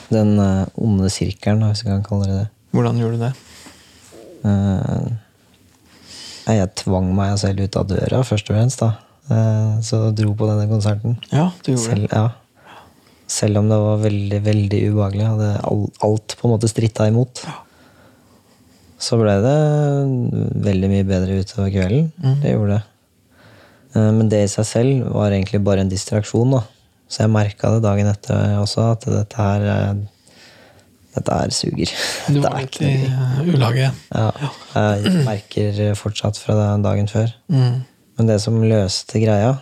Den 0.08 0.32
eh, 0.40 0.64
onde 0.80 1.10
sirkelen, 1.12 1.66
hvis 1.68 1.84
vi 1.84 1.90
kan 1.90 2.06
kalle 2.06 2.30
det 2.30 2.38
det. 2.38 2.46
Hvordan 2.72 3.02
gjorde 3.02 3.18
du 3.18 3.26
det? 3.26 3.34
Uh, 4.48 5.12
jeg 6.48 6.72
tvang 6.80 7.12
meg 7.12 7.36
selv 7.36 7.60
ut 7.60 7.76
av 7.76 7.92
døra, 7.92 8.22
først 8.24 8.48
og 8.48 8.56
fremst. 8.56 8.80
da 8.80 9.07
Eh, 9.30 9.80
Så 9.84 10.10
dro 10.16 10.34
på 10.34 10.46
denne 10.48 10.68
konserten. 10.70 11.16
Ja, 11.32 11.50
du 11.64 11.72
gjorde 11.72 11.84
Selv, 11.84 12.08
det. 12.08 12.16
ja. 12.16 12.28
Selv 13.28 13.58
om 13.60 13.68
det 13.68 13.76
var 13.76 13.98
veldig 14.00 14.38
veldig 14.44 14.78
ubehagelig. 14.92 15.26
Hadde 15.28 15.50
alt 16.02 16.36
på 16.40 16.48
en 16.48 16.54
måte 16.54 16.68
stritta 16.70 17.08
imot. 17.10 17.42
Så 18.98 19.18
ble 19.20 19.34
det 19.44 19.56
veldig 20.64 20.88
mye 20.90 21.06
bedre 21.06 21.36
utover 21.42 21.70
kvelden. 21.70 22.08
Mm. 22.24 22.38
Det 22.42 22.54
gjorde 22.54 22.78
det. 22.78 22.82
Eh, 23.94 24.10
Men 24.16 24.28
det 24.32 24.44
i 24.46 24.48
seg 24.52 24.66
selv 24.66 25.10
var 25.14 25.30
egentlig 25.30 25.62
bare 25.64 25.80
en 25.84 25.92
distraksjon. 25.92 26.50
da 26.56 26.62
Så 27.08 27.22
jeg 27.24 27.30
merka 27.30 27.70
det 27.74 27.82
dagen 27.84 28.06
etter 28.10 28.56
også, 28.62 28.92
at 28.92 29.04
dette 29.06 29.36
her 29.36 29.60
eh, 29.74 29.94
Dette 31.18 31.34
her 31.34 31.50
suger. 31.50 31.90
Du 32.28 32.40
var 32.44 32.58
litt 32.60 32.76
i 32.84 32.90
ulaget 33.48 33.92
ja, 34.14 34.26
Jeg 34.76 35.24
merker 35.26 35.94
fortsatt 35.98 36.36
fra 36.38 36.76
dagen 36.78 37.08
før. 37.10 37.32
Mm. 37.50 37.80
Men 38.18 38.26
det 38.26 38.40
som 38.42 38.56
løste 38.62 39.20
greia, 39.22 39.52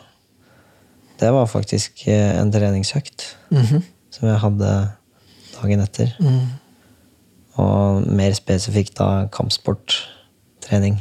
det 1.21 1.31
var 1.33 1.47
faktisk 1.49 2.07
eh, 2.09 2.38
en 2.40 2.51
treningsøkt 2.53 3.35
Mhm. 3.53 3.83
som 4.11 4.29
jeg 4.29 4.38
hadde 4.40 4.71
dagen 5.57 5.81
etter. 5.85 6.12
Mm. 6.21 6.47
Og 7.61 8.07
mer 8.12 8.33
spesifikt 8.37 8.97
da 8.99 9.27
kampsporttrening. 9.33 10.99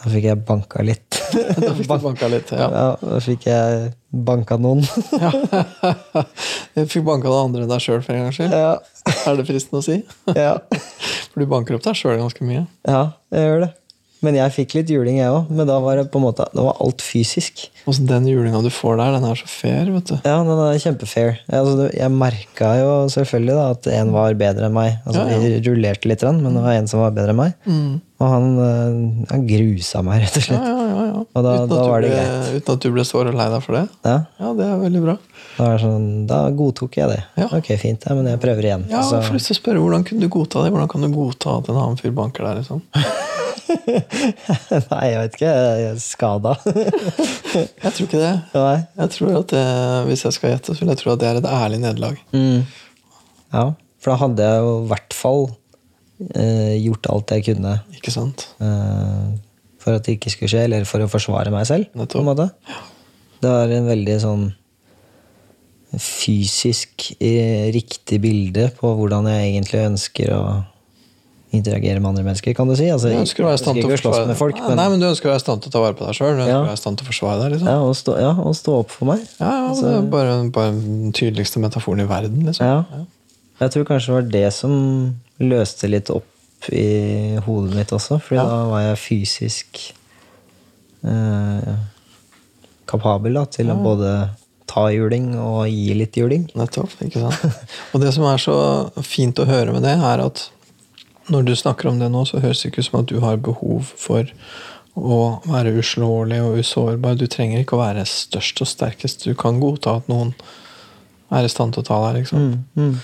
Da 0.00 0.08
fikk 0.10 0.24
jeg 0.30 0.44
banka 0.48 0.82
litt. 0.86 1.18
Da 1.60 1.74
fikk 1.76 1.86
du 1.90 1.98
banka 2.06 2.28
litt. 2.32 2.50
Ja. 2.56 2.66
Ja, 2.72 2.86
da 3.02 3.18
fikk 3.22 3.44
jeg 3.46 3.90
banka 4.10 4.56
noen. 4.58 4.80
ja. 5.22 5.30
Jeg 6.78 6.88
fikk 6.90 7.04
banka 7.06 7.28
det 7.30 7.40
andre 7.44 7.62
enn 7.66 7.70
deg 7.74 7.82
sjøl 7.84 8.00
for 8.02 8.14
en 8.16 8.24
gangs 8.26 8.38
skyld. 8.40 8.54
ja. 8.54 8.72
Er 9.26 9.36
det 9.38 9.46
fristende 9.50 9.82
å 9.82 9.84
si? 9.86 9.98
Ja. 10.38 10.54
For 11.30 11.42
du 11.42 11.46
banker 11.50 11.76
opp 11.76 11.84
deg 11.84 11.94
sjøl 11.98 12.16
ganske 12.18 12.42
mye. 12.46 12.64
ja, 12.88 13.02
jeg 13.34 13.46
gjør 13.46 13.60
det. 13.66 13.70
Men 14.24 14.36
jeg 14.36 14.52
fikk 14.52 14.74
litt 14.76 14.90
juling, 14.92 15.18
jeg 15.20 15.32
òg. 15.32 15.48
Men 15.52 15.68
da 15.68 15.78
var 15.80 15.96
det 16.00 16.10
på 16.12 16.20
en 16.20 16.26
måte 16.26 16.46
Det 16.52 16.64
var 16.64 16.80
alt 16.84 17.04
fysisk. 17.04 17.68
Og 17.88 17.94
så 17.96 18.04
den 18.06 18.26
julinga 18.28 18.60
du 18.62 18.68
får 18.70 18.96
der, 19.00 19.14
den 19.16 19.24
er 19.30 19.34
så 19.40 19.46
fair, 19.48 19.88
vet 19.94 20.04
du. 20.10 20.16
Ja, 20.24 20.36
den 20.44 20.58
er 20.66 20.78
kjempefair. 20.82 21.38
Altså, 21.48 21.86
jeg 21.96 22.10
merka 22.12 22.74
jo 22.80 22.90
selvfølgelig 23.14 23.54
da 23.56 23.70
at 23.72 23.86
en 23.96 24.12
var 24.12 24.34
bedre 24.34 24.66
enn 24.68 24.74
meg. 24.76 24.98
Altså, 25.06 25.24
Ja, 25.26 25.38
ja. 25.40 25.58
De 25.60 25.70
rullerte 25.70 26.06
litt, 26.10 26.22
men 26.22 26.54
det 26.54 26.62
var 26.62 26.72
en 26.76 26.86
som 26.90 27.00
var 27.00 27.10
bedre 27.16 27.30
enn 27.32 27.40
meg. 27.40 27.54
Og 28.20 28.26
han, 28.28 28.48
eh, 28.60 29.26
han 29.32 29.46
grusa 29.48 30.02
meg, 30.04 30.20
rett 30.26 30.36
og 30.36 30.42
slett. 30.44 30.60
ja, 30.60 30.76
ja, 30.90 31.04
ja. 31.06 31.24
Og 31.34 31.42
da- 31.46 31.66
da 31.66 31.80
var 31.88 32.00
det 32.04 32.10
ble, 32.10 32.20
greit. 32.20 32.62
uten 32.62 32.74
at 32.74 32.80
du 32.84 32.90
ble 32.92 33.04
såre 33.08 33.32
lei 33.32 33.48
deg 33.48 33.62
for 33.64 33.72
det. 33.78 33.88
Ja, 34.04 34.18
Ja, 34.40 34.52
det 34.54 34.66
er 34.66 34.76
veldig 34.84 35.02
bra. 35.06 35.16
da, 35.56 35.64
er 35.72 35.78
sånn, 35.78 36.26
da 36.26 36.50
godtok 36.50 36.96
jeg 37.00 37.08
det. 37.08 37.24
Ja. 37.38 37.48
Ok, 37.56 37.72
fint, 37.80 38.04
men 38.10 38.26
jeg 38.26 38.40
prøver 38.40 38.62
igjen. 38.68 38.84
Ja, 38.90 39.00
Så- 39.02 39.20
jeg 39.22 39.30
får 39.30 39.34
lyst 39.38 39.46
til 39.48 39.56
å 39.56 39.60
spørre, 39.62 39.80
Hvordan 39.80 40.04
kunne 40.04 40.20
du 40.20 40.28
godta 40.28 40.64
det? 40.64 40.72
Hvordan 40.72 40.88
kan 40.88 41.00
du 41.00 41.08
godta 41.08 41.58
at 41.58 41.68
en 41.70 41.76
annen 41.76 41.96
fyr 41.96 42.12
banker 42.12 42.44
deg? 42.44 42.56
liksom? 42.60 42.82
Nei, 44.90 45.04
jeg 45.10 45.18
vet 45.20 45.34
ikke. 45.36 45.50
Jeg 45.50 45.90
er 45.92 45.98
skada. 46.02 46.56
Jeg 47.82 47.92
tror 47.96 48.06
ikke 48.08 48.20
det. 48.22 48.32
Nei. 48.54 48.76
Jeg 49.00 49.12
tror 49.16 49.38
at 49.40 49.52
det, 49.54 49.64
Hvis 50.08 50.24
jeg 50.26 50.36
skal 50.36 50.50
gjette, 50.54 50.74
så 50.74 50.84
vil 50.84 50.92
jeg 50.92 51.00
tro 51.02 51.12
at 51.14 51.20
det 51.22 51.28
er 51.30 51.40
et 51.40 51.48
ærlig 51.48 51.80
nederlag. 51.82 52.18
Mm. 52.32 52.62
Ja, 53.54 53.64
for 54.00 54.12
da 54.12 54.16
hadde 54.24 54.46
jeg 54.50 54.64
jo 54.64 54.74
i 54.84 54.88
hvert 54.92 55.16
fall 55.16 55.42
eh, 56.34 56.76
gjort 56.84 57.08
alt 57.10 57.32
jeg 57.34 57.46
kunne 57.48 57.72
Ikke 57.96 58.12
sant? 58.14 58.46
eh, 58.62 59.30
for 59.80 59.96
at 59.96 60.04
det 60.04 60.18
ikke 60.18 60.30
skulle 60.34 60.52
skje, 60.52 60.66
eller 60.68 60.84
for 60.84 61.00
å 61.00 61.08
forsvare 61.08 61.52
meg 61.54 61.64
selv. 61.68 61.86
på 61.96 62.18
en 62.20 62.26
måte. 62.28 62.50
Det 63.40 63.48
var 63.48 63.70
en 63.72 63.86
veldig 63.88 64.16
sånn 64.20 64.42
fysisk 65.98 67.08
eh, 67.18 67.70
riktig 67.74 68.20
bilde 68.22 68.68
på 68.78 68.92
hvordan 68.98 69.26
jeg 69.32 69.48
egentlig 69.54 69.80
ønsker 69.88 70.34
å 70.36 70.42
interagere 71.52 71.98
med 72.00 72.08
andre 72.12 72.22
mennesker, 72.24 72.54
kan 72.54 72.68
du 72.68 72.76
si. 72.78 72.86
Altså, 72.92 73.08
Du 73.10 73.16
ønsker 73.18 73.42
å 73.42 73.48
være 73.48 73.58
i 73.58 73.62
stand 73.64 73.80
til 73.80 73.88
å 73.88 73.94
forsvare 73.96 74.36
folk, 74.38 74.56
Nei, 74.60 74.68
men 74.68 74.76
Nei, 74.76 74.88
men 74.92 75.00
du 75.00 75.06
ønsker 75.08 75.26
å 75.26 75.32
være 75.32 75.40
i 75.42 75.44
stand 75.46 75.62
til 75.64 75.70
å 75.70 75.72
ta 75.74 75.80
vare 75.82 75.96
på 75.98 76.06
deg 76.06 76.14
sjøl. 76.14 76.36
Du 76.36 76.42
ønsker 76.44 76.52
Ja. 76.52 76.60
å 76.60 76.66
være 76.68 76.78
i 76.78 76.82
stand 76.82 76.98
til 77.00 77.06
å 77.06 77.10
forsvare 77.10 77.40
deg. 77.42 77.50
liksom. 77.52 77.68
ja, 77.68 77.78
og 77.82 77.94
stå, 77.98 78.14
ja, 78.20 78.30
og 78.38 78.54
stå 78.54 78.74
opp 78.84 78.90
for 78.90 79.04
meg. 79.10 79.20
Ja, 79.40 79.50
ja, 79.50 79.68
Altså- 79.70 79.82
Det 79.90 79.96
er 79.98 80.10
bare, 80.10 80.50
bare 80.50 80.70
den 80.72 81.12
tydeligste 81.12 81.58
metaforen 81.58 82.00
i 82.00 82.06
verden. 82.06 82.44
liksom. 82.46 82.66
Ja. 82.66 82.84
Jeg 83.60 83.70
tror 83.72 83.84
kanskje 83.84 84.06
det 84.06 84.14
var 84.14 84.28
det 84.30 84.52
som 84.52 85.16
løste 85.40 85.88
litt 85.90 86.08
opp 86.10 86.24
i 86.72 87.36
hodet 87.44 87.74
mitt 87.74 87.88
også, 87.90 88.20
Ja. 88.30 88.44
da 88.44 88.64
var 88.68 88.80
jeg 88.82 88.96
fysisk 88.98 89.92
eh, 91.04 91.74
kapabel 92.86 93.34
da, 93.34 93.44
til 93.46 93.70
å 93.72 93.76
både 93.82 94.30
ta 94.70 94.86
juling 94.92 95.32
og 95.38 95.66
gi 95.68 95.94
litt 95.94 96.12
juling. 96.16 96.48
Nettopp. 96.54 96.92
ikke 97.02 97.20
sant? 97.20 97.56
Og 97.94 98.00
det 98.00 98.12
som 98.14 98.24
er 98.24 98.36
så 98.38 98.56
fint 99.02 99.34
å 99.42 99.46
høre 99.48 99.72
med 99.72 99.82
det, 99.82 99.96
er 99.98 100.24
at 100.26 100.44
når 101.30 101.46
du 101.48 101.54
snakker 101.56 101.88
om 101.90 101.98
det 102.02 102.10
nå, 102.12 102.24
så 102.28 102.40
høres 102.42 102.60
det 102.62 102.72
ikke 102.72 102.82
ut 102.84 102.88
som 102.90 103.00
at 103.00 103.06
du 103.10 103.20
har 103.22 103.36
behov 103.40 103.88
for 103.96 104.28
å 104.98 105.18
være 105.46 105.72
uslåelig 105.78 106.40
og 106.42 106.58
usårbar. 106.60 107.16
Du 107.20 107.26
trenger 107.30 107.62
ikke 107.62 107.76
å 107.78 107.82
være 107.84 108.02
størst 108.10 108.60
og 108.64 108.68
sterkest. 108.68 109.24
Du 109.24 109.34
kan 109.38 109.60
godta 109.62 109.96
at 110.00 110.08
noen 110.10 110.32
er 111.30 111.46
i 111.46 111.50
stand 111.52 111.74
til 111.76 111.84
å 111.84 111.86
ta 111.86 111.98
deg. 112.08 112.22
liksom. 112.24 112.64
Mm, 112.76 112.96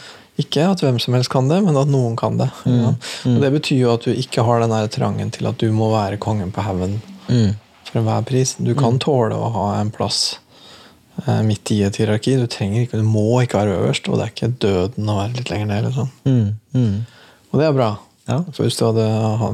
Ikke 0.43 0.67
at 0.69 0.83
hvem 0.85 0.99
som 1.01 1.15
helst 1.17 1.31
kan 1.33 1.47
det, 1.49 1.63
men 1.65 1.79
at 1.81 1.89
noen 1.89 2.17
kan 2.19 2.37
det. 2.37 2.51
Ja. 2.69 2.91
Og 3.31 3.39
Det 3.41 3.53
betyr 3.55 3.79
jo 3.85 3.93
at 3.95 4.03
du 4.05 4.11
ikke 4.13 4.45
har 4.45 4.61
den 4.61 4.75
der 4.75 4.89
trangen 4.93 5.31
til 5.33 5.47
at 5.49 5.57
du 5.63 5.71
må 5.73 5.93
være 5.95 6.19
kongen 6.19 6.51
på 6.53 6.61
haugen 6.67 6.99
Mm. 7.31 7.55
for 7.87 7.99
enhver 8.01 8.25
pris. 8.27 8.55
Du 8.59 8.75
kan 8.75 8.99
tåle 8.99 9.35
å 9.35 9.49
ha 9.55 9.81
en 9.81 9.91
plass 9.91 10.39
eh, 11.27 11.41
midt 11.43 11.71
i 11.73 11.83
et 11.87 11.97
hierarki. 11.97 12.37
Du 12.37 12.47
trenger 12.47 12.83
ikke, 12.85 12.99
du 13.01 13.03
må 13.07 13.41
ikke 13.43 13.59
være 13.63 13.79
øverst, 13.81 14.09
og 14.11 14.19
det 14.19 14.27
er 14.27 14.35
ikke 14.35 14.59
døden 14.59 15.09
å 15.09 15.17
være 15.23 15.37
litt 15.39 15.51
lenger 15.51 15.67
ned. 15.71 15.85
Liksom. 15.89 16.11
Mm, 16.27 16.51
mm. 16.75 17.07
Og 17.53 17.61
det 17.61 17.67
er 17.67 17.73
bra. 17.73 17.89
Ja. 18.27 18.41
For 18.53 18.67
hvis, 18.67 18.79
hadde, 18.83 19.05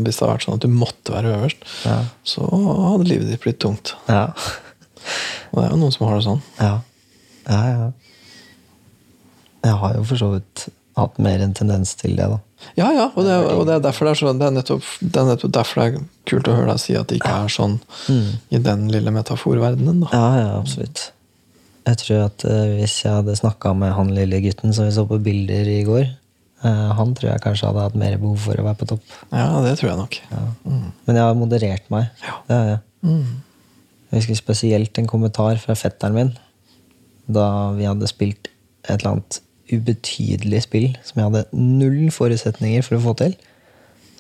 hvis 0.05 0.17
det 0.17 0.25
hadde 0.25 0.33
vært 0.35 0.45
sånn 0.47 0.57
at 0.57 0.65
du 0.65 0.69
måtte 0.73 1.13
være 1.13 1.35
øverst, 1.37 1.65
Ja. 1.85 1.99
så 2.25 2.47
hadde 2.49 3.09
livet 3.11 3.29
ditt 3.29 3.43
blitt 3.45 3.61
tungt. 3.61 3.95
Ja. 4.09 4.31
Og 5.53 5.59
det 5.61 5.67
er 5.67 5.75
jo 5.75 5.81
noen 5.83 5.93
som 5.93 6.07
har 6.09 6.17
det 6.17 6.25
sånn. 6.29 6.41
Ja. 6.61 6.77
ja, 7.51 7.61
ja. 7.69 7.91
Jeg 9.63 9.77
har 9.83 9.99
jo 9.99 10.05
for 10.09 10.19
så 10.19 10.31
vidt 10.35 10.69
hatt 10.99 11.19
mer 11.25 11.41
en 11.45 11.55
tendens 11.57 11.95
til 12.01 12.17
det, 12.19 12.27
da. 12.29 12.39
Ja, 12.79 12.89
ja, 12.95 13.07
og 13.17 13.25
det, 13.27 13.37
og 13.57 13.65
det 13.67 13.75
er 13.75 13.83
derfor 13.83 14.07
det 14.07 14.13
er, 14.13 14.19
så, 14.21 14.33
det, 14.39 14.47
er 14.47 14.55
nettopp, 14.55 14.85
det 15.03 15.19
er 15.19 15.29
nettopp 15.33 15.53
derfor 15.57 15.81
det 15.81 15.87
er 15.89 16.05
kult 16.31 16.49
å 16.51 16.55
høre 16.55 16.69
deg 16.75 16.83
si 16.83 16.95
at 16.99 17.09
det 17.11 17.19
ikke 17.19 17.33
er 17.43 17.51
sånn 17.51 17.79
i 18.55 18.61
den 18.63 18.85
lille 18.93 19.11
metaforverdenen. 19.15 20.05
da. 20.05 20.11
Ja, 20.15 20.29
ja, 20.39 20.51
absolutt. 20.61 21.09
Jeg 21.89 21.99
tror 22.05 22.21
at 22.29 22.45
eh, 22.47 22.77
hvis 22.79 23.01
jeg 23.03 23.17
hadde 23.17 23.35
snakka 23.41 23.73
med 23.75 23.91
han 23.97 24.13
lille 24.15 24.39
gutten 24.45 24.71
som 24.77 24.87
vi 24.87 24.93
så 24.95 25.03
på 25.09 25.19
bilder 25.25 25.67
i 25.73 25.81
går, 25.89 26.07
han 26.63 27.15
tror 27.19 27.31
jeg 27.33 27.43
kanskje 27.43 27.67
hadde 27.71 27.83
hatt 27.89 27.97
mer 27.99 28.15
behov 28.23 28.39
for 28.45 28.61
å 28.61 28.65
være 28.69 28.79
på 28.83 28.87
topp. 28.93 29.15
Ja, 29.33 29.47
det 29.65 29.73
tror 29.81 29.91
jeg 29.93 29.99
nok. 29.99 30.19
Men 31.09 31.17
jeg 31.19 31.25
har 31.27 31.35
moderert 31.39 31.89
meg. 31.91 32.11
Det 32.47 32.55
har 32.59 32.69
jeg. 32.69 32.81
Jeg 34.13 34.21
husker 34.21 34.39
spesielt 34.39 34.99
en 35.01 35.09
kommentar 35.11 35.57
fra 35.63 35.75
fetteren 35.79 36.15
min 36.15 36.33
da 37.33 37.47
vi 37.77 37.87
hadde 37.89 38.07
spilt 38.11 38.49
et 38.85 38.99
eller 39.01 39.13
annet 39.15 39.39
ubetydelig 39.73 40.65
spill 40.67 40.89
som 41.07 41.19
jeg 41.23 41.29
hadde 41.31 41.43
null 41.57 42.11
forutsetninger 42.13 42.83
for 42.85 42.99
å 42.99 43.05
få 43.07 43.15
til. 43.23 43.35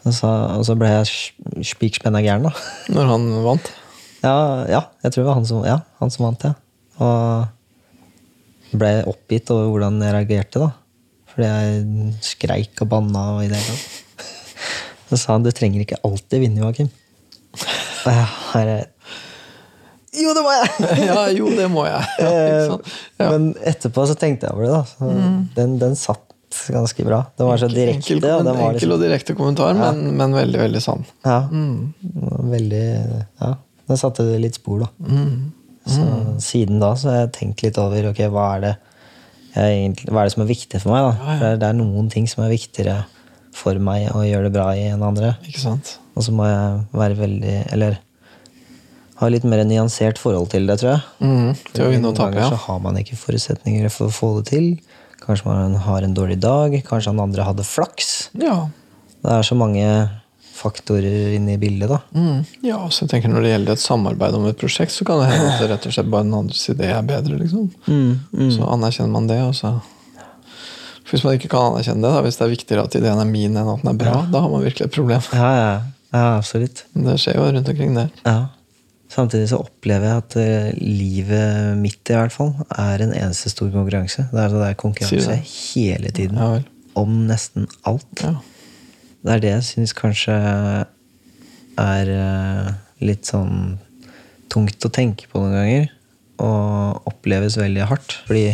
Og 0.07 0.15
så, 0.17 0.31
og 0.57 0.65
så 0.67 0.75
ble 0.79 0.89
jeg 0.91 1.07
sp- 1.11 1.63
spikspenna 1.75 2.23
gæren, 2.25 2.47
da. 2.49 2.53
Når 2.95 3.11
han 3.15 3.29
vant. 3.47 3.73
Ja, 4.23 4.63
ja, 4.71 4.81
jeg 5.03 5.11
tror 5.11 5.25
det 5.25 5.29
var 5.33 5.35
han 5.41 5.47
som, 5.49 5.65
ja, 5.67 5.81
han 5.99 6.11
som 6.15 6.23
vant, 6.29 6.45
ja. 6.47 6.53
Og 7.03 8.79
ble 8.79 8.93
oppgitt 9.11 9.51
over 9.51 9.67
hvordan 9.73 9.97
jeg 9.99 10.15
reagerte, 10.15 10.63
da. 10.63 10.69
Fordi 11.33 11.49
jeg 11.49 12.15
skreik 12.27 12.83
og 12.85 12.89
banna 12.93 13.23
og 13.37 13.45
i 13.45 13.51
det 13.53 13.61
hele 13.61 13.77
tatt. 13.77 14.29
Så 15.13 15.19
sa 15.21 15.35
han 15.37 15.45
du 15.45 15.51
trenger 15.53 15.83
ikke 15.85 16.01
alltid 16.07 16.41
vinne, 16.41 16.63
Joakim. 16.63 16.89
Og 18.03 18.11
jeg 18.13 18.27
bare 18.53 18.77
Jo, 20.13 20.33
det 20.37 20.43
må 20.45 20.53
jeg! 20.53 20.69
Ja, 21.09 21.23
jo, 21.33 21.49
det 21.57 21.69
må 21.73 21.87
jeg. 21.89 22.05
Ja. 22.21 22.77
Ja. 23.21 23.31
Men 23.33 23.51
etterpå 23.69 24.05
så 24.09 24.17
tenkte 24.19 24.49
jeg 24.49 24.57
over 24.57 24.67
det, 24.67 24.75
da. 24.77 24.85
Så 24.93 25.57
den, 25.57 25.77
den 25.81 25.97
satt 26.01 26.29
ganske 26.73 27.05
bra. 27.07 27.23
Den 27.41 27.49
var 27.49 27.61
så 27.63 27.69
direkte. 27.73 28.13
enkel, 28.13 28.25
og 28.29 28.45
var 28.45 28.53
enkel 28.53 28.75
liksom, 28.77 28.93
og 28.99 29.01
direkte 29.07 29.37
kommentar, 29.39 29.73
men, 29.79 30.03
men 30.21 30.35
veldig, 30.37 30.59
veldig 30.67 30.83
sann. 30.85 31.05
ja, 31.25 31.39
Mm. 31.49 31.93
veldig 32.53 32.83
Ja, 33.41 33.55
den 33.89 34.01
satte 34.01 34.27
litt 34.41 34.59
spor, 34.61 34.85
da. 34.85 34.91
Mm. 35.01 35.53
Så 35.89 36.05
siden 36.45 36.79
da 36.83 36.93
så 36.97 37.09
har 37.11 37.17
jeg 37.23 37.33
tenkt 37.39 37.65
litt 37.65 37.79
over 37.81 38.11
ok, 38.13 38.21
hva 38.31 38.45
er 38.57 38.61
det 38.67 38.75
egentlig, 39.55 40.09
hva 40.13 40.23
er 40.23 40.31
det 40.31 40.35
som 40.37 40.45
er 40.45 40.53
viktig 40.53 40.81
for 40.83 40.95
meg. 40.95 41.09
da? 41.09 41.35
For 41.41 41.61
det 41.61 41.69
er 41.69 41.77
noen 41.77 42.09
ting 42.13 42.29
som 42.31 42.45
er 42.45 42.53
viktigere 42.53 43.03
for 43.53 43.77
meg 43.83 44.09
å 44.17 44.23
gjøre 44.25 44.49
det 44.49 44.55
bra 44.55 44.71
i 44.77 44.87
enn 44.89 45.05
andre. 45.05 45.35
Og 46.17 46.25
så 46.25 46.33
må 46.35 46.45
jeg 46.49 46.81
være 46.93 47.17
veldig 47.17 47.57
Eller 47.73 47.99
ha 49.23 49.29
litt 49.31 49.45
mer 49.47 49.63
nyansert 49.69 50.19
forhold 50.19 50.51
til 50.53 50.67
det, 50.67 50.81
tror 50.81 50.97
jeg. 50.97 51.03
Mm, 51.23 51.53
til 51.71 51.85
å 51.85 51.91
vinne 51.93 52.11
og 52.11 52.17
tape, 52.19 52.41
ja. 52.41 52.49
så 52.51 52.59
har 52.65 52.81
man 52.83 52.99
ikke 52.99 53.19
forutsetninger 53.21 53.93
for 53.93 54.11
å 54.11 54.15
få 54.15 54.33
det 54.41 54.49
til. 54.51 54.67
Kanskje 55.23 55.47
man 55.47 55.77
har 55.85 56.03
en 56.03 56.17
dårlig 56.17 56.41
dag, 56.43 56.75
kanskje 56.89 57.13
han 57.13 57.23
andre 57.23 57.47
hadde 57.47 57.67
flaks. 57.67 58.33
Ja. 58.41 58.57
Det 59.23 59.37
er 59.37 59.47
så 59.47 59.55
mange 59.55 59.87
faktorer 60.63 61.35
inne 61.37 61.57
i 61.57 61.61
bildet, 61.61 61.91
da. 61.91 61.99
Mm. 62.15 62.45
ja, 62.67 62.79
så 62.91 63.05
jeg 63.05 63.13
tenker 63.13 63.33
Når 63.33 63.45
det 63.45 63.53
gjelder 63.55 63.77
et 63.77 63.83
samarbeid 63.83 64.37
om 64.39 64.47
et 64.51 64.61
prosjekt, 64.61 64.95
så 64.95 65.07
kan 65.09 65.23
det 65.23 65.33
hende 65.33 65.51
at 65.51 65.63
det 65.63 65.71
rett 65.73 65.89
og 65.89 65.97
slett 65.97 66.13
bare 66.13 66.27
den 66.29 66.39
andres 66.39 66.63
idé 66.73 66.93
er 66.95 67.03
bedre. 67.07 67.41
liksom. 67.41 67.69
Så 68.57 68.71
anerkjenner 68.77 69.13
man 69.13 69.29
det, 69.31 69.41
og 69.45 69.57
så 69.59 69.75
For 71.03 71.17
Hvis 71.17 71.25
man 71.27 71.37
ikke 71.37 71.51
kan 71.53 71.73
anerkjenne 71.73 72.05
det, 72.05 72.15
da, 72.15 72.23
hvis 72.25 72.39
det 72.39 72.47
er 72.47 72.53
viktigere 72.55 72.87
at 72.87 72.95
ideen 72.97 73.21
er 73.21 73.29
min 73.29 73.57
enn 73.59 73.69
at 73.75 73.83
den 73.83 73.91
er 73.93 74.01
bra, 74.01 74.17
da 74.33 74.45
har 74.45 74.53
man 74.53 74.65
virkelig 74.65 74.87
et 74.87 74.95
problem. 74.95 75.23
Ja, 75.35 75.51
ja, 75.59 75.73
ja 76.15 76.27
absolutt. 76.39 76.85
Det 76.95 77.19
skjer 77.21 77.41
jo 77.41 77.49
rundt 77.51 77.73
omkring 77.75 77.99
der. 77.99 78.13
Ja. 78.23 78.39
Samtidig 79.13 79.51
så 79.51 79.59
opplever 79.61 80.09
jeg 80.09 80.23
at 80.23 80.37
eh, 80.41 80.69
livet 80.81 81.77
mitt 81.77 82.09
i 82.09 82.17
hvert 82.17 82.33
fall 82.33 82.55
er 82.71 83.03
en 83.05 83.13
eneste 83.13 83.51
stor 83.53 83.69
konkurranse. 83.75 84.25
Det 84.31 84.41
er, 84.41 84.55
det 84.55 84.71
er 84.71 84.79
konkurranse 84.81 85.37
hele 85.43 86.13
tiden. 86.17 86.39
Ja. 86.41 86.63
Om 86.97 87.27
nesten 87.29 87.69
alt. 87.89 88.23
Ja. 88.25 88.39
Det 89.23 89.35
er 89.37 89.43
det 89.43 89.53
jeg 89.53 89.67
syns 89.69 89.95
kanskje 89.95 90.35
er 91.83 92.13
eh, 92.13 92.71
litt 93.07 93.29
sånn 93.29 93.79
tungt 94.53 94.85
å 94.85 94.93
tenke 94.93 95.29
på 95.31 95.43
noen 95.43 95.57
ganger. 95.57 95.91
Og 96.43 97.09
oppleves 97.13 97.59
veldig 97.61 97.87
hardt. 97.91 98.19
Fordi 98.27 98.49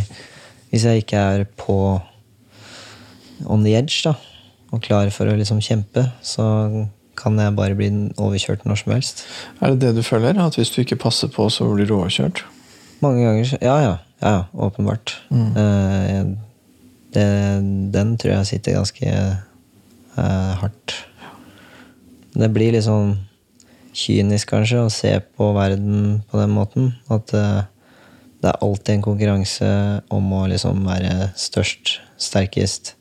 hvis 0.69 0.85
jeg 0.85 1.05
ikke 1.05 1.25
er 1.33 1.47
på 1.59 1.79
on 3.49 3.65
the 3.65 3.75
edge 3.79 4.03
da, 4.05 4.15
og 4.75 4.83
klar 4.85 5.09
for 5.15 5.31
å 5.31 5.37
liksom 5.39 5.63
kjempe, 5.65 6.05
så 6.21 6.45
kan 7.19 7.39
jeg 7.41 7.57
bare 7.57 7.77
bli 7.79 7.89
overkjørt 8.21 8.67
når 8.69 8.83
som 8.83 8.93
helst. 8.95 9.25
Er 9.63 9.73
det 9.73 9.81
det 9.87 9.95
du 9.97 10.05
føler? 10.07 10.37
At 10.39 10.59
hvis 10.59 10.71
du 10.75 10.83
ikke 10.83 11.01
passer 11.09 11.33
på, 11.33 11.49
så 11.51 11.67
blir 11.73 11.89
du 11.89 11.97
overkjørt? 11.97 12.45
Mange 13.01 13.25
ganger 13.25 13.57
Ja, 13.63 13.79
ja. 13.83 13.97
ja 14.21 14.37
åpenbart. 14.53 15.17
Eh, 15.33 16.23
det, 17.15 17.27
den 17.95 18.17
tror 18.21 18.35
jeg 18.35 18.51
sitter 18.53 18.77
ganske 18.77 19.13
eh, 20.19 20.53
hardt. 20.63 20.95
Det 22.39 22.51
blir 22.55 22.75
litt 22.75 22.87
sånn 22.87 23.17
kynisk, 23.99 24.51
kanskje, 24.53 24.85
å 24.85 24.93
se 24.93 25.17
på 25.39 25.51
verden 25.57 26.21
på 26.29 26.41
den 26.41 26.55
måten. 26.55 26.93
At 27.13 27.33
eh, 27.37 27.65
det 28.43 28.53
er 28.53 28.63
alltid 28.63 28.95
en 28.97 29.07
konkurranse 29.09 29.73
om 30.15 30.31
å 30.37 30.45
liksom 30.51 30.85
være 30.87 31.33
størst, 31.39 31.99
sterkest, 32.23 32.95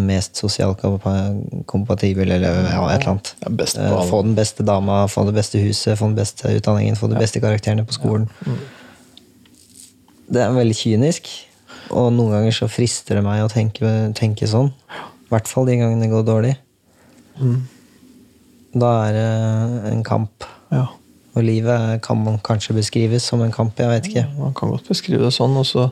mest 0.00 0.38
sosialt 0.40 0.80
kompatibel, 1.68 2.30
eller 2.30 2.62
ja, 2.64 2.82
et 2.88 3.02
eller 3.02 3.10
annet. 3.10 3.32
Ja, 3.42 3.52
Eh. 3.80 4.04
Få 4.08 4.22
den 4.24 4.36
beste 4.36 4.64
dama, 4.64 5.02
få 5.08 5.26
det 5.28 5.34
beste 5.36 5.60
huset, 5.60 5.98
få 5.98 6.08
den 6.08 6.16
beste 6.16 6.52
utdanningen, 6.56 6.96
få 6.96 7.10
de 7.12 7.20
beste 7.20 7.40
karakterene 7.44 7.84
på 7.84 7.96
skolen. 7.96 8.28
Mm. 8.46 8.60
Det 10.32 10.40
er 10.40 10.54
veldig 10.56 10.76
kynisk, 10.76 11.28
og 11.90 12.12
noen 12.16 12.38
ganger 12.38 12.56
så 12.56 12.70
frister 12.72 13.20
det 13.20 13.24
meg 13.26 13.44
å 13.44 13.50
tenke, 13.52 13.90
tenke 14.16 14.48
sånn. 14.48 14.72
I 15.32 15.34
hvert 15.38 15.48
fall 15.48 15.64
de 15.64 15.78
gangene 15.80 16.04
det 16.04 16.10
går 16.12 16.26
dårlig. 16.28 16.56
Mm. 17.40 17.62
Da 18.76 18.90
er 19.08 19.14
det 19.16 19.92
en 19.92 20.02
kamp. 20.04 20.44
Ja. 20.72 20.86
Og 21.32 21.44
livet 21.46 22.02
kan 22.04 22.20
man 22.20 22.36
kanskje 22.44 22.74
beskrives 22.76 23.24
som 23.24 23.40
en 23.40 23.52
kamp, 23.54 23.78
jeg 23.80 23.88
vet 23.88 24.08
ikke. 24.10 24.26
Man 24.36 24.52
kan 24.52 24.68
godt 24.74 24.90
beskrive 24.92 25.24
det 25.24 25.32
sånn. 25.32 25.56
Og 25.56 25.64
så 25.64 25.86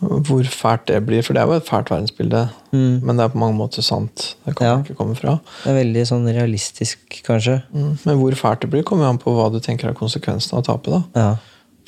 hvor 0.00 0.46
fælt 0.48 0.86
det 0.88 1.00
blir, 1.04 1.20
for 1.26 1.34
det 1.36 1.42
er 1.42 1.50
jo 1.50 1.58
et 1.58 1.66
fælt 1.66 1.90
verdensbilde. 1.90 2.44
Mm. 2.70 3.00
Men 3.04 3.18
det 3.18 3.24
er 3.26 3.32
på 3.34 3.40
mange 3.42 3.58
måter 3.58 3.82
sant. 3.84 4.36
Det 4.46 4.54
kan 4.56 4.66
Ja. 4.70 4.76
ikke 4.80 4.94
komme 4.96 5.16
fra. 5.18 5.40
Det 5.64 5.72
er 5.74 5.82
veldig 5.84 6.06
sånn 6.08 6.30
realistisk, 6.32 6.98
kanskje. 7.26 7.62
Mm. 7.74 7.98
Men 8.06 8.16
hvor 8.22 8.32
fælt 8.38 8.60
det 8.62 8.70
blir, 8.70 8.82
kommer 8.86 9.10
an 9.10 9.18
på 9.18 9.34
hva 9.34 9.50
du 9.52 9.58
tenker 9.60 9.90
er 9.90 9.98
konsekvensen 9.98 10.56
av 10.56 10.64
tapet. 10.64 10.92
da. 10.94 11.02
Ja. 11.20 11.36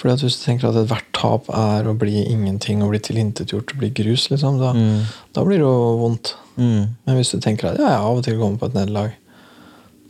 Fordi 0.02 0.12
at 0.16 0.22
Hvis 0.24 0.34
du 0.40 0.44
tenker 0.48 0.66
at 0.72 0.74
ethvert 0.80 1.06
tap 1.14 1.46
er 1.54 1.86
å 1.86 1.92
bli 1.94 2.24
ingenting 2.26 2.80
og 2.82 2.90
bli 2.90 2.98
tilintetgjort 2.98 3.70
og 3.70 3.78
bli 3.78 3.90
grus, 3.94 4.24
liksom, 4.32 4.56
da, 4.58 4.72
Mm. 4.74 5.04
da 5.32 5.44
blir 5.46 5.60
det 5.62 5.66
jo 5.68 5.98
vondt. 6.00 6.32
Mm. 6.56 6.88
Men 7.06 7.16
hvis 7.16 7.30
du 7.30 7.38
tenker 7.38 7.70
at 7.70 7.78
ja, 7.78 7.86
jeg 7.92 8.00
av 8.02 8.16
og 8.18 8.24
til 8.26 8.36
kommer 8.40 8.58
på 8.58 8.66
et 8.66 8.74
nederlag, 8.74 9.12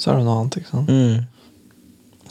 så 0.01 0.11
er 0.11 0.17
det 0.17 0.25
noe 0.25 0.39
annet. 0.41 0.57
ikke 0.57 0.71
sant? 0.71 0.89
Mm. 0.89 1.27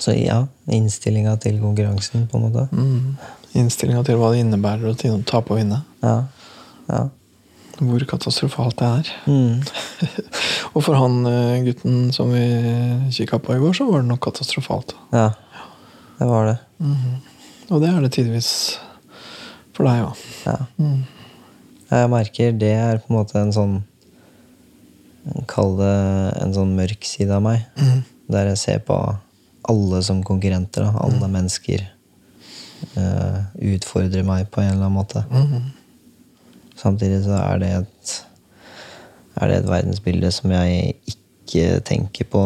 Så 0.02 0.15
ja, 0.17 0.39
innstillinga 0.74 1.36
til 1.39 1.60
konkurransen, 1.62 2.26
på 2.32 2.39
en 2.39 2.47
måte. 2.50 2.65
Mm. 2.74 3.17
Innstillinga 3.62 4.04
til 4.08 4.17
hva 4.17 4.32
det 4.34 4.41
innebærer 4.41 4.89
å 4.89 5.24
tape 5.24 5.54
og 5.54 5.60
vinne. 5.62 5.84
Ja. 6.02 6.24
ja. 6.89 7.04
Hvor 7.78 8.00
katastrofalt 8.10 8.78
det 8.82 8.89
er. 8.89 9.13
Mm. 9.30 9.62
Og 10.74 10.82
for 10.84 10.95
han 10.97 11.26
eh, 11.30 11.62
gutten 11.65 12.10
som 12.15 12.34
vi 12.34 12.41
kikka 13.13 13.38
på 13.38 13.54
i 13.54 13.62
går, 13.62 13.74
så 13.78 13.86
var 13.86 14.02
det 14.02 14.10
nok 14.10 14.26
katastrofalt. 14.26 14.95
ja. 15.13 15.30
Det 16.21 16.28
var 16.30 16.45
det. 16.45 16.58
Og 17.71 17.79
det 17.79 17.89
er 17.89 18.03
det 18.03 18.12
tidvis 18.17 18.51
for 19.75 19.88
deg 19.88 20.03
òg. 20.03 20.21
Ja. 20.43 20.57
Mm. 20.75 21.01
Jeg 21.91 22.12
merker 22.12 22.53
det 22.55 22.71
er 22.75 22.99
på 22.99 23.12
en 23.12 23.17
måte 23.17 23.39
en 23.39 23.55
sånn 23.55 23.79
Kall 25.45 25.75
det 25.77 25.95
en 26.41 26.53
sånn 26.55 26.71
mørk 26.73 27.05
side 27.05 27.36
av 27.36 27.43
meg. 27.45 27.62
Mm. 27.77 27.99
Der 28.34 28.47
jeg 28.49 28.57
ser 28.57 28.79
på 28.88 28.95
alle 29.69 29.99
som 30.01 30.23
konkurrenter. 30.25 30.88
Da. 30.88 31.03
Alle 31.05 31.27
mennesker 31.29 31.84
uh, 32.97 33.38
utfordrer 33.62 34.25
meg 34.25 34.49
på 34.49 34.63
en 34.63 34.71
eller 34.71 34.88
annen 34.88 34.97
måte. 34.97 35.21
Mm. 35.29 35.69
Samtidig 36.81 37.21
så 37.27 37.38
er 37.38 37.62
det 37.62 37.71
et 37.84 38.15
er 39.38 39.47
det 39.47 39.60
et 39.62 39.69
verdensbilde 39.69 40.31
som 40.34 40.51
jeg 40.51 40.95
ikke 41.13 41.79
tenker 41.88 42.27
på 42.34 42.41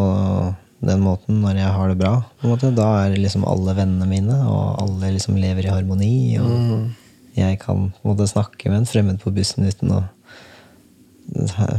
den 0.84 1.00
måten 1.00 1.40
når 1.42 1.56
jeg 1.56 1.72
har 1.72 1.88
det 1.88 1.98
bra. 1.98 2.14
måte. 2.44 2.74
Da 2.76 2.88
er 3.06 3.16
liksom 3.16 3.44
alle 3.48 3.74
vennene 3.78 4.06
mine, 4.10 4.36
og 4.46 4.82
alle 4.82 5.14
liksom 5.16 5.36
lever 5.40 5.64
i 5.66 5.72
harmoni. 5.72 6.38
Og 6.38 6.50
Mm. 6.50 6.94
jeg 7.36 7.58
kan 7.60 7.92
måte 8.04 8.26
snakke 8.28 8.68
med 8.68 8.78
en 8.82 8.86
fremmed 8.86 9.20
på 9.20 9.32
bussen 9.34 9.64
uten 9.66 9.90
å 9.92 10.02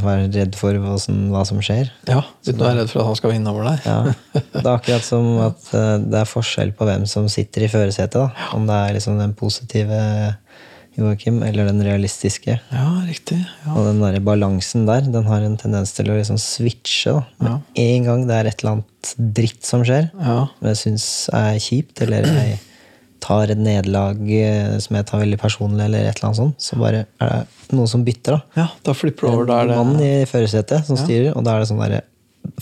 være 0.03 0.27
redd 0.33 0.55
for 0.59 0.75
hva 0.81 0.97
som, 0.99 1.29
hva 1.31 1.45
som 1.47 1.59
skjer. 1.63 1.87
Ja, 2.09 2.19
uten 2.43 2.59
å 2.59 2.65
være 2.67 2.81
redd 2.81 2.89
for 2.91 2.99
at 3.01 3.07
han 3.07 3.15
skal 3.19 3.31
vinne 3.31 3.53
over 3.53 3.63
deg. 3.69 3.85
Ja. 3.87 4.41
Det 4.57 4.65
er 4.65 4.73
akkurat 4.73 5.05
som 5.07 5.29
at 5.45 5.69
eh, 5.77 5.93
det 6.03 6.19
er 6.19 6.27
forskjell 6.27 6.73
på 6.75 6.87
hvem 6.89 7.05
som 7.07 7.29
sitter 7.31 7.63
i 7.63 7.69
førersetet. 7.71 8.33
Om 8.57 8.67
det 8.67 8.75
er 8.75 8.97
liksom 8.97 9.21
den 9.21 9.33
positive 9.39 10.01
Joakim 10.97 11.43
eller 11.45 11.67
den 11.69 11.81
realistiske. 11.85 12.55
Ja, 12.73 12.85
riktig. 13.05 13.37
Ja. 13.65 13.73
Og 13.77 13.85
den 13.85 13.99
der 14.01 14.15
balansen 14.25 14.87
der 14.87 15.01
den 15.05 15.27
har 15.29 15.43
en 15.45 15.57
tendens 15.61 15.91
til 15.93 16.09
å 16.09 16.15
liksom 16.17 16.39
switche. 16.41 17.13
da. 17.37 17.57
Med 17.77 17.83
en 17.83 18.07
gang 18.07 18.23
det 18.29 18.35
er 18.39 18.49
et 18.49 18.63
eller 18.63 18.77
annet 18.79 19.11
dritt 19.37 19.63
som 19.67 19.83
skjer, 19.85 20.09
Ja. 20.17 20.47
som 20.57 20.67
jeg 20.71 20.79
syns 20.81 21.05
er 21.37 21.59
kjipt, 21.61 22.01
eller 22.01 22.25
jeg 22.25 22.57
tar 23.21 23.49
et 23.53 23.57
nederlag 23.61 24.17
eh, 24.29 24.77
som 24.79 24.95
jeg 24.97 25.05
tar 25.09 25.19
veldig 25.21 25.39
personlig, 25.41 25.85
eller 25.85 25.99
et 26.09 26.17
eller 26.17 26.27
annet 26.31 26.39
sånt, 26.41 26.57
så 26.61 26.77
bare 26.81 27.05
er 27.21 27.29
det 27.67 27.75
noe 27.77 27.87
som 27.87 28.03
bytter. 28.05 28.37
da. 28.39 28.61
ja, 28.63 28.67
da 28.83 28.93
flipper 28.93 29.27
over. 29.29 29.45
Da 29.45 29.59
er 29.61 29.71
En 29.73 29.93
mann 29.93 30.01
i 30.01 30.25
førersetet 30.29 30.85
som 30.85 30.97
styrer, 30.97 31.35
og 31.35 31.43
da 31.45 31.55
er 31.55 31.59
det 31.65 31.69
sånn 31.69 31.81
derre 31.83 32.01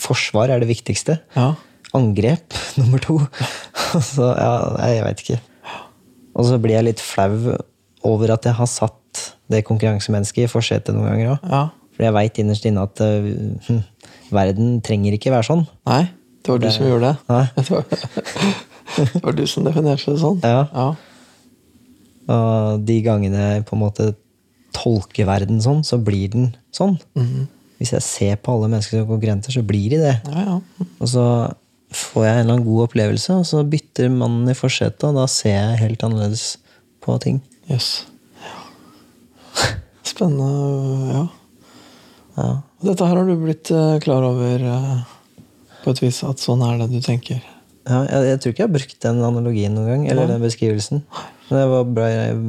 Forsvar 0.02 0.50
er 0.50 0.60
det 0.60 0.68
viktigste. 0.68 1.20
ja. 1.38 1.54
Angrep 1.96 2.52
nummer 2.82 3.00
to. 3.00 3.16
så 4.04 4.34
ja, 4.36 4.54
jeg 4.92 5.04
veit 5.06 5.22
ikke. 5.24 5.38
Og 6.36 6.44
så 6.50 6.58
blir 6.60 6.74
jeg 6.76 6.84
litt 6.90 7.00
flau 7.00 7.56
over 8.06 8.34
at 8.36 8.46
jeg 8.48 8.56
har 8.58 8.70
satt 8.70 9.24
det 9.52 9.64
konkurransemennesket 9.68 10.46
i 10.46 10.52
forsetet 10.52 10.96
noen 10.96 11.10
ganger 11.12 11.34
òg. 11.36 11.50
ja. 11.52 11.64
For 11.96 12.04
jeg 12.04 12.12
veit 12.12 12.40
innerst 12.42 12.66
inne 12.68 12.82
at 12.84 13.00
hm, 13.00 13.78
verden 14.36 14.82
trenger 14.84 15.14
ikke 15.16 15.32
være 15.32 15.48
sånn. 15.48 15.62
Nei, 15.88 16.02
det 16.44 16.52
var 16.52 16.60
du 16.60 16.68
som 16.76 16.90
gjorde 16.90 17.14
det. 17.14 17.38
Det 17.56 17.70
var, 17.72 17.86
det 19.16 19.22
var 19.24 19.36
du 19.38 19.46
som 19.48 19.64
definerte 19.66 20.12
det 20.12 20.20
sånn. 20.22 20.42
Ja. 20.44 20.66
Ja. 20.76 20.90
Og 22.36 22.84
de 22.86 22.98
gangene 23.06 23.46
jeg 23.54 23.66
på 23.70 23.78
en 23.78 23.82
måte 23.86 24.10
tolker 24.76 25.28
verden 25.30 25.62
sånn, 25.64 25.84
så 25.88 25.98
blir 26.04 26.32
den 26.36 26.50
sånn. 26.76 26.98
Mhm. 27.18 27.46
Hvis 27.80 27.92
jeg 27.92 28.04
ser 28.06 28.36
på 28.40 28.54
alle 28.54 28.70
mennesker 28.72 29.02
som 29.02 29.08
konkurrenter, 29.10 29.52
så 29.52 29.64
blir 29.68 29.90
de 29.92 29.98
det. 30.00 30.14
ja, 30.32 30.44
ja. 30.48 30.86
Og 31.00 31.10
så 31.12 31.24
får 31.96 32.24
jeg 32.26 32.36
en 32.36 32.44
eller 32.44 32.54
annen 32.56 32.68
god 32.68 32.86
opplevelse, 32.90 33.36
og 33.40 33.48
så 33.48 33.64
bytter 33.68 34.12
mannen 34.12 34.52
i 34.52 34.56
forsetet, 34.56 35.04
og 35.10 35.16
da 35.20 35.26
ser 35.32 35.56
jeg 35.56 35.82
helt 35.82 36.04
annerledes 36.08 36.46
på 37.04 37.16
ting. 37.24 37.42
Yes. 37.72 38.06
Ja. 38.44 39.68
Spennende. 40.04 40.50
Ja. 41.14 41.26
Ja. 42.36 42.48
Dette 42.86 43.08
her 43.08 43.18
har 43.18 43.28
du 43.28 43.36
blitt 43.40 43.72
eh, 43.72 43.98
klar 44.04 44.26
over 44.28 44.64
eh, 44.70 45.04
på 45.84 45.94
et 45.96 46.02
vis, 46.04 46.22
at 46.28 46.42
sånn 46.44 46.64
er 46.66 46.82
det 46.84 46.90
du 46.94 47.00
tenker. 47.04 47.42
Ja, 47.86 48.02
jeg, 48.10 48.30
jeg 48.32 48.42
tror 48.42 48.54
ikke 48.54 48.64
jeg 48.64 48.68
har 48.70 48.76
brukt 48.76 48.98
den 49.06 49.22
analogien 49.24 49.76
noen 49.78 49.90
gang, 49.92 50.06
eller 50.10 50.30
den 50.30 50.42
beskrivelsen. 50.44 51.04
Men 51.50 51.60
det 51.62 51.82
ble 51.94 52.08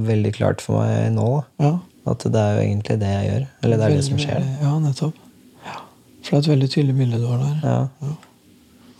veldig 0.09 0.33
klart 0.37 0.64
for 0.64 0.81
meg 0.81 1.11
nå. 1.16 1.29
Ja. 1.61 1.74
At 2.09 2.24
det 2.24 2.40
er 2.40 2.57
jo 2.57 2.62
egentlig 2.64 2.96
det 3.02 3.11
jeg 3.11 3.26
gjør. 3.29 3.44
Eller 3.66 3.81
det 3.81 3.87
er 3.88 3.96
det 3.98 4.07
som 4.07 4.20
skjer. 4.22 4.46
Ja, 4.62 4.72
nettopp. 4.81 5.18
Ja. 5.66 5.81
For 6.22 6.31
det 6.31 6.38
er 6.38 6.44
et 6.44 6.52
veldig 6.55 6.70
tydelig 6.72 6.96
bilde 7.00 7.20
du 7.20 7.26
har 7.29 7.42
der. 7.42 7.57
Ja. 7.66 8.14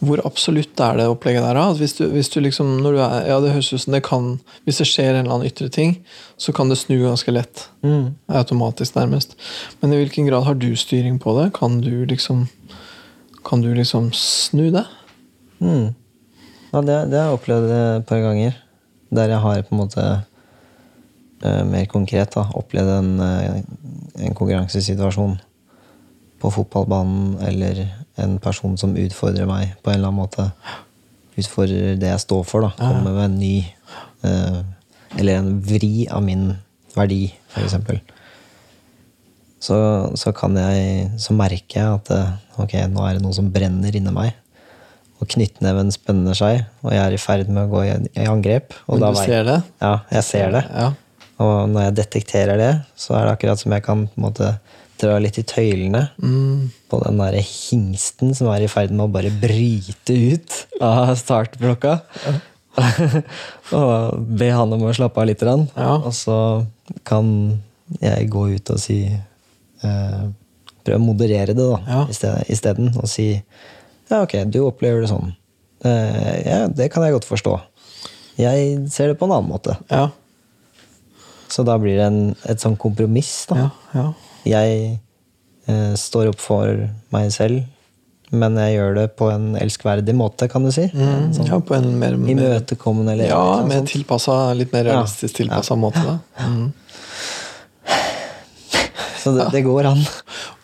Hvor 0.05 0.21
absolutt 0.29 0.81
er 0.85 0.99
det 0.99 1.07
opplegget 1.09 1.45
der? 1.47 1.57
At 1.57 1.79
hvis 1.81 1.95
du, 1.97 2.05
hvis 2.13 2.29
du 2.29 2.41
liksom, 2.45 2.75
du 2.85 2.99
er, 2.99 3.23
ja, 3.31 3.39
det 3.41 3.55
høres 3.55 3.73
ut 3.73 3.81
som 3.81 3.95
det 3.95 4.03
kan 4.05 4.35
Hvis 4.69 4.83
det 4.83 4.89
skjer 4.91 5.15
en 5.15 5.23
eller 5.23 5.39
annen 5.39 5.49
ytre 5.49 5.71
ting, 5.73 5.97
så 6.37 6.53
kan 6.53 6.69
det 6.69 6.77
snu 6.83 6.99
ganske 7.01 7.33
lett. 7.33 7.65
Mm. 7.81 8.13
Automatisk, 8.29 8.95
nærmest. 8.99 9.37
Men 9.81 9.95
i 9.95 10.03
hvilken 10.03 10.29
grad 10.29 10.45
har 10.45 10.59
du 10.61 10.69
styring 10.77 11.17
på 11.23 11.33
det? 11.41 11.55
Kan 11.57 11.81
du 11.81 12.05
liksom 12.05 12.49
Kan 13.47 13.63
du 13.63 13.73
liksom 13.75 14.11
snu 14.13 14.71
det? 14.75 14.85
Mm. 15.61 15.95
Ja, 16.73 16.81
det, 16.83 16.97
det 17.11 17.17
har 17.17 17.31
jeg 17.31 17.39
opplevd 17.39 17.73
et 17.73 18.07
par 18.07 18.21
ganger. 18.21 18.57
Der 19.15 19.31
jeg 19.31 19.41
har 19.41 19.63
på 19.63 19.75
en 19.75 19.81
måte 19.81 20.07
uh, 21.45 21.65
mer 21.65 21.87
konkret 21.89 22.35
da, 22.35 22.45
opplevd 22.59 22.91
en, 22.99 23.13
uh, 23.23 23.61
en 24.19 24.35
konkurransesituasjon 24.35 25.39
på 26.41 26.51
fotballbanen, 26.53 27.37
eller 27.47 27.87
en 28.23 28.39
person 28.43 28.77
som 28.81 28.97
utfordrer 28.97 29.49
meg 29.49 29.75
på 29.83 29.93
en 29.93 29.99
eller 29.99 30.13
annen 30.13 30.23
måte. 30.25 30.51
Utfordrer 31.37 31.99
det 32.01 32.13
jeg 32.13 32.25
står 32.25 32.45
for. 32.49 32.65
da, 32.65 32.73
Kommer 32.79 33.13
med 33.13 33.25
en 33.27 33.39
ny 33.41 33.57
eh, 34.25 34.61
Eller 35.19 35.39
en 35.39 35.51
vri 35.65 36.07
av 36.09 36.23
min 36.25 36.49
verdi, 36.97 37.27
f.eks. 37.53 37.77
Så, 39.67 39.77
så 40.17 40.33
kan 40.37 40.57
jeg 40.57 41.11
Så 41.21 41.37
merker 41.37 41.81
jeg 41.81 42.01
at 42.01 42.11
eh, 42.15 42.35
ok, 42.63 42.75
nå 42.93 43.05
er 43.05 43.19
det 43.19 43.25
noe 43.25 43.37
som 43.37 43.53
brenner 43.53 43.97
inni 43.97 44.13
meg 44.15 44.35
og 45.17 45.31
knyttneven 45.33 45.89
spenner 45.95 46.37
seg, 46.37 46.67
og 46.85 46.93
jeg 46.93 47.01
er 47.01 47.15
i 47.17 47.21
ferd 47.21 47.49
med 47.49 47.63
å 47.65 47.71
gå 47.73 47.85
i, 47.87 47.93
angrep. 48.29 48.75
Og 48.85 48.99
Men 48.99 49.15
du 49.15 49.21
ser 49.23 49.47
det? 49.49 49.55
Ja, 49.81 49.93
jeg 50.13 50.27
ser 50.27 50.51
det. 50.53 50.61
Ja. 50.69 50.91
Og 51.41 51.71
når 51.73 51.87
jeg 51.87 51.95
detekterer 52.03 52.61
det, 52.61 52.73
så 53.01 53.17
er 53.17 53.25
det 53.25 53.37
akkurat 53.37 53.61
som 53.61 53.73
jeg 53.73 53.85
kan 53.87 54.05
på 54.09 54.21
en 54.21 54.27
måte 54.27 54.51
dra 55.01 55.19
litt 55.23 55.39
i 55.39 55.45
tøylene 55.47 56.09
Mm. 56.23 56.71
på 56.91 57.01
den 57.05 57.19
der 57.19 57.37
hingsten 57.43 58.35
som 58.35 58.49
er 58.53 58.63
i 58.65 58.69
ferd 58.71 58.91
med 58.95 59.07
å 59.09 59.13
bare 59.13 59.31
bryte 59.31 60.15
ut 60.33 60.57
av 60.81 61.15
startblokka. 61.17 62.01
og 63.77 64.19
be 64.39 64.51
han 64.53 64.73
om 64.77 64.83
å 64.89 64.93
slappe 64.97 65.21
av 65.23 65.29
litt. 65.31 65.43
Ja. 65.43 65.95
Og 66.01 66.13
så 66.17 66.39
kan 67.09 67.31
jeg 68.01 68.29
gå 68.33 68.49
ut 68.57 68.71
og 68.75 68.81
si 68.83 69.01
eh, 69.07 70.27
Prøve 70.87 71.01
å 71.01 71.03
moderere 71.03 71.51
det 71.57 71.65
da, 71.67 71.79
Ja. 71.91 72.03
isteden. 72.47 72.93
Og 73.01 73.09
si 73.11 73.33
ja, 74.09 74.21
ok, 74.23 74.45
du 74.47 74.61
opplever 74.63 75.01
det 75.03 75.09
sånn. 75.11 75.33
Eh, 75.83 76.37
ja, 76.47 76.61
det 76.71 76.93
kan 76.93 77.03
jeg 77.03 77.17
godt 77.17 77.27
forstå. 77.27 77.57
Jeg 78.39 78.85
ser 78.95 79.09
det 79.11 79.17
på 79.19 79.27
en 79.27 79.33
annen 79.35 79.51
måte. 79.51 79.75
Ja. 79.91 80.11
Så 81.51 81.65
da 81.67 81.75
blir 81.83 81.97
det 81.99 82.05
en, 82.07 82.21
et 82.47 82.63
sånn 82.63 82.77
kompromiss. 82.79 83.47
da. 83.51 83.57
Ja. 83.57 83.71
ja. 83.99 84.07
Jeg 84.47 84.99
eh, 85.69 85.95
står 85.99 86.31
opp 86.33 86.41
for 86.43 86.87
meg 87.15 87.33
selv, 87.35 87.65
men 88.35 88.57
jeg 88.59 88.77
gjør 88.77 88.97
det 89.01 89.07
på 89.19 89.29
en 89.31 89.53
elskverdig 89.59 90.15
måte, 90.19 90.49
kan 90.51 90.65
du 90.67 90.73
si. 90.75 90.89
Mm. 90.93 91.31
ja 91.47 91.61
på 91.63 91.77
en 91.77 91.93
mer, 92.01 92.17
mer 92.19 92.33
Imøtekommende 92.35 93.15
eller 93.15 93.31
Ja, 93.31 93.45
mer 93.67 93.87
tilpassa, 93.87 94.53
litt 94.59 94.73
mer 94.75 94.87
Ja. 94.91 94.99
realistisk 94.99 95.39
tilpassa 95.43 95.77
måte. 95.79 96.03
Da. 96.03 96.19
Mm. 96.47 96.73
Så 99.23 99.33
det, 99.35 99.49
det 99.53 99.63
går 99.67 99.85
an. 99.91 100.03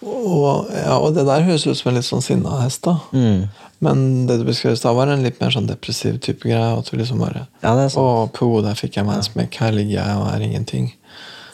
Og, 0.03 0.69
ja, 0.71 0.97
og 0.99 1.15
det 1.17 1.25
der 1.27 1.43
høres 1.47 1.67
ut 1.67 1.79
som 1.79 1.91
en 1.91 1.99
litt 1.99 2.07
sånn 2.07 2.23
sinna 2.23 2.61
hest, 2.63 2.85
da. 2.87 2.99
Mm. 3.15 3.49
Men 3.83 4.03
det 4.29 4.37
du 4.39 4.45
beskrev 4.47 4.77
da, 4.79 4.93
var 4.95 5.11
en 5.11 5.25
litt 5.27 5.41
mer 5.43 5.51
sånn 5.51 5.67
depressiv 5.67 6.21
type 6.23 6.47
greie. 6.47 6.69
At 6.79 6.87
du 6.91 6.99
liksom 7.01 7.19
bare 7.23 7.49
Ja, 7.65 7.75
det 7.75 7.89
Å, 7.99 8.05
på 8.31 8.53
der 8.63 8.79
fikk 8.79 9.01
jeg 9.01 9.09
meg 9.09 9.19
en 9.19 9.27
smekk. 9.27 9.59
Her 9.65 9.75
ligger 9.75 9.97
jeg 9.99 10.21
og 10.21 10.29
er 10.31 10.45
ingenting. 10.47 10.93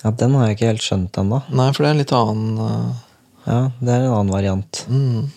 Ja, 0.05 0.13
den 0.15 0.35
har 0.39 0.47
jeg 0.47 0.57
ikke 0.59 0.71
helt 0.73 0.85
skjønt 0.85 1.19
ennå. 1.19 1.41
Nei, 1.51 1.69
for 1.75 1.83
det 1.83 1.89
er 1.91 1.97
en 1.97 2.03
litt 2.03 2.15
annen 2.15 2.59
uh, 2.63 2.93
Ja, 3.49 3.61
det 3.81 3.93
er 3.95 4.05
en 4.07 4.15
annen 4.15 4.33
variant. 4.35 4.85
mm. 4.89 5.29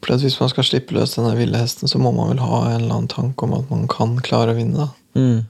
For 0.00 0.16
hvis 0.16 0.38
man 0.40 0.48
skal 0.48 0.64
slippe 0.64 0.94
løs 0.96 1.12
denne 1.18 1.34
ville 1.36 1.58
hesten, 1.60 1.88
så 1.90 1.98
må 2.00 2.08
man 2.16 2.30
vel 2.32 2.38
ha 2.40 2.60
en 2.70 2.78
eller 2.78 2.94
annen 2.94 3.10
tanke 3.12 3.44
om 3.44 3.52
at 3.58 3.68
man 3.68 3.82
kan 3.92 4.14
klare 4.24 4.54
å 4.54 4.56
vinne. 4.56 4.86
da 4.86 5.20
Mm. 5.20 5.42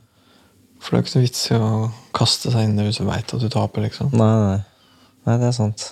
For 0.81 0.97
det 0.97 0.99
er 0.99 1.05
ikke 1.05 1.15
noe 1.19 1.27
vits 1.27 1.43
i 1.53 1.55
å 1.61 1.71
kaste 2.17 2.51
seg 2.51 2.65
inn 2.65 2.73
i 2.75 2.81
det 2.81 2.87
hvis 2.89 2.99
du 2.99 3.05
veit 3.07 3.35
at 3.37 3.43
du 3.45 3.49
taper, 3.53 3.85
liksom. 3.85 4.11
Nei, 4.17 4.33
nei. 4.41 4.59
Nei, 5.29 5.37
det 5.39 5.47
er 5.51 5.55
sant. 5.55 5.85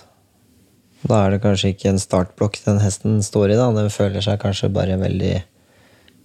Da 1.07 1.21
er 1.23 1.31
det 1.35 1.41
kanskje 1.45 1.71
ikke 1.71 1.93
en 1.93 2.01
startblokk 2.01 2.57
den 2.65 2.81
hesten 2.83 3.21
står 3.23 3.53
i. 3.53 3.59
da 3.61 3.69
Den 3.77 3.87
føler 3.93 4.25
seg 4.25 4.41
kanskje 4.41 4.71
bare 4.75 4.97
veldig 4.99 5.35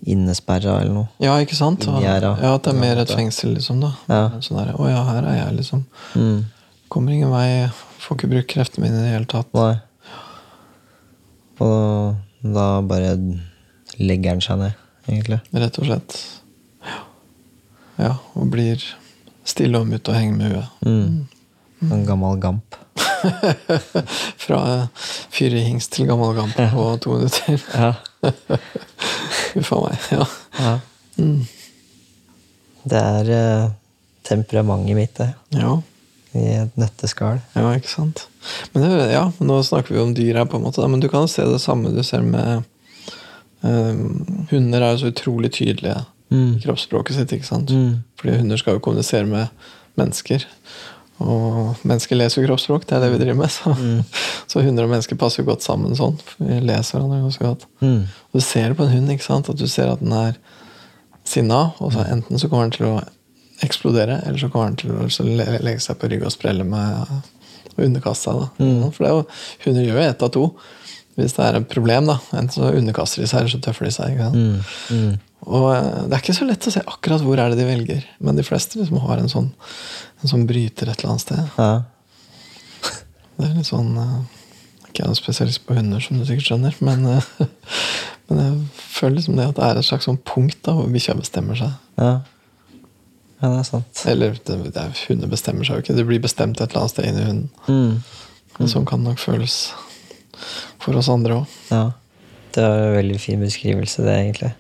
innesperra 0.05 0.79
eller 0.83 0.93
noe. 0.93 1.09
Ja, 1.23 1.37
ikke 1.43 1.57
sant? 1.57 1.87
Ja, 1.87 2.19
At 2.19 2.67
det 2.67 2.75
er 2.75 2.79
mer 2.81 3.01
et 3.01 3.13
fengsel, 3.13 3.55
liksom. 3.57 3.81
da 3.81 3.95
Ja. 4.11 4.41
Sånn 4.45 4.61
der, 4.61 4.75
Å 4.77 4.91
ja, 4.91 5.03
her 5.09 5.25
er 5.31 5.39
jeg, 5.39 5.57
liksom. 5.61 5.85
Mm. 6.15 6.45
Kommer 6.93 7.17
ingen 7.17 7.33
vei. 7.33 7.71
Får 8.05 8.19
ikke 8.19 8.33
brukt 8.35 8.51
kreftene 8.53 8.87
mine 8.87 9.01
i 9.01 9.07
det 9.07 9.15
hele 9.15 9.31
tatt. 9.31 9.49
Nei. 9.57 9.79
Og 11.65 12.53
da 12.55 12.69
bare 12.85 13.15
legger 13.97 14.35
den 14.35 14.45
seg 14.45 14.61
ned, 14.61 14.81
egentlig. 15.09 15.41
Rett 15.55 15.81
og 15.81 15.89
slett. 15.89 16.19
Ja. 16.85 17.01
ja 18.05 18.15
og 18.35 18.51
blir 18.53 18.83
stille 19.49 19.81
og 19.81 19.89
mutt 19.89 20.09
og 20.11 20.19
henger 20.19 20.37
med 20.37 20.53
huet. 20.53 20.85
Mm. 20.85 21.93
En 21.95 22.07
gammel 22.09 22.41
gamp. 22.41 22.77
Fra 24.45 24.59
eh, 24.75 25.07
fyrig 25.33 25.65
hingst 25.65 25.95
til 25.97 26.09
gammel 26.09 26.35
gamp 26.37 26.57
på 26.57 26.89
to 27.05 27.17
minutter. 27.19 27.61
Ja. 27.73 27.95
Uff 29.61 29.73
a 29.77 29.81
meg. 29.85 30.07
Ja. 30.15 30.27
ja. 30.59 30.75
Mm. 31.19 31.41
Det 32.85 33.01
er 33.01 33.31
eh, 33.39 33.67
temperamentet 34.29 34.97
mitt, 34.99 35.17
det. 35.21 35.33
ja. 35.57 35.75
I 36.35 36.49
et 36.65 36.79
nøtteskall. 36.81 37.39
Ja, 37.55 37.69
ikke 37.79 37.93
sant. 37.93 38.25
Men 38.73 38.83
det, 38.83 39.05
ja, 39.13 39.29
nå 39.39 39.61
snakker 39.63 39.95
vi 39.95 40.01
om 40.03 40.15
dyr 40.17 40.41
her, 40.41 40.49
på 40.51 40.59
en 40.59 40.65
måte, 40.67 40.83
men 40.91 40.99
du 40.99 41.07
kan 41.13 41.29
jo 41.29 41.31
se 41.31 41.45
det 41.47 41.61
samme 41.63 41.93
du 41.95 42.01
ser 42.03 42.25
med 42.27 42.65
eh, 43.63 43.93
Hunder 44.51 44.83
er 44.83 44.97
jo 44.97 45.05
så 45.05 45.13
utrolig 45.15 45.53
tydelige 45.55 46.01
Mm. 46.35 46.57
i 46.57 46.61
kroppsspråket 46.65 47.15
sitt. 47.15 47.33
ikke 47.37 47.47
sant? 47.47 47.71
Mm. 47.71 48.01
Fordi 48.19 48.37
hunder 48.41 48.59
skal 48.59 48.75
jo 48.75 48.83
kommunisere 48.83 49.27
med 49.29 49.47
mennesker. 49.95 50.43
Og 51.23 51.85
mennesker 51.87 52.19
leser 52.19 52.41
jo 52.41 52.49
kroppsspråk, 52.49 52.87
det 52.89 52.97
er 52.97 53.05
det 53.05 53.13
vi 53.13 53.21
driver 53.23 53.39
med. 53.45 53.53
Så, 53.55 53.75
så 54.51 54.65
hunder 54.65 54.87
og 54.87 54.95
mennesker 54.95 55.19
passer 55.21 55.43
jo 55.43 55.51
godt 55.53 55.67
sammen 55.67 55.95
sånn. 55.99 56.17
for 56.19 56.47
Vi 56.49 56.61
leser 56.65 56.99
hverandre 56.99 57.23
ganske 57.23 57.47
godt. 57.47 57.67
Mm. 57.85 58.01
Og 58.11 58.41
du 58.41 58.45
ser 58.45 58.71
det 58.71 58.79
på 58.81 58.87
en 58.87 58.95
hund, 58.97 59.13
ikke 59.15 59.27
sant? 59.27 59.51
at 59.53 59.61
du 59.61 59.67
ser 59.71 59.93
at 59.93 60.03
den 60.03 60.15
er 60.17 60.39
sinna, 61.25 61.69
og 61.81 61.95
så 61.95 62.05
enten 62.11 62.41
så 62.41 62.51
kommer 62.51 62.69
den 62.69 62.77
til 62.77 62.89
å 62.91 62.97
eksplodere, 63.65 64.19
eller 64.27 64.41
så 64.43 64.51
kommer 64.53 64.73
den 64.73 64.81
til 64.83 64.93
å 64.93 65.07
legge 65.39 65.81
seg 65.81 65.97
på 66.01 66.11
rygg 66.11 66.27
og 66.27 66.35
sprelle 66.35 66.67
med 66.69 67.15
og 67.75 67.85
underkaste 67.87 68.31
seg. 68.31 68.43
Da. 68.43 68.49
For 68.95 69.05
det 69.05 69.11
er 69.11 69.15
jo, 69.15 69.23
hunder 69.67 69.87
gjør 69.87 70.01
jo 70.01 70.09
ett 70.09 70.27
av 70.27 70.35
to. 70.35 70.49
Hvis 71.15 71.37
det 71.37 71.45
er 71.47 71.61
et 71.61 71.71
problem, 71.71 72.11
da. 72.11 72.19
Enten 72.35 72.57
så 72.57 72.73
underkaster 72.75 73.23
de 73.23 73.31
seg, 73.31 73.45
eller 73.45 73.55
så 73.55 73.63
tøffer 73.63 73.87
de 73.87 73.95
seg. 73.95 74.17
Ikke 74.17 74.27
sant? 74.27 75.24
Og 75.45 75.67
eh, 75.75 76.05
det 76.09 76.17
er 76.17 76.23
ikke 76.23 76.37
så 76.37 76.47
lett 76.49 76.69
å 76.69 76.73
se 76.75 76.83
akkurat 76.83 77.25
hvor 77.25 77.41
er 77.41 77.53
det 77.53 77.61
de 77.61 77.69
velger. 77.69 78.07
Men 78.25 78.39
de 78.39 78.47
fleste 78.47 78.81
liksom 78.81 79.03
har 79.05 79.21
en 79.21 79.31
sånn, 79.31 79.51
en 80.23 80.33
sånn 80.33 80.47
bryter 80.49 80.91
et 80.91 80.99
eller 80.99 81.15
annet 81.15 81.27
sted. 81.27 81.59
Ja. 81.59 81.73
Det 83.35 83.49
er 83.49 83.57
litt 83.57 83.67
sånn 83.67 83.97
eh, 83.99 84.19
Ikke 84.87 85.01
jeg 85.01 85.03
er 85.03 85.09
noen 85.11 85.19
spesialist 85.19 85.65
på 85.67 85.75
hunder, 85.75 86.03
som 86.05 86.21
du 86.21 86.27
sikkert 86.29 86.47
skjønner, 86.53 86.77
men, 86.87 87.09
eh, 87.17 87.49
men 88.29 88.45
jeg 88.45 88.85
føler 88.95 89.17
liksom 89.19 89.41
det 89.41 89.49
at 89.51 89.59
det 89.59 89.67
er 89.67 89.81
et 89.81 89.89
slags 89.89 90.07
sånn 90.07 90.21
punkt 90.23 90.61
da, 90.63 90.77
hvor 90.79 90.93
bikkja 90.93 91.19
bestemmer 91.19 91.59
seg. 91.59 91.75
ja. 92.01 92.15
Ja, 93.43 93.51
det 93.51 93.59
er 93.59 93.67
sant. 93.67 94.03
Eller 94.09 94.37
det, 94.47 94.55
det 94.73 94.81
er, 94.81 95.01
hunder 95.11 95.29
bestemmer 95.29 95.67
seg 95.67 95.77
jo 95.77 95.85
ikke, 95.85 95.97
det 95.99 96.07
blir 96.09 96.23
bestemt 96.23 96.61
et 96.63 96.71
eller 96.71 96.85
annet 96.85 96.93
sted 96.95 97.09
inni 97.11 97.25
hunden. 97.27 97.51
Mm. 97.67 98.23
Mm. 98.55 98.69
sånn 98.71 98.87
kan 98.89 99.03
det 99.03 99.11
nok 99.11 99.21
føles 99.21 99.57
for 100.81 100.97
oss 100.97 101.11
andre 101.13 101.43
òg. 101.43 101.57
Ja. 101.69 101.83
Det 102.55 102.63
var 102.65 102.85
en 102.87 102.97
veldig 102.97 103.19
fin 103.21 103.43
beskrivelse, 103.43 104.05
det, 104.07 104.15
egentlig. 104.15 104.53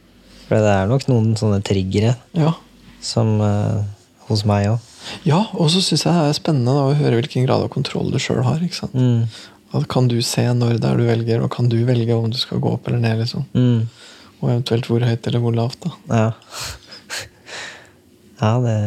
For 0.48 0.60
det 0.60 0.72
er 0.76 0.90
nok 0.90 1.06
noen 1.08 1.34
sånne 1.40 1.62
triggere 1.64 2.16
Ja. 2.36 2.52
som 3.00 3.38
uh, 3.40 3.82
hos 4.28 4.44
meg 4.48 4.68
òg. 4.72 4.78
ja, 5.24 5.42
og 5.54 5.68
så 5.72 5.80
syns 5.84 6.04
jeg 6.04 6.12
det 6.14 6.28
er 6.30 6.36
spennende 6.38 6.72
da, 6.76 6.84
å 6.90 6.94
høre 6.96 7.18
hvilken 7.20 7.44
grad 7.46 7.62
av 7.64 7.68
kontroll 7.72 8.10
du 8.12 8.18
sjøl 8.18 8.42
har. 8.44 8.60
ikke 8.64 8.76
sant? 8.82 8.94
Mm. 8.94 9.26
At 9.74 9.88
Kan 9.90 10.06
du 10.08 10.20
se 10.22 10.44
når 10.54 10.78
det 10.78 10.88
er 10.90 10.96
du 11.00 11.04
velger, 11.08 11.42
og 11.42 11.50
kan 11.50 11.68
du 11.68 11.76
velge 11.84 12.14
om 12.16 12.30
du 12.30 12.38
skal 12.38 12.60
gå 12.62 12.72
opp 12.76 12.86
eller 12.88 13.00
ned? 13.02 13.18
liksom? 13.24 13.44
Mm. 13.54 13.88
Og 14.40 14.50
eventuelt 14.50 14.86
hvor 14.86 15.00
høyt 15.04 15.26
eller 15.26 15.40
hvor 15.42 15.54
lavt. 15.56 15.80
da. 15.84 15.90
Ja. 16.08 16.30
ja, 18.40 18.52
det 18.60 18.78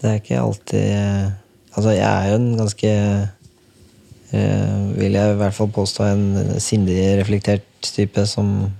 Det 0.00 0.10
er 0.10 0.20
ikke 0.20 0.40
alltid 0.42 0.90
eh, 0.92 1.30
Altså, 1.76 1.90
jeg 1.92 2.06
er 2.08 2.28
jo 2.30 2.36
en 2.40 2.56
ganske 2.56 2.90
øh, 4.32 4.96
Vil 4.96 5.12
jeg 5.18 5.32
i 5.32 5.38
hvert 5.40 5.54
fall 5.56 5.68
påstå 5.72 6.04
en 6.08 6.26
sindig 6.60 6.96
reflektert 7.20 7.66
type 7.82 8.24
som 8.26 8.70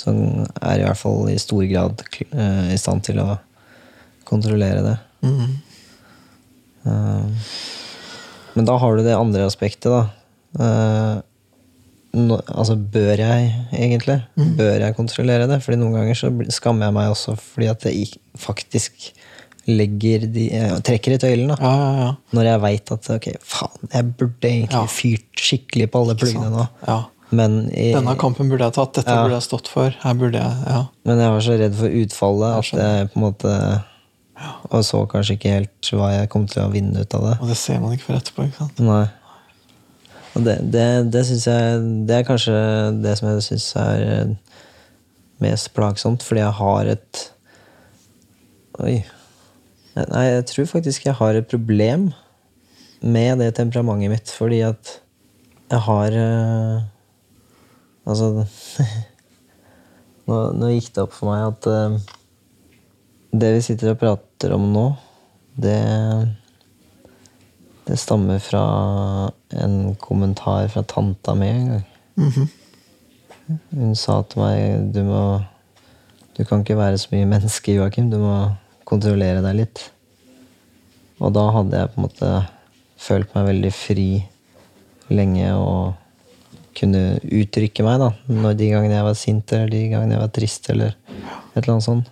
som 0.00 0.16
er 0.64 0.80
i 0.80 0.84
hvert 0.86 0.98
fall 1.00 1.28
i 1.32 1.36
stor 1.40 1.64
grad 1.70 2.00
eh, 2.32 2.70
i 2.74 2.78
stand 2.80 3.04
til 3.06 3.20
å 3.22 3.38
kontrollere 4.28 4.82
det. 4.86 4.96
Mhm. 5.26 5.50
Eh, 6.86 7.50
men 8.56 8.66
da 8.66 8.74
har 8.82 8.96
du 8.96 9.04
det 9.06 9.14
andre 9.14 9.44
aspektet, 9.46 9.92
da. 9.92 10.08
No, 12.10 12.40
altså, 12.50 12.74
bør 12.74 13.20
jeg 13.22 13.50
egentlig? 13.70 14.16
Bør 14.58 14.80
jeg 14.82 14.96
kontrollere 14.96 15.46
det? 15.46 15.60
Fordi 15.62 15.76
noen 15.78 15.94
ganger 16.00 16.16
så 16.18 16.30
skammer 16.50 16.88
jeg 16.88 16.96
meg 16.96 17.12
også 17.12 17.36
fordi 17.38 17.68
at 17.70 17.84
jeg 17.86 18.08
faktisk 18.42 19.12
legger 19.70 20.24
de, 20.34 20.48
jeg 20.50 20.80
trekker 20.88 21.14
i 21.14 21.20
tøylen. 21.22 21.52
da. 21.52 21.58
Ja, 21.62 21.70
ja, 21.78 21.90
ja. 22.00 22.08
Når 22.34 22.48
jeg 22.48 22.62
veit 22.64 22.90
at 22.96 23.10
ok, 23.14 23.28
faen, 23.46 23.90
jeg 23.92 24.08
burde 24.18 24.48
egentlig 24.50 24.80
Ja. 24.80 24.86
fyrt 24.90 25.44
skikkelig 25.46 25.86
på 25.92 26.02
alle 26.02 26.16
pluggene 26.18 26.50
nå. 26.50 26.66
Ja. 27.30 27.36
Men, 27.36 27.70
i, 27.70 27.92
Denne 27.94 28.16
kampen 28.18 28.48
burde 28.50 28.66
jeg 28.66 28.74
tatt, 28.74 28.94
dette 28.96 29.12
Ja. 29.14 29.22
burde 29.22 29.36
jeg 29.38 29.46
stått 29.46 29.68
for. 29.70 29.94
Her 30.02 30.14
burde 30.18 30.40
jeg, 30.40 30.56
ja. 30.66 30.80
men 31.06 31.20
jeg 31.22 31.30
var 31.30 31.40
så 31.46 31.56
redd 31.60 31.76
for 31.78 32.00
utfallet 32.00 32.58
at 32.58 32.72
jeg 32.80 33.10
på 33.12 33.20
en 33.20 33.24
måte 33.28 33.54
Og 34.72 34.84
så 34.88 35.02
kanskje 35.06 35.34
ikke 35.36 35.50
helt 35.52 35.88
hva 35.92 36.08
jeg 36.14 36.28
kom 36.32 36.46
til 36.48 36.62
å 36.64 36.70
vinne 36.72 37.02
ut 37.04 37.14
av 37.14 37.26
det. 37.28 37.34
Og 37.44 37.48
det 37.52 37.56
ser 37.60 37.80
man 37.82 37.92
ikke 37.92 38.06
før 38.08 38.18
etterpå. 38.22 38.46
ikke 38.48 38.56
sant? 38.62 38.78
Nei. 38.80 39.04
Og 40.34 40.44
det, 40.46 40.54
det, 40.72 40.86
det 41.12 41.24
syns 41.28 41.44
jeg 41.50 41.82
Det 42.08 42.16
er 42.16 42.24
kanskje 42.28 42.54
det 43.04 43.12
som 43.18 43.28
jeg 43.28 43.44
syns 43.44 43.66
er 43.82 44.04
eh, 44.06 44.32
mest 45.44 45.70
plagsomt, 45.76 46.24
fordi 46.24 46.40
jeg 46.42 46.56
har 46.60 46.90
et 46.96 47.22
Oi. 48.80 49.02
Nei, 49.98 50.24
jeg 50.30 50.46
tror 50.48 50.68
faktisk 50.70 51.04
jeg 51.04 51.18
har 51.18 51.36
et 51.36 51.48
problem 51.50 52.10
med 53.04 53.40
det 53.42 53.50
temperamentet 53.58 54.08
mitt, 54.12 54.32
fordi 54.32 54.62
at 54.64 54.94
jeg 55.70 55.82
har 55.84 56.16
eh, 56.16 56.80
Altså 58.10 58.44
nå, 60.26 60.36
nå 60.58 60.72
gikk 60.74 60.90
det 60.96 61.04
opp 61.06 61.14
for 61.14 61.30
meg 61.30 61.46
at 61.46 61.70
uh, 61.70 62.18
det 63.30 63.54
vi 63.56 63.64
sitter 63.64 63.92
og 63.92 64.00
prater 64.00 64.56
om 64.56 64.66
nå, 64.74 64.86
det 65.60 65.78
det 67.90 67.96
stammer 67.98 68.38
fra 68.38 68.62
en 69.50 69.94
kommentar 69.98 70.68
fra 70.70 70.82
tanta 70.86 71.34
mi 71.34 71.48
en 71.50 71.68
gang. 71.72 71.86
Mhm. 72.16 72.48
Hun 73.70 73.96
sa 73.98 74.20
til 74.22 74.42
meg 74.44 74.92
du 74.94 75.00
må 75.02 75.22
Du 76.38 76.44
kan 76.46 76.62
ikke 76.62 76.78
være 76.78 76.96
så 76.96 77.10
mye 77.10 77.26
menneske, 77.28 77.74
Joakim. 77.74 78.06
Du 78.08 78.16
må 78.22 78.54
kontrollere 78.88 79.42
deg 79.44 79.56
litt. 79.58 79.80
Og 81.20 81.34
da 81.34 81.42
hadde 81.52 81.76
jeg 81.76 81.90
på 81.90 81.98
en 81.98 82.06
måte 82.06 82.30
følt 82.96 83.34
meg 83.34 83.48
veldig 83.50 83.72
fri 83.74 84.06
lenge 85.10 85.50
og 85.52 85.98
kunne 86.80 87.02
uttrykke 87.22 87.84
meg 87.86 88.00
da 88.02 88.08
når 88.30 88.56
de 88.58 88.70
gangene 88.72 88.96
jeg 88.96 89.06
var 89.06 89.18
sint 89.18 89.52
eller 89.56 89.70
de 89.72 89.82
gangene 89.92 90.16
jeg 90.16 90.24
var 90.24 90.32
trist 90.36 90.70
eller 90.72 90.94
et 90.94 91.60
eller 91.60 91.74
annet 91.76 91.86
sånt. 91.86 92.10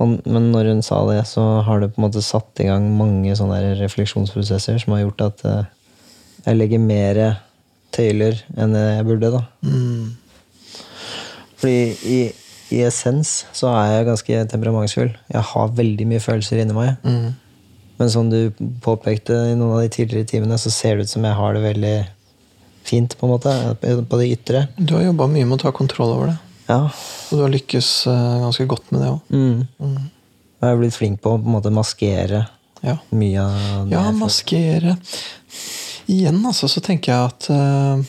Men 0.00 0.46
når 0.48 0.70
hun 0.70 0.80
sa 0.84 1.02
det, 1.10 1.20
så 1.28 1.42
har 1.66 1.82
det 1.82 1.90
på 1.92 2.00
en 2.00 2.06
måte 2.06 2.22
satt 2.24 2.62
i 2.62 2.70
gang 2.70 2.86
mange 2.96 3.34
sånne 3.36 3.58
refleksjonsprosesser 3.82 4.80
som 4.80 4.94
har 4.96 5.02
gjort 5.02 5.26
at 5.26 5.44
eh, 5.44 5.66
jeg 6.46 6.56
legger 6.56 6.80
mer 6.80 7.20
tøyler 7.92 8.38
enn 8.56 8.76
jeg 8.78 9.04
burde. 9.08 9.32
da. 9.34 9.42
Mm. 9.60 10.16
Fordi 11.60 11.82
i, 12.08 12.20
i 12.72 12.80
essens 12.86 13.42
så 13.52 13.74
er 13.74 13.92
jeg 13.92 14.08
ganske 14.08 14.40
temperamentsfull. 14.54 15.12
Jeg 15.34 15.44
har 15.52 15.76
veldig 15.76 16.08
mye 16.08 16.24
følelser 16.24 16.62
inni 16.62 16.76
meg. 16.76 16.96
Mm. 17.04 17.34
Men 18.00 18.12
som 18.14 18.30
du 18.32 18.54
påpekte 18.80 19.36
i 19.50 19.56
noen 19.58 19.76
av 19.76 19.84
de 19.84 19.92
tidligere 19.92 20.30
timene, 20.30 20.56
så 20.56 20.72
ser 20.72 20.96
det 20.96 21.04
ut 21.04 21.12
som 21.12 21.26
jeg 21.28 21.36
har 21.36 21.56
det 21.56 21.66
veldig 21.66 21.96
fint, 22.90 23.16
på 23.18 23.26
en 23.26 23.32
måte, 23.36 23.54
på 23.80 24.20
det 24.20 24.28
ytre. 24.34 24.66
Du 24.76 24.96
har 24.98 25.06
jobba 25.06 25.28
mye 25.30 25.46
med 25.48 25.58
å 25.58 25.62
ta 25.64 25.72
kontroll 25.76 26.14
over 26.16 26.32
det. 26.32 26.38
Ja. 26.70 26.80
Og 27.30 27.38
du 27.38 27.42
har 27.44 27.52
lykkes 27.54 27.90
eh, 28.10 28.38
ganske 28.44 28.66
godt 28.70 28.90
med 28.94 29.02
det 29.02 29.10
òg. 29.10 29.20
Mm. 29.34 29.66
Mm. 29.82 30.08
jeg 30.60 30.68
har 30.68 30.80
blitt 30.82 30.96
flink 30.98 31.20
på 31.24 31.32
å 31.34 31.40
på 31.40 31.48
en 31.48 31.56
måte 31.56 31.72
maskere 31.74 32.44
Ja. 32.84 32.96
mye 33.10 33.42
av 33.42 33.88
det. 33.88 33.96
ja, 33.96 34.04
maskere 34.16 34.94
Igjen 36.10 36.38
altså, 36.46 36.68
så 36.70 36.80
tenker 36.82 37.12
jeg 37.12 37.30
at 37.30 37.48
uh, 37.54 38.02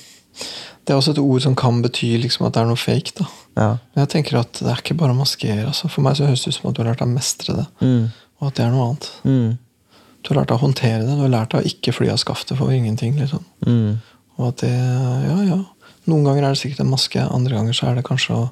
det 0.85 0.93
er 0.93 0.97
også 0.97 1.13
et 1.13 1.21
ord 1.21 1.41
som 1.43 1.55
kan 1.57 1.81
bety 1.83 2.15
liksom 2.23 2.47
at 2.47 2.55
det 2.55 2.61
er 2.63 2.69
noe 2.71 2.79
fake. 2.79 3.13
da. 3.19 3.27
Ja. 3.59 3.67
Men 3.93 4.05
jeg 4.05 4.09
tenker 4.15 4.39
at 4.39 4.57
det 4.57 4.71
er 4.71 4.81
ikke 4.81 4.97
bare 4.97 5.13
å 5.13 5.19
maskere. 5.19 5.67
Altså. 5.69 5.89
For 5.91 6.01
meg 6.05 6.17
så 6.17 6.25
høres 6.25 6.41
det 6.45 6.53
ut 6.53 6.57
som 6.57 6.69
at 6.71 6.77
du 6.77 6.81
har 6.81 6.89
lært 6.89 7.03
deg 7.03 7.11
å 7.11 7.13
mestre 7.13 7.57
det. 7.59 7.67
Mm. 7.83 8.07
Og 8.41 8.47
at 8.47 8.57
det 8.57 8.65
er 8.65 8.73
noe 8.73 8.87
annet. 8.87 9.09
Mm. 9.21 9.51
Du 10.21 10.31
har 10.31 10.39
lært 10.39 10.49
deg 10.49 10.57
å 10.57 10.63
håndtere 10.63 11.03
det. 11.05 11.17
Du 11.19 11.21
har 11.27 11.33
lært 11.35 11.53
deg 11.53 11.61
å 11.61 11.71
ikke 11.75 11.93
fly 11.93 12.09
av 12.13 12.17
skaftet 12.23 12.57
for 12.57 12.73
ingenting. 12.73 13.13
liksom. 13.21 13.45
Mm. 13.67 14.01
Og 14.41 14.47
at 14.49 14.63
det, 14.65 14.73
ja, 14.73 15.37
ja. 15.45 15.59
Noen 16.09 16.25
ganger 16.25 16.47
er 16.47 16.55
det 16.55 16.61
sikkert 16.63 16.81
en 16.81 16.89
maske, 16.89 17.21
andre 17.21 17.53
ganger 17.59 17.77
så 17.77 17.91
er 17.91 17.99
det 17.99 18.07
kanskje 18.07 18.33
å 18.33 18.45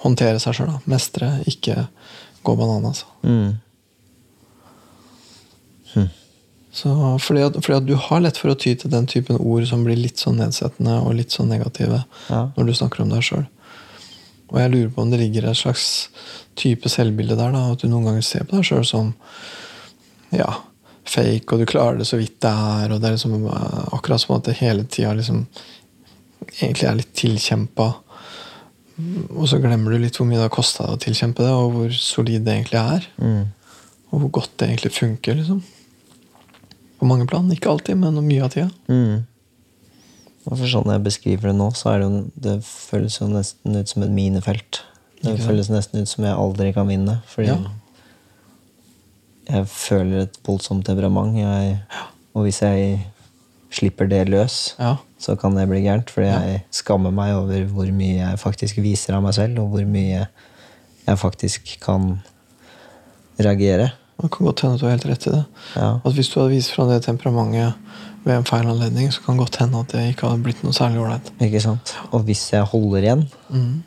håndtere 0.00 0.40
seg 0.40 0.56
sjøl. 0.56 0.70
Mestre, 0.88 1.28
ikke 1.50 1.82
gå 2.46 2.54
bananas. 2.56 3.04
Mm. 3.20 3.58
Så 6.72 6.88
fordi 7.18 7.42
at, 7.42 7.56
fordi 7.58 7.76
at 7.80 7.86
du 7.88 7.96
har 7.98 8.20
lett 8.22 8.38
for 8.38 8.52
å 8.52 8.58
ty 8.58 8.76
til 8.78 8.92
den 8.92 9.08
typen 9.10 9.40
ord 9.42 9.64
som 9.66 9.82
blir 9.84 9.98
litt 9.98 10.22
sånn 10.22 10.38
nedsettende 10.38 11.00
og 11.02 11.16
litt 11.18 11.34
sånn 11.34 11.50
negative 11.50 12.04
Ja. 12.30 12.44
når 12.56 12.68
du 12.68 12.74
snakker 12.78 13.02
om 13.02 13.10
deg 13.10 13.24
sjøl. 13.26 13.46
Og 14.50 14.58
jeg 14.60 14.70
lurer 14.70 14.92
på 14.94 15.02
om 15.02 15.10
det 15.10 15.18
ligger 15.20 15.48
et 15.50 15.58
slags 15.58 16.08
type 16.58 16.88
selvbilde 16.90 17.36
der. 17.36 17.50
da, 17.52 17.72
At 17.72 17.82
du 17.82 17.88
noen 17.88 18.06
ganger 18.06 18.22
ser 18.22 18.46
på 18.46 18.56
deg 18.56 18.64
sjøl 18.70 18.86
som 18.86 19.14
ja, 20.30 20.62
fake, 21.10 21.46
og 21.52 21.62
du 21.62 21.68
klarer 21.68 21.98
det 22.00 22.06
så 22.08 22.18
vidt 22.20 22.38
det 22.44 22.50
er. 22.50 22.92
og 22.92 23.00
det 23.00 23.08
er 23.08 23.16
liksom 23.16 23.36
eh, 23.50 23.80
Akkurat 23.96 24.22
som 24.22 24.36
at 24.36 24.46
det 24.48 24.58
hele 24.60 24.86
tida 24.86 25.14
liksom 25.18 25.44
egentlig 26.60 26.88
er 26.88 26.98
litt 26.98 27.12
tilkjempa. 27.18 27.88
Og 29.30 29.46
så 29.48 29.60
glemmer 29.62 29.94
du 29.94 30.02
litt 30.02 30.18
hvor 30.18 30.28
mye 30.28 30.38
det 30.38 30.46
har 30.48 30.52
kosta 30.52 30.86
deg 30.86 30.98
å 30.98 31.02
tilkjempe 31.06 31.44
det, 31.44 31.50
og 31.56 31.74
hvor 31.74 31.96
solid 31.96 32.44
det 32.44 32.56
egentlig 32.56 32.80
er. 32.80 33.08
Mm. 33.20 33.42
Og 34.10 34.24
hvor 34.24 34.32
godt 34.40 34.56
det 34.60 34.68
egentlig 34.68 34.92
funker. 34.96 35.38
liksom. 35.40 35.62
På 37.00 37.08
mange 37.08 37.26
plan. 37.30 37.48
Ikke 37.54 37.70
alltid, 37.72 37.96
men 38.00 38.20
mye 38.26 38.44
av 38.44 38.54
tida. 38.54 38.68
Mm. 38.92 39.26
For 40.50 40.68
sånn 40.68 40.88
jeg 40.90 41.04
beskriver 41.04 41.50
det 41.50 41.58
nå, 41.58 41.68
så 41.76 41.94
det 42.00 42.06
jo 42.06 42.22
Det 42.34 42.54
føles 42.64 43.18
jo 43.20 43.28
nesten 43.30 43.76
ut 43.76 43.88
som 43.92 44.04
et 44.04 44.12
minefelt. 44.12 44.82
Det 45.20 45.36
føles 45.44 45.68
nesten 45.68 46.00
ut 46.00 46.08
som 46.08 46.24
jeg 46.24 46.36
aldri 46.36 46.72
kan 46.72 46.88
vinne. 46.88 47.20
Fordi 47.28 47.52
Ja. 47.52 47.58
Jeg 49.52 49.66
føler 49.68 50.22
et 50.26 50.38
voldsomt 50.46 50.84
temperament. 50.86 51.36
Jeg, 51.38 51.78
og 52.34 52.42
hvis 52.46 52.60
jeg 52.62 53.06
slipper 53.70 54.08
det 54.10 54.28
løs, 54.28 54.74
Ja. 54.78 54.96
så 55.18 55.36
kan 55.38 55.54
det 55.56 55.68
bli 55.68 55.80
gærent. 55.84 56.10
Fordi 56.10 56.26
jeg 56.26 56.62
skammer 56.70 57.10
meg 57.14 57.34
over 57.34 57.64
hvor 57.70 57.90
mye 57.92 58.18
jeg 58.18 58.38
faktisk 58.38 58.76
viser 58.82 59.14
av 59.14 59.22
meg 59.22 59.34
selv, 59.34 59.58
og 59.62 59.68
hvor 59.74 59.84
mye 59.86 60.26
jeg 61.06 61.18
faktisk 61.18 61.76
kan 61.80 62.20
reagere. 63.40 63.90
Det 64.20 64.30
kan 64.30 64.46
godt 64.46 64.60
hende 64.60 64.74
at 64.76 64.80
du 64.80 64.86
har 64.86 64.96
helt 64.96 65.06
rett 65.08 65.26
i 65.26 65.30
det. 65.32 65.44
Ja. 65.76 65.90
At 66.04 66.12
Hvis 66.12 66.28
du 66.28 66.40
hadde 66.40 66.52
vist 66.52 66.74
fra 66.74 66.84
det 66.90 67.02
temperamentet 67.06 67.72
ved 68.24 68.34
en 68.36 68.44
feil 68.44 68.66
anledning, 68.68 69.08
så 69.12 69.22
kan 69.24 69.36
det 69.38 69.46
godt 69.46 69.56
hende 69.62 69.80
at 69.80 69.88
det 69.94 70.02
ikke 70.12 70.28
hadde 70.28 70.42
blitt 70.44 70.62
noe 70.64 70.72
særlig 70.76 71.00
ålreit. 71.00 71.30
Og 72.12 72.20
hvis 72.28 72.50
jeg 72.52 72.62
holder 72.68 72.98
igjen, 73.02 73.28
Mm. 73.48 73.82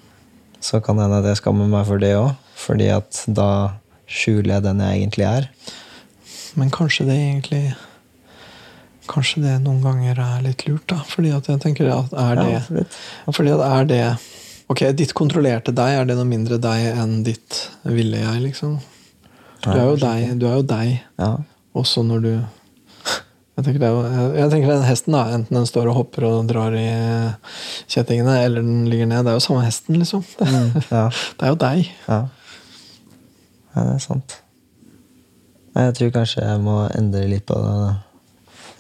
så 0.59 0.80
kan 0.84 0.95
det 0.97 1.03
hende 1.05 1.18
at 1.20 1.26
jeg 1.26 1.38
skammer 1.38 1.68
meg 1.68 1.86
for 1.86 1.97
det 1.99 2.16
òg. 2.16 2.34
Fordi 2.55 2.88
at 2.88 3.26
da 3.28 3.70
skjuler 4.10 4.56
jeg 4.58 4.66
den 4.68 4.84
jeg 4.84 4.99
egentlig 5.01 5.28
er. 5.30 5.49
Men 6.60 6.72
kanskje 6.74 7.08
det 7.10 7.18
egentlig 7.18 7.66
Kanskje 9.04 9.41
det 9.43 9.58
noen 9.66 9.82
ganger 9.84 10.20
er 10.24 10.43
litt 10.45 10.62
lurt, 10.64 10.86
da. 10.88 11.01
Fordi 11.04 11.34
at 11.36 11.49
jeg 11.51 11.60
tenker 11.60 11.89
at 11.91 12.14
er 12.16 12.38
det 12.39 12.45
Ja. 12.54 12.86
Fordi 13.36 13.51
at 13.51 13.64
er 13.68 13.89
det 13.89 14.04
Ok, 14.72 14.80
ditt 14.95 15.12
kontrollerte 15.14 15.74
deg, 15.76 15.97
er 15.99 16.06
det 16.08 16.16
noe 16.16 16.26
mindre 16.26 16.56
deg 16.58 16.86
enn 16.95 17.18
ditt 17.26 17.66
ville 17.84 18.22
jeg, 18.22 18.39
liksom? 18.45 18.78
Du 19.66 19.74
er 19.74 19.84
jo 19.89 19.97
deg, 19.99 20.39
du 20.39 20.47
er 20.47 20.56
jo 20.56 20.64
deg 20.64 21.01
Ja. 21.20 21.38
også 21.76 22.04
når 22.08 22.24
du 22.24 22.32
jeg 23.54 23.66
tenker, 23.66 23.80
det 23.84 23.86
er 23.86 23.93
jo, 23.93 24.04
jeg, 24.08 24.30
jeg 24.39 24.49
tenker 24.49 24.72
den 24.72 24.86
hesten, 24.88 25.14
da, 25.14 25.24
enten 25.36 25.58
den 25.60 25.68
står 25.70 25.89
og 25.91 25.97
hopper 25.99 26.26
og 26.26 26.47
drar 26.49 26.74
i 26.74 26.88
kjettingene, 27.91 28.39
eller 28.47 28.66
den 28.66 28.88
ligger 28.89 29.06
ned, 29.06 29.28
det 29.28 29.30
er 29.30 29.38
jo 29.38 29.43
samme 29.45 29.62
hesten, 29.62 29.99
liksom. 30.01 30.24
Mm, 30.41 30.72
ja. 30.88 31.04
det 31.38 31.45
er 31.45 31.51
jo 31.51 31.60
deg. 31.62 31.91
Ja. 32.08 32.18
Ja, 33.74 33.84
det 33.84 33.98
er 33.98 34.04
sant. 34.04 34.38
Jeg 35.74 35.98
tror 35.98 36.14
kanskje 36.14 36.46
jeg 36.46 36.62
må 36.62 36.78
endre 36.94 37.26
litt 37.30 37.46
på, 37.50 37.58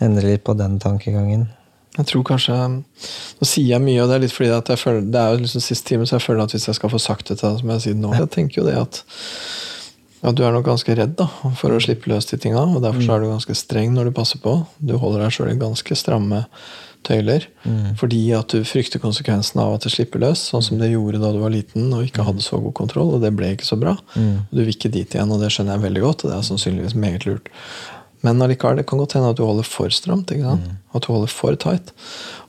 endre 0.03 0.29
litt 0.29 0.43
på 0.45 0.55
den 0.57 0.77
tankegangen. 0.81 1.47
Jeg 1.93 2.09
tror 2.09 2.23
kanskje 2.25 2.55
Nå 2.57 3.45
sier 3.45 3.75
jeg 3.75 3.83
mye, 3.83 3.99
og 4.01 4.09
det 4.09 4.15
er 4.15 4.23
litt 4.23 4.33
fordi 4.33 4.49
at 4.49 4.71
jeg 4.71 4.81
føler 4.81 5.03
Det 5.13 5.19
er 5.19 5.35
jo 5.35 5.43
liksom 5.43 5.61
siste 5.61 5.91
time, 5.91 6.07
så 6.09 6.15
jeg 6.17 6.25
føler 6.25 6.47
at 6.47 6.55
hvis 6.55 6.65
jeg 6.65 6.77
skal 6.79 6.89
få 6.89 7.01
sagt 7.01 7.29
det 7.29 7.37
til 7.37 7.51
deg, 7.51 7.59
så 7.59 7.67
må 7.67 7.75
jeg 7.75 7.83
si 7.85 7.93
det 7.93 8.01
nå. 8.01 8.13
Jeg 8.17 8.31
tenker 8.33 8.61
jo 8.61 8.65
det 8.65 8.79
at 8.79 9.03
ja, 10.23 10.31
du 10.31 10.39
er 10.47 10.53
nok 10.55 10.63
ganske 10.63 10.95
redd 10.95 11.17
da, 11.19 11.27
for 11.59 11.75
å 11.75 11.81
slippe 11.83 12.07
løs 12.07 12.29
de 12.29 12.37
tinga, 12.39 12.61
og 12.63 12.79
derfor 12.85 13.03
så 13.03 13.15
er 13.17 13.23
du 13.23 13.33
ganske 13.33 13.55
streng 13.59 13.91
når 13.91 14.07
du 14.07 14.15
passer 14.15 14.39
på. 14.39 14.53
Du 14.79 14.95
holder 14.95 15.25
deg 15.25 15.33
sjøl 15.35 15.51
i 15.51 15.59
ganske 15.59 15.97
stramme 15.99 16.45
tøyler 17.03 17.45
fordi 17.99 18.19
at 18.35 18.49
du 18.53 18.63
frykter 18.67 18.99
konsekvensen 18.99 19.59
av 19.61 19.75
at 19.75 19.83
det 19.85 19.91
slipper 19.93 20.19
løs, 20.19 20.39
sånn 20.51 20.63
som 20.65 20.79
det 20.79 20.91
gjorde 20.91 21.19
da 21.21 21.31
du 21.31 21.39
var 21.39 21.49
liten 21.53 21.91
og 21.93 22.03
ikke 22.07 22.23
hadde 22.27 22.41
så 22.41 22.59
god 22.61 22.73
kontroll, 22.73 23.13
og 23.15 23.21
det 23.21 23.31
ble 23.35 23.53
ikke 23.55 23.65
så 23.67 23.77
bra. 23.79 23.95
Og 24.15 24.51
du 24.51 24.61
vil 24.63 24.73
ikke 24.73 24.91
dit 24.91 25.13
igjen, 25.15 25.31
og 25.31 25.39
det 25.41 25.51
skjønner 25.53 25.75
jeg 25.77 25.83
veldig 25.87 26.01
godt, 26.03 26.23
og 26.25 26.31
det 26.31 26.37
er 26.37 26.47
sannsynligvis 26.49 26.95
meget 26.95 27.25
lurt. 27.25 27.49
Men 28.23 28.39
allikevel, 28.41 28.77
det 28.79 28.85
kan 28.87 28.97
godt 29.01 29.13
hende 29.17 29.29
at 29.33 29.37
du 29.37 29.43
holder 29.45 29.63
for 29.67 29.89
stramt. 29.91 30.31
ikke 30.31 30.43
sant? 30.47 30.69
At 30.95 31.03
du 31.03 31.11
holder 31.13 31.27
for 31.27 31.55
tight. 31.59 31.91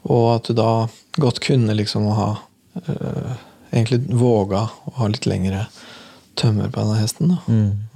Og 0.05 0.37
at 0.37 0.47
du 0.47 0.55
da 0.55 0.87
godt 1.19 1.41
kunne 1.43 1.75
liksom 1.75 2.07
ha 2.15 2.37
øh, 2.89 3.35
Egentlig 3.75 4.05
våga 4.15 4.69
å 4.87 4.93
ha 5.01 5.07
litt 5.11 5.27
lengre 5.27 5.65
tømmer 6.39 6.69
på 6.71 6.79
denne 6.79 7.01
hesten. 7.01 7.29
da. 7.33 7.39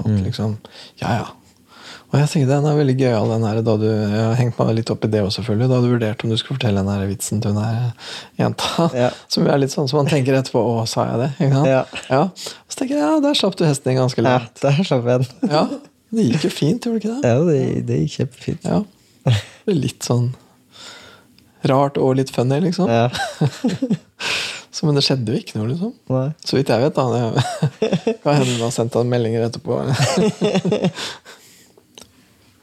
At 0.02 0.06
liksom 0.24 0.56
Ja, 0.98 1.12
ja. 1.20 1.26
Og 2.08 2.14
jeg 2.16 2.28
tenker 2.32 2.48
den 2.48 2.64
er 2.64 2.76
veldig 2.78 2.94
gøyal, 2.96 3.30
den 3.34 3.42
her, 3.44 3.58
da 3.60 3.74
du 3.76 3.84
Jeg 3.84 4.22
har 4.22 4.38
hengt 4.38 4.56
meg 4.56 4.70
litt 4.78 4.90
opp 4.94 5.02
i 5.04 5.10
det 5.12 5.20
òg, 5.20 5.28
selvfølgelig. 5.34 5.68
Da 5.68 5.80
du 5.84 5.88
vurderte 5.92 6.24
om 6.24 6.32
du 6.32 6.38
skulle 6.40 6.56
fortelle 6.56 6.80
den 6.80 6.88
her 6.88 7.04
vitsen 7.10 7.42
til 7.44 7.52
hun 7.52 7.60
her 7.60 8.08
jenta. 8.40 8.88
Ja. 8.96 9.10
Som 9.34 9.44
er 9.44 9.60
litt 9.60 9.74
sånn 9.74 9.90
som 9.90 10.00
man 10.00 10.08
tenker 10.08 10.38
etterpå 10.38 10.62
Å, 10.62 10.86
sa 10.88 11.04
jeg 11.10 11.20
det? 11.20 11.28
Ikke 11.36 11.60
sant? 11.60 12.00
Ja. 12.08 12.22
Så 12.64 12.80
tenker 12.80 12.96
jeg 12.96 13.04
ja, 13.04 13.12
der 13.28 13.36
slapp 13.36 13.58
du 13.60 13.66
hesten 13.68 13.92
inn 13.92 14.00
ganske 14.00 14.24
Ja, 14.24 14.40
der 14.62 14.80
slapp 14.80 15.04
jeg 15.04 15.26
den. 15.26 15.52
Ja. 15.52 15.64
Det 16.08 16.24
gikk 16.30 16.48
jo 16.48 16.52
fint, 16.54 16.86
gjorde 16.88 16.96
det 16.96 17.04
ikke 17.04 17.14
det? 17.14 17.32
Ja, 17.32 17.40
det, 17.44 17.86
det 17.90 18.02
gikk 18.06 18.14
kjempefint. 18.22 18.68
Ja. 18.68 19.34
Litt 19.68 20.06
sånn 20.08 20.30
rart 21.68 21.98
og 22.00 22.14
litt 22.16 22.30
funny, 22.32 22.60
liksom. 22.64 22.88
Ja. 22.88 23.10
Så, 24.70 24.86
men 24.86 24.94
det 24.94 25.02
skjedde 25.02 25.34
jo 25.34 25.40
ikke 25.40 25.58
noe, 25.58 25.72
liksom. 25.72 25.92
Nei. 26.12 26.28
Så 26.46 26.54
vidt 26.54 26.70
jeg 26.70 26.84
vet, 26.84 26.94
da. 26.94 27.32
Det 27.80 28.14
kan 28.22 28.36
hende 28.38 28.52
hun 28.54 28.62
har 28.62 28.74
sendt 28.74 28.94
deg 28.94 29.08
meldinger 29.10 29.48
etterpå. 29.48 29.80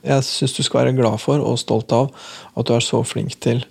Jeg 0.06 0.24
syns 0.28 0.54
du 0.58 0.62
skal 0.64 0.84
være 0.86 0.96
glad 0.98 1.18
for 1.24 1.42
og 1.42 1.58
stolt 1.62 1.92
av 1.96 2.12
at 2.56 2.68
du 2.70 2.74
er 2.76 2.84
så 2.86 3.00
flink 3.08 3.40
til 3.44 3.64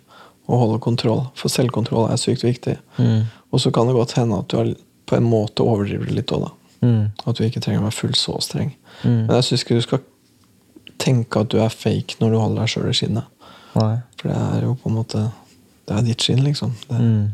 å 0.50 0.58
holde 0.60 0.80
kontroll. 0.84 1.22
For 1.38 1.48
selvkontroll 1.52 2.10
er 2.10 2.18
sykt 2.20 2.42
viktig. 2.44 2.74
Og 3.54 3.60
så 3.62 3.70
kan 3.72 3.86
det 3.88 3.94
godt 3.96 4.16
hende 4.18 4.40
at 4.42 4.48
du 4.50 4.56
har 4.58 4.72
på 5.06 5.16
en 5.18 5.28
måte 5.28 5.62
overdriver 5.64 6.08
det 6.10 6.16
litt 6.18 6.32
òg, 6.34 6.46
da. 6.48 6.50
Mm. 6.84 7.04
At 7.24 7.38
du 7.38 7.44
ikke 7.46 7.60
trenger 7.64 7.80
å 7.80 7.86
være 7.86 7.96
fullt 7.96 8.18
så 8.20 8.34
streng. 8.44 8.74
Men 9.04 9.30
jeg 9.38 9.46
syns 9.46 9.64
ikke 9.64 9.78
du 9.78 9.84
skal 9.86 10.02
tenke 11.00 11.40
at 11.44 11.50
du 11.52 11.58
er 11.62 11.72
fake 11.72 12.18
når 12.20 12.34
du 12.34 12.38
holder 12.40 12.64
deg 12.64 12.72
sjøl 12.74 12.90
i 12.90 12.96
skinnet. 12.98 13.30
Nei. 13.74 13.94
For 14.20 14.30
det 14.30 14.36
er 14.40 14.66
jo 14.66 14.74
på 14.80 14.90
en 14.90 14.94
måte 15.00 15.22
Det 15.84 15.96
er 15.98 16.04
ditt 16.06 16.22
skinn, 16.24 16.40
liksom. 16.44 16.70
Det, 16.88 16.96
Mm. 16.98 17.30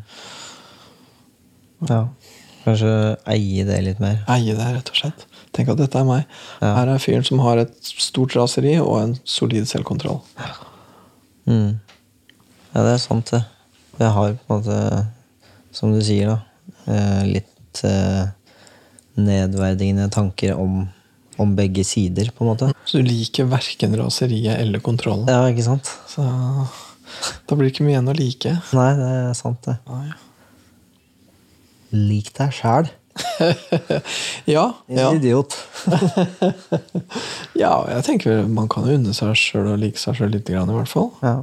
Ja. 1.88 2.00
Kanskje 2.64 2.90
eie 3.32 3.64
det 3.64 3.78
litt 3.86 4.00
mer. 4.02 4.18
Eie 4.28 4.52
det, 4.56 4.66
rett 4.74 4.90
og 4.92 4.98
slett. 4.98 5.22
Tenk 5.56 5.72
at 5.72 5.80
dette 5.80 5.98
er 5.98 6.06
meg. 6.06 6.26
Ja. 6.62 6.74
Her 6.78 6.92
er 6.94 7.02
fyren 7.02 7.26
som 7.26 7.40
har 7.42 7.60
et 7.62 7.74
stort 7.82 8.36
raseri 8.38 8.76
og 8.78 8.96
en 9.00 9.14
solid 9.28 9.66
selvkontroll. 9.70 10.20
Mm. 11.50 11.80
Ja, 12.70 12.84
det 12.86 12.92
er 12.92 13.02
sant, 13.02 13.32
det. 13.34 13.42
Jeg 14.00 14.12
har 14.14 14.36
på 14.38 14.56
en 14.56 14.60
måte, 14.60 15.06
som 15.74 15.92
du 15.92 15.98
sier, 16.04 16.30
da, 16.30 16.68
eh, 16.86 17.24
litt 17.34 17.82
eh, 17.84 18.30
nedverdigende 19.18 20.06
tanker 20.14 20.54
om, 20.54 20.84
om 21.40 21.56
begge 21.58 21.84
sider, 21.84 22.30
på 22.30 22.46
en 22.46 22.52
måte. 22.52 22.70
Så 22.86 23.02
du 23.02 23.10
liker 23.10 23.50
verken 23.50 23.98
raseriet 23.98 24.62
eller 24.62 24.82
kontrollen. 24.84 25.28
Ja, 25.28 25.42
ikke 25.50 25.66
sant? 25.66 25.90
Så 26.08 26.24
da 26.24 27.56
blir 27.56 27.66
det 27.66 27.74
ikke 27.74 27.88
mye 27.88 27.96
igjen 27.96 28.12
å 28.12 28.16
like. 28.16 28.54
Nei, 28.78 28.88
det 29.02 29.10
er 29.18 29.36
sant, 29.38 29.66
det. 29.66 29.76
Nei. 29.90 30.14
Lik 31.90 32.30
deg 32.38 32.54
sjæl. 32.54 32.94
Ja, 34.44 34.72
ja. 34.86 35.14
Idiot. 35.14 35.54
ja, 37.62 37.72
jeg 37.90 38.04
tenker 38.06 38.44
man 38.48 38.68
kan 38.70 38.88
unne 38.88 39.14
seg 39.16 39.34
sjøl 39.38 39.72
og 39.72 39.80
like 39.82 40.00
seg 40.00 40.18
sjøl 40.18 40.32
litt, 40.34 40.48
grann, 40.48 40.70
i 40.70 40.76
hvert 40.76 40.90
fall. 40.90 41.10
Ja. 41.24 41.40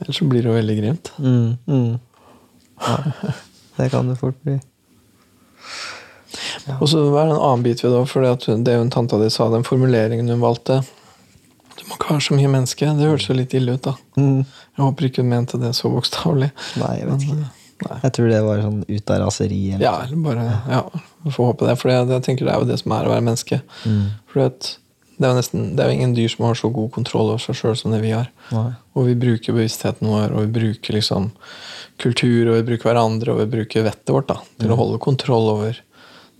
Ellers 0.00 0.18
så 0.18 0.26
blir 0.28 0.42
det 0.42 0.50
jo 0.50 0.56
veldig 0.56 0.76
grimt. 0.80 1.12
Mm, 1.18 1.56
mm. 1.66 1.98
ja. 2.86 2.96
Det 3.76 3.90
kan 3.92 4.10
det 4.10 4.18
fort 4.20 4.38
bli. 4.44 4.58
Og 6.78 6.88
så 6.90 7.02
er 7.02 7.28
det 7.28 7.34
en 7.34 7.38
annen 7.40 7.62
bit 7.64 7.82
ved 7.84 7.94
det 7.94 8.00
for 8.10 8.24
det 8.24 8.76
hun 8.76 8.90
tanta 8.92 9.18
di 9.20 9.30
sa, 9.32 9.48
den 9.50 9.66
formuleringen 9.66 10.28
hun 10.30 10.42
valgte 10.42 10.82
Du 11.78 11.86
må 11.88 11.96
ikke 11.96 12.12
være 12.12 12.26
så 12.26 12.36
mye 12.36 12.50
menneske. 12.52 12.90
Det 12.98 13.08
hørtes 13.08 13.30
jo 13.30 13.38
litt 13.38 13.54
ille 13.56 13.78
ut, 13.78 13.86
da. 13.86 13.94
Mm. 14.20 14.42
Jeg 14.44 14.84
håper 14.84 15.08
ikke 15.08 15.24
hun 15.24 15.32
mente 15.32 15.60
det 15.62 15.72
så 15.78 15.90
bokstavelig. 15.92 16.50
Nei, 16.82 16.92
jeg 17.00 17.08
vet 17.08 17.26
ikke. 17.26 17.48
Nei. 17.88 17.96
Jeg 18.02 18.12
tror 18.16 18.28
det 18.28 18.42
var 18.44 18.60
sånn 18.64 18.82
ut 18.88 19.10
av 19.14 19.20
raseri. 19.24 19.60
Eller. 19.74 19.84
Ja, 19.86 19.94
eller 20.04 20.16
bare 20.24 20.46
Ja, 20.68 20.82
vi 21.24 21.30
får 21.32 21.46
håpe 21.52 21.66
det. 21.70 21.78
For 21.80 21.90
jeg, 21.92 22.08
jeg 22.12 22.22
tenker 22.26 22.44
det 22.48 22.54
er 22.54 22.60
jo 22.64 22.68
det 22.68 22.78
som 22.82 22.92
er 22.92 23.08
å 23.08 23.12
være 23.14 23.24
menneske. 23.30 23.60
Mm. 23.88 24.02
For 24.30 24.40
Det 24.40 24.48
er 24.50 24.76
det 25.20 25.82
er 25.84 25.90
jo 25.90 25.96
ingen 25.98 26.14
dyr 26.16 26.30
som 26.32 26.46
har 26.46 26.54
så 26.56 26.70
god 26.72 26.92
kontroll 26.94 27.28
over 27.34 27.42
seg 27.44 27.54
sjøl 27.58 27.74
som 27.76 27.92
det 27.92 27.98
vi 28.00 28.10
har. 28.14 28.30
Nei. 28.56 28.70
Og 28.96 29.04
vi 29.04 29.14
bruker 29.20 29.52
bevisstheten 29.52 30.08
vår, 30.08 30.32
og 30.32 30.46
vi 30.46 30.52
bruker 30.54 30.96
liksom 30.96 31.26
kultur, 32.00 32.48
og 32.48 32.54
vi 32.56 32.62
bruker 32.70 32.88
hverandre, 32.88 33.34
og 33.34 33.42
vi 33.42 33.50
bruker 33.58 33.84
vettet 33.84 34.14
vårt 34.16 34.30
da, 34.30 34.38
til 34.56 34.72
å 34.72 34.78
holde 34.80 34.96
kontroll 35.04 35.50
over 35.52 35.76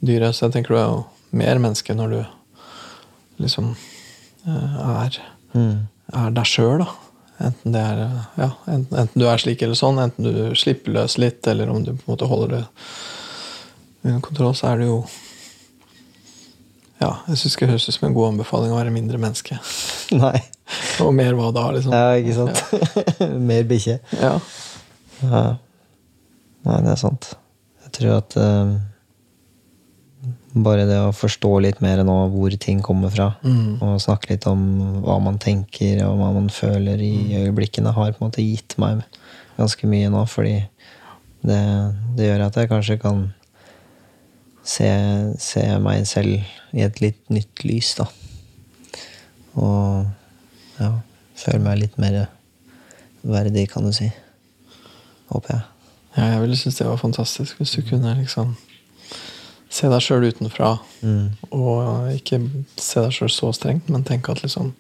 dyret. 0.01 0.33
Så 0.33 0.47
jeg 0.47 0.55
tenker 0.57 0.73
du 0.73 0.79
er 0.81 0.89
jo 0.95 1.03
mer 1.37 1.61
menneske 1.61 1.93
når 1.97 2.15
du 2.15 2.21
liksom 3.45 3.75
eh, 4.47 4.81
er, 5.05 5.21
Mm. 5.53 5.89
er 6.15 6.31
deg 6.31 6.47
sjøl, 6.47 6.79
da. 6.85 6.89
Enten, 7.41 7.73
det 7.73 7.81
er, 7.81 8.01
ja, 8.37 8.51
enten, 8.69 8.99
enten 9.01 9.23
du 9.23 9.25
er 9.31 9.41
slik 9.41 9.63
eller 9.65 9.79
sånn, 9.79 9.99
enten 10.03 10.27
du 10.27 10.57
slipper 10.59 10.93
løs 10.93 11.17
litt, 11.21 11.41
eller 11.49 11.71
om 11.73 11.81
du 11.85 11.95
på 11.95 12.05
en 12.05 12.13
måte 12.13 12.29
holder 12.29 12.53
det 12.53 12.63
under 14.05 14.21
kontroll, 14.25 14.55
så 14.57 14.73
er 14.73 14.83
det 14.83 14.91
jo 14.91 15.01
Ja, 17.01 17.15
jeg 17.31 17.41
syns 17.41 17.57
det 17.57 17.71
høres 17.71 17.89
ut 17.89 17.97
som 17.97 18.11
en 18.11 18.17
god 18.17 18.35
anbefaling 18.35 18.75
å 18.75 18.77
være 18.77 18.93
mindre 18.93 19.21
menneske. 19.21 19.57
Nei. 20.23 20.37
Og 21.01 21.15
mer 21.17 21.33
hva 21.39 21.49
da, 21.57 21.65
liksom. 21.73 21.97
Ja, 21.97 22.13
ikke 22.21 22.37
sant? 22.37 22.61
Mer 23.51 23.65
bikkje. 23.71 23.97
Ja. 24.21 24.35
Ja. 25.25 25.45
Nei, 26.69 26.77
det 26.85 26.93
er 26.93 27.01
sant. 27.01 27.31
Jeg 27.87 27.95
tror 27.97 28.19
at 28.19 28.37
eh, 28.37 28.75
bare 30.55 30.87
det 30.89 30.97
å 30.99 31.13
forstå 31.15 31.51
litt 31.63 31.81
mer 31.85 32.01
nå 32.05 32.15
hvor 32.33 32.55
ting 32.59 32.81
kommer 32.83 33.11
fra, 33.15 33.29
Mm. 33.45 33.79
og 33.83 34.01
snakke 34.03 34.31
litt 34.33 34.47
om 34.51 35.03
hva 35.05 35.21
man 35.23 35.39
tenker 35.39 36.03
og 36.07 36.17
hva 36.19 36.33
man 36.35 36.49
føler 36.49 36.99
i 36.99 37.37
øyeblikkene, 37.45 37.93
har 37.95 38.13
på 38.13 38.25
en 38.25 38.31
måte 38.31 38.43
gitt 38.43 38.77
meg 38.79 39.03
ganske 39.59 39.87
mye 39.87 40.09
nå, 40.11 40.25
fordi 40.29 40.57
det, 41.45 41.61
det 42.17 42.27
gjør 42.27 42.47
at 42.47 42.57
jeg 42.59 42.69
kanskje 42.69 42.99
kan 43.01 43.33
se, 44.65 44.89
se 45.39 45.63
meg 45.79 46.07
selv 46.07 46.43
i 46.75 46.83
et 46.85 47.01
litt 47.01 47.21
nytt 47.31 47.65
lys, 47.65 47.95
da. 48.01 48.07
Og 49.57 50.07
ja, 50.81 50.91
føle 51.37 51.63
meg 51.65 51.79
litt 51.81 51.97
mer 51.99 52.27
verdig, 53.23 53.69
kan 53.73 53.85
du 53.87 53.93
si. 53.93 54.11
Håper 55.31 55.55
jeg. 55.55 55.65
Ja, 56.17 56.25
jeg 56.35 56.41
ville 56.43 56.57
synes 56.59 56.79
det 56.81 56.87
var 56.89 56.99
fantastisk 56.99 57.59
hvis 57.61 57.77
du 57.77 57.83
kunne 57.87 58.17
liksom 58.19 58.57
se 59.71 59.89
deg 59.91 60.03
sjøl 60.03 60.27
utenfra. 60.27 60.75
Mm. 61.07 61.31
Og 61.55 62.11
ikke 62.17 62.41
se 62.81 63.05
deg 63.05 63.15
sjøl 63.15 63.31
så 63.33 63.53
strengt, 63.57 63.91
men 63.93 64.07
tenke 64.07 64.35
at 64.35 64.43
liksom 64.45 64.75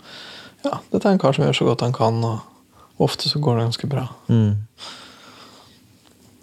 Ja, 0.64 0.76
dette 0.93 1.07
er 1.09 1.14
en 1.14 1.20
kar 1.22 1.32
som 1.32 1.47
gjør 1.47 1.57
så 1.57 1.66
godt 1.70 1.86
han 1.86 1.95
kan, 1.97 2.18
og 2.26 3.01
ofte 3.01 3.30
så 3.30 3.41
går 3.41 3.57
det 3.57 3.68
ganske 3.70 3.88
bra. 3.88 4.03
Mm. 4.28 4.59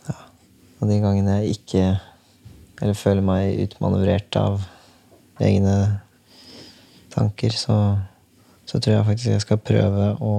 Ja. 0.08 0.16
Og 0.80 0.89
de 0.89 0.98
gangene 1.04 1.41
jeg 1.41 1.60
ikke 1.60 1.84
Eller 2.82 2.98
føler 2.98 3.26
meg 3.26 3.62
utmanøvrert 3.68 4.38
av 4.39 4.66
egne 5.41 6.02
tanker, 7.14 7.54
så, 7.54 7.98
så 8.66 8.80
tror 8.80 8.95
jeg 8.95 9.08
faktisk 9.08 9.32
jeg 9.34 9.43
skal 9.43 9.62
prøve 9.62 10.12
å 10.22 10.34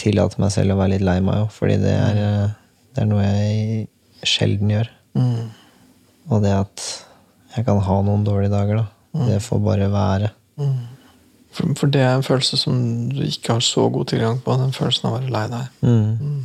tillate 0.00 0.38
meg 0.42 0.52
selv 0.54 0.74
å 0.74 0.78
være 0.78 0.94
litt 0.94 1.06
lei 1.06 1.18
meg 1.22 1.44
òg, 1.44 1.50
fordi 1.54 1.76
det 1.82 1.94
er, 1.94 2.20
eh, 2.22 2.52
det 2.94 3.02
er 3.02 3.08
noe 3.10 3.26
jeg 3.26 3.88
sjelden 4.26 4.70
gjør. 4.70 4.90
Mm. 5.18 5.50
Og 6.28 6.42
det 6.44 6.52
at 6.52 6.84
jeg 7.56 7.64
kan 7.66 7.80
ha 7.82 7.96
noen 8.06 8.24
dårlige 8.26 8.52
dager, 8.52 8.82
da. 8.84 9.26
Det 9.26 9.40
får 9.42 9.58
bare 9.64 9.88
være. 9.90 10.28
For, 11.50 11.72
for 11.74 11.86
det 11.90 12.00
er 12.04 12.14
en 12.14 12.22
følelse 12.22 12.56
som 12.60 12.76
du 13.10 13.22
ikke 13.26 13.56
har 13.56 13.64
så 13.64 13.88
god 13.90 14.06
tilgang 14.12 14.38
på, 14.44 14.54
den 14.60 14.70
følelsen 14.76 15.08
av 15.08 15.16
å 15.16 15.18
være 15.18 15.32
lei 15.34 15.46
deg. 15.50 15.64
Mm. 15.82 16.18
Mm. 16.20 16.44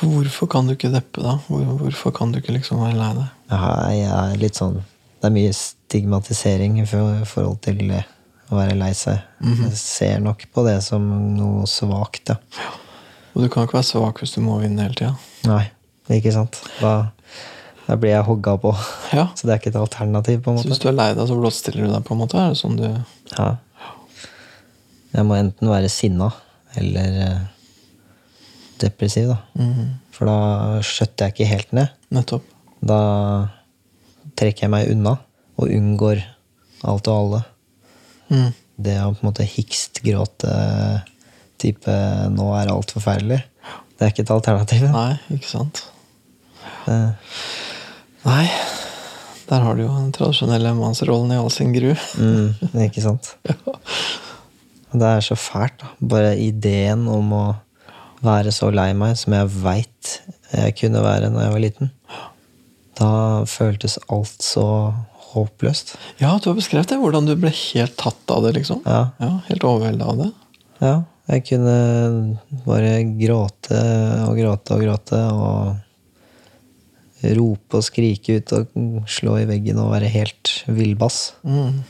hvorfor 0.00 0.46
kan 0.50 0.66
du 0.66 0.74
ikke 0.74 0.90
deppe, 0.92 1.22
da? 1.22 1.36
Hvor, 1.46 1.62
hvorfor 1.80 2.12
kan 2.16 2.32
du 2.32 2.40
ikke 2.40 2.56
liksom 2.56 2.80
være 2.82 2.98
lei 2.98 3.12
deg? 3.20 3.28
Ja, 3.52 3.70
jeg 3.94 4.10
er 4.10 4.40
litt 4.42 4.58
sånn 4.58 4.80
Det 4.80 5.28
er 5.30 5.34
mye 5.36 5.52
stigmatisering 5.56 6.80
i 6.82 6.86
for- 6.90 7.22
forhold 7.30 7.60
til 7.64 7.78
det 7.88 8.02
å 8.50 8.58
være 8.58 8.74
lei 8.78 8.92
seg. 8.94 9.22
Jeg 9.42 9.72
ser 9.80 10.18
nok 10.22 10.44
på 10.54 10.62
det 10.66 10.76
som 10.84 11.02
noe 11.36 11.64
svakt, 11.70 12.30
ja. 12.34 12.36
Og 13.34 13.42
du 13.42 13.48
kan 13.52 13.66
ikke 13.66 13.78
være 13.78 13.88
svak 13.88 14.20
hvis 14.22 14.34
du 14.36 14.40
må 14.44 14.58
vinne 14.62 14.82
hele 14.86 14.94
tida. 14.96 15.14
Nei, 15.48 15.64
ikke 16.18 16.32
sant? 16.32 16.60
Da, 16.80 17.10
da 17.86 17.96
blir 18.00 18.12
jeg 18.12 18.26
hogga 18.26 18.56
på. 18.62 18.72
Ja. 19.14 19.28
Så 19.36 19.46
det 19.46 19.54
er 19.54 19.60
ikke 19.60 19.72
et 19.74 19.80
alternativ, 19.80 20.40
på 20.42 20.52
en 20.52 20.58
måte. 20.58 20.66
Så 20.66 20.74
hvis 20.74 20.82
du 20.82 20.88
er 20.90 20.98
lei 20.98 21.10
deg, 21.14 21.26
så 21.28 21.38
blottstiller 21.38 21.86
du 21.86 21.92
deg, 21.92 22.02
på 22.06 22.16
en 22.16 22.22
måte? 22.24 22.40
Er 22.40 22.54
det 22.54 22.60
sånn 22.62 22.80
du 22.80 22.88
Ja. 23.36 23.50
Jeg 25.16 25.24
må 25.24 25.36
enten 25.38 25.70
være 25.70 25.88
sinna 25.88 26.26
eller 26.76 27.14
eh, 27.24 27.44
depressiv, 28.82 29.30
da. 29.30 29.38
For 30.12 30.28
da 30.28 30.82
skjøtter 30.84 31.30
jeg 31.30 31.34
ikke 31.34 31.48
helt 31.48 31.72
ned. 31.78 31.94
Nettopp. 32.12 32.44
Da 32.84 33.00
trekker 34.36 34.66
jeg 34.66 34.72
meg 34.74 34.90
unna 34.92 35.16
og 35.56 35.72
unngår 35.72 36.20
alt 36.84 37.08
og 37.08 37.16
alle. 37.16 37.42
Mm. 38.28 38.50
Det 38.76 38.96
å 39.00 39.12
på 39.14 39.22
en 39.22 39.28
måte 39.30 39.46
hikst 39.48 40.02
gråte 40.04 40.52
type 41.56 41.92
'nå 42.28 42.50
er 42.58 42.68
alt 42.68 42.92
forferdelig', 42.92 43.44
det 43.96 44.04
er 44.04 44.12
ikke 44.12 44.26
et 44.26 44.34
alternativ. 44.34 44.82
Nei, 44.92 45.16
ikke 45.32 45.48
sant? 45.48 45.86
Det, 46.84 46.98
Nei. 48.26 48.46
Der 49.46 49.62
har 49.62 49.76
du 49.78 49.84
jo 49.84 49.92
den 49.92 50.10
tradisjonelle 50.14 50.72
mannsrollen 50.74 51.30
i 51.34 51.38
all 51.38 51.52
sin 51.54 51.74
gru. 51.74 51.92
mm, 51.94 52.72
ikke 52.88 53.04
sant? 53.04 53.36
Det 54.96 55.04
er 55.04 55.20
så 55.20 55.36
fælt, 55.36 55.82
da. 55.82 55.90
Bare 56.00 56.36
ideen 56.40 57.04
om 57.10 57.32
å 57.36 57.44
være 58.24 58.52
så 58.54 58.70
lei 58.72 58.92
meg 58.96 59.16
som 59.20 59.34
jeg 59.36 59.50
veit 59.60 60.12
jeg 60.54 60.76
kunne 60.78 61.02
være 61.04 61.28
når 61.32 61.42
jeg 61.44 61.52
var 61.52 61.62
liten. 61.62 61.90
Da 62.96 63.10
føltes 63.50 63.98
alt 64.12 64.40
så 64.46 64.66
håpløst. 65.34 65.96
Ja, 66.22 66.36
du 66.40 66.48
har 66.48 66.56
beskrevet 66.56 66.88
det. 66.88 67.00
Hvordan 67.02 67.28
du 67.28 67.34
ble 67.36 67.50
helt 67.52 67.96
tatt 68.00 68.32
av 68.32 68.46
det, 68.46 68.54
liksom. 68.60 68.80
Ja. 68.86 69.34
Helt 69.50 69.66
overvelda 69.66 70.08
av 70.12 70.22
det. 70.22 70.30
Ja, 70.80 70.94
jeg 71.32 71.44
kunne 71.48 71.76
bare 72.64 72.94
gråte 73.18 73.82
og 74.28 74.38
gråte 74.38 74.76
og 74.76 74.84
gråte 74.86 75.20
og 75.34 75.85
rope 77.36 77.78
og 77.78 77.84
skrike 77.84 78.38
ut 78.38 78.52
og 78.56 78.80
slå 79.10 79.38
i 79.40 79.46
veggen 79.48 79.80
og 79.82 79.92
være 79.94 80.10
helt 80.12 80.52
villbass. 80.70 81.34
Mm. 81.42 81.82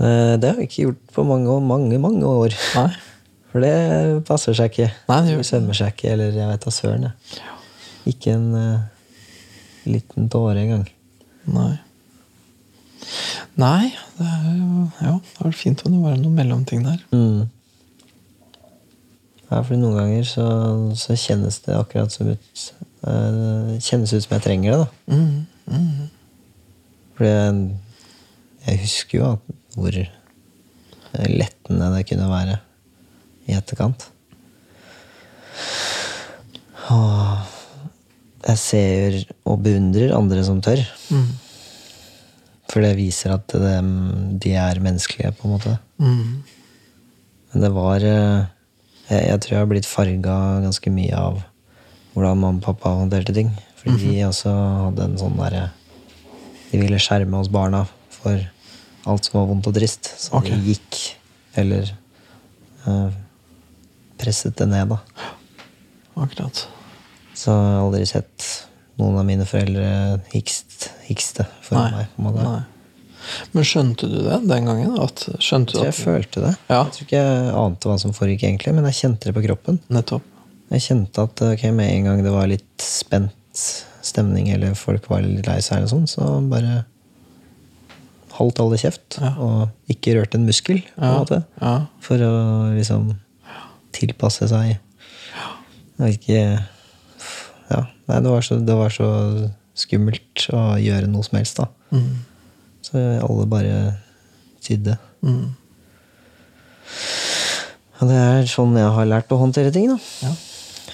Eh, 0.00 0.34
Det 0.40 0.50
har 0.50 0.58
jeg 0.58 0.68
ikke 0.70 0.86
gjort 0.88 1.02
på 1.14 1.26
mange, 1.28 1.60
mange, 1.62 1.98
mange 1.98 2.26
år. 2.26 2.56
Nei. 2.74 2.90
For 3.52 3.62
det 3.62 4.24
passer 4.26 4.56
seg 4.58 4.72
ikke. 4.72 4.90
Nei, 5.06 5.20
det 5.22 5.36
gjør 5.36 5.46
sømmer 5.46 5.78
seg 5.78 5.92
ikke, 5.94 6.10
eller 6.10 6.34
jeg 6.34 6.50
vet 6.50 6.64
da 6.64 6.74
søren. 6.74 7.08
Ja. 7.38 7.52
Ikke 8.10 8.34
en 8.34 8.48
uh, 8.50 8.80
liten 9.86 10.26
tåre 10.28 10.58
engang. 10.64 10.88
Nei. 11.54 11.76
Nei, 13.60 13.92
det 14.18 14.26
er 14.26 14.48
jo 14.56 14.70
Ja, 14.98 15.12
det 15.14 15.36
hadde 15.36 15.46
vært 15.46 15.60
fint 15.60 15.84
om 15.86 15.94
det 15.94 16.00
var 16.02 16.16
noen 16.18 16.34
mellomting 16.40 16.82
der. 16.82 16.98
Mm. 17.14 17.44
Ja, 19.52 19.60
for 19.60 19.76
noen 19.78 20.00
ganger 20.00 20.26
så, 20.26 20.46
så 20.98 21.14
kjennes 21.14 21.60
det 21.62 21.76
akkurat 21.78 22.10
som 22.10 22.32
ut 22.32 22.64
eh, 23.08 23.72
Kjennes 23.84 24.12
ut 24.14 24.24
som 24.24 24.36
jeg 24.36 24.44
trenger 24.44 24.72
det, 24.72 24.80
da. 24.84 25.16
Mm. 25.16 25.46
Mm. 25.68 26.10
For 27.14 27.28
jeg, 27.28 27.64
jeg 28.66 28.82
husker 28.84 29.20
jo 29.20 29.30
hvor 29.74 29.98
lettende 31.30 31.90
det 31.94 32.06
kunne 32.08 32.30
være 32.30 32.58
i 33.48 33.56
etterkant. 33.56 34.08
Og 36.94 37.52
jeg 38.44 38.60
ser 38.60 39.18
og 39.48 39.62
beundrer 39.64 40.14
andre 40.16 40.44
som 40.46 40.60
tør. 40.64 40.82
Mm. 41.14 41.30
For 42.72 42.84
det 42.84 42.96
viser 42.98 43.36
at 43.36 43.54
de, 43.54 43.78
de 44.42 44.52
er 44.58 44.82
menneskelige, 44.82 45.32
på 45.38 45.48
en 45.48 45.54
måte. 45.54 45.76
Mm. 46.02 46.42
Men 47.52 47.64
det 47.64 47.70
var 47.74 48.02
eh, 48.02 48.50
Jeg, 49.04 49.20
jeg 49.28 49.40
tror 49.40 49.52
jeg 49.52 49.60
har 49.60 49.68
blitt 49.68 49.86
farga 49.86 50.36
ganske 50.64 50.90
mye 50.90 51.16
av 51.18 51.42
hvordan 52.14 52.40
mamma 52.40 52.60
og 52.60 52.64
pappa 52.64 52.94
håndterte 52.98 53.34
ting. 53.36 53.52
Fordi 53.80 54.14
de 54.14 54.24
også 54.28 54.50
hadde 54.54 55.08
en 55.10 55.18
sånn 55.20 55.34
derre 55.36 55.66
De 56.70 56.78
ville 56.80 56.98
skjerme 57.02 57.36
oss 57.38 57.50
barna 57.52 57.82
for 58.14 58.40
alt 59.04 59.26
som 59.26 59.36
var 59.36 59.50
vondt 59.50 59.68
og 59.68 59.76
trist. 59.76 60.08
Så 60.18 60.32
okay. 60.38 60.56
de 60.56 60.72
gikk 60.72 61.00
eller 61.60 61.90
uh, 62.86 63.12
presset 64.18 64.56
det 64.58 64.66
ned, 64.70 64.94
da. 64.94 64.98
Akkurat. 66.24 66.64
Så 67.34 67.50
jeg 67.52 67.74
har 67.76 67.82
aldri 67.84 68.06
sett 68.08 68.48
noen 68.98 69.18
av 69.20 69.26
mine 69.26 69.46
foreldre 69.46 70.20
hikst, 70.32 70.88
hikste 71.06 71.46
for 71.62 71.78
Nei. 71.78 72.06
meg. 72.16 72.38
Nei. 72.40 72.60
Men 73.54 73.66
skjønte 73.66 74.08
du 74.10 74.18
det 74.26 74.40
den 74.48 74.68
gangen? 74.68 74.98
At, 75.00 75.24
Så 75.40 75.58
du 75.64 75.78
jeg 75.78 75.94
at 75.94 75.98
følte 75.98 76.42
det. 76.44 76.52
Ja. 76.68 76.84
Jeg 76.84 76.96
tror 76.96 77.06
ikke 77.06 77.22
jeg 77.22 77.56
ante 77.62 77.90
hva 77.90 77.98
som 78.00 78.14
foregikk, 78.16 78.44
egentlig, 78.46 78.74
men 78.76 78.86
jeg 78.90 79.00
kjente 79.00 79.30
det 79.30 79.36
på 79.36 79.44
kroppen. 79.46 79.80
Nettopp. 79.92 80.26
Jeg 80.74 80.82
kjente 80.88 81.22
at 81.22 81.42
ok, 81.46 81.68
med 81.76 81.92
en 81.92 82.08
gang 82.08 82.22
det 82.24 82.32
var 82.34 82.48
litt 82.50 82.82
spent 82.82 83.62
stemning, 84.04 84.50
eller 84.52 84.74
folk 84.78 85.06
var 85.10 85.22
litt 85.24 85.46
lei 85.46 85.60
seg, 85.62 85.78
eller 85.78 85.90
sånn, 85.92 86.08
så 86.10 86.26
bare 86.50 86.82
holdt 88.34 88.60
alle 88.62 88.78
kjeft. 88.80 89.18
Ja. 89.22 89.32
Og 89.38 89.92
ikke 89.94 90.16
rørte 90.18 90.40
en 90.40 90.46
muskel, 90.48 90.82
på 90.96 91.06
en 91.06 91.18
måte. 91.20 91.40
Ja. 91.60 91.74
For 92.04 92.22
å 92.26 92.34
liksom 92.74 93.12
tilpasse 93.94 94.50
seg. 94.50 94.78
Ikke 96.10 96.38
Ja. 97.70 97.84
Nei, 98.04 98.18
det 98.20 98.28
var, 98.28 98.42
så, 98.44 98.58
det 98.60 98.74
var 98.76 98.92
så 98.92 99.06
skummelt 99.78 100.42
å 100.52 100.74
gjøre 100.76 101.08
noe 101.08 101.24
som 101.24 101.38
helst, 101.38 101.56
da. 101.56 101.70
Mm. 101.94 102.24
Så 102.84 103.00
alle 103.00 103.46
bare 103.48 103.76
tydde. 104.64 104.98
Mm. 105.24 105.54
Og 107.94 108.10
det 108.10 108.18
er 108.18 108.50
sånn 108.50 108.76
jeg 108.76 108.90
har 108.98 109.08
lært 109.08 109.32
å 109.32 109.38
håndtere 109.40 109.72
ting, 109.72 109.88
da. 109.94 109.96
Ja. 110.26 110.34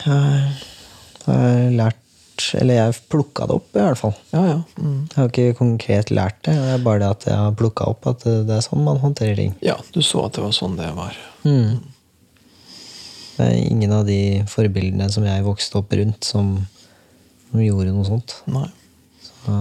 Jeg 0.06 1.26
har 1.26 1.70
lært 1.76 2.46
Eller 2.56 2.78
jeg 2.78 2.98
plukka 3.12 3.46
det 3.46 3.56
opp, 3.58 3.68
i 3.76 3.82
hvert 3.84 4.00
fall. 4.00 4.14
Ja, 4.32 4.42
ja. 4.48 4.58
Mm. 4.80 5.00
Jeg 5.10 5.18
har 5.18 5.28
ikke 5.28 5.58
konkret 5.58 6.12
lært 6.14 6.38
det. 6.46 6.54
Det 6.56 6.74
er 6.74 6.84
bare 6.86 7.02
det 7.02 7.10
at 7.12 7.26
jeg 7.28 7.36
har 7.36 7.56
plukka 7.58 7.88
opp 7.92 8.08
at 8.08 8.24
det 8.24 8.54
er 8.56 8.64
sånn 8.64 8.84
man 8.86 9.00
håndterer 9.02 9.36
ting. 9.36 9.56
ja, 9.64 9.76
du 9.92 10.00
så 10.00 10.24
at 10.24 10.38
det 10.38 10.44
var 10.46 10.54
sånn 10.56 10.78
det 10.78 10.88
var. 10.96 11.18
Mm. 11.44 11.82
Det 13.36 13.44
er 13.46 13.58
ingen 13.60 13.92
av 13.96 14.08
de 14.08 14.42
forbildene 14.48 15.06
som 15.12 15.24
jeg 15.24 15.44
vokste 15.44 15.78
opp 15.80 15.92
rundt, 15.96 16.24
som, 16.28 16.56
som 17.50 17.62
gjorde 17.64 17.92
noe 17.92 18.08
sånt. 18.08 18.34
Nei. 18.52 18.66
Så, 19.24 19.60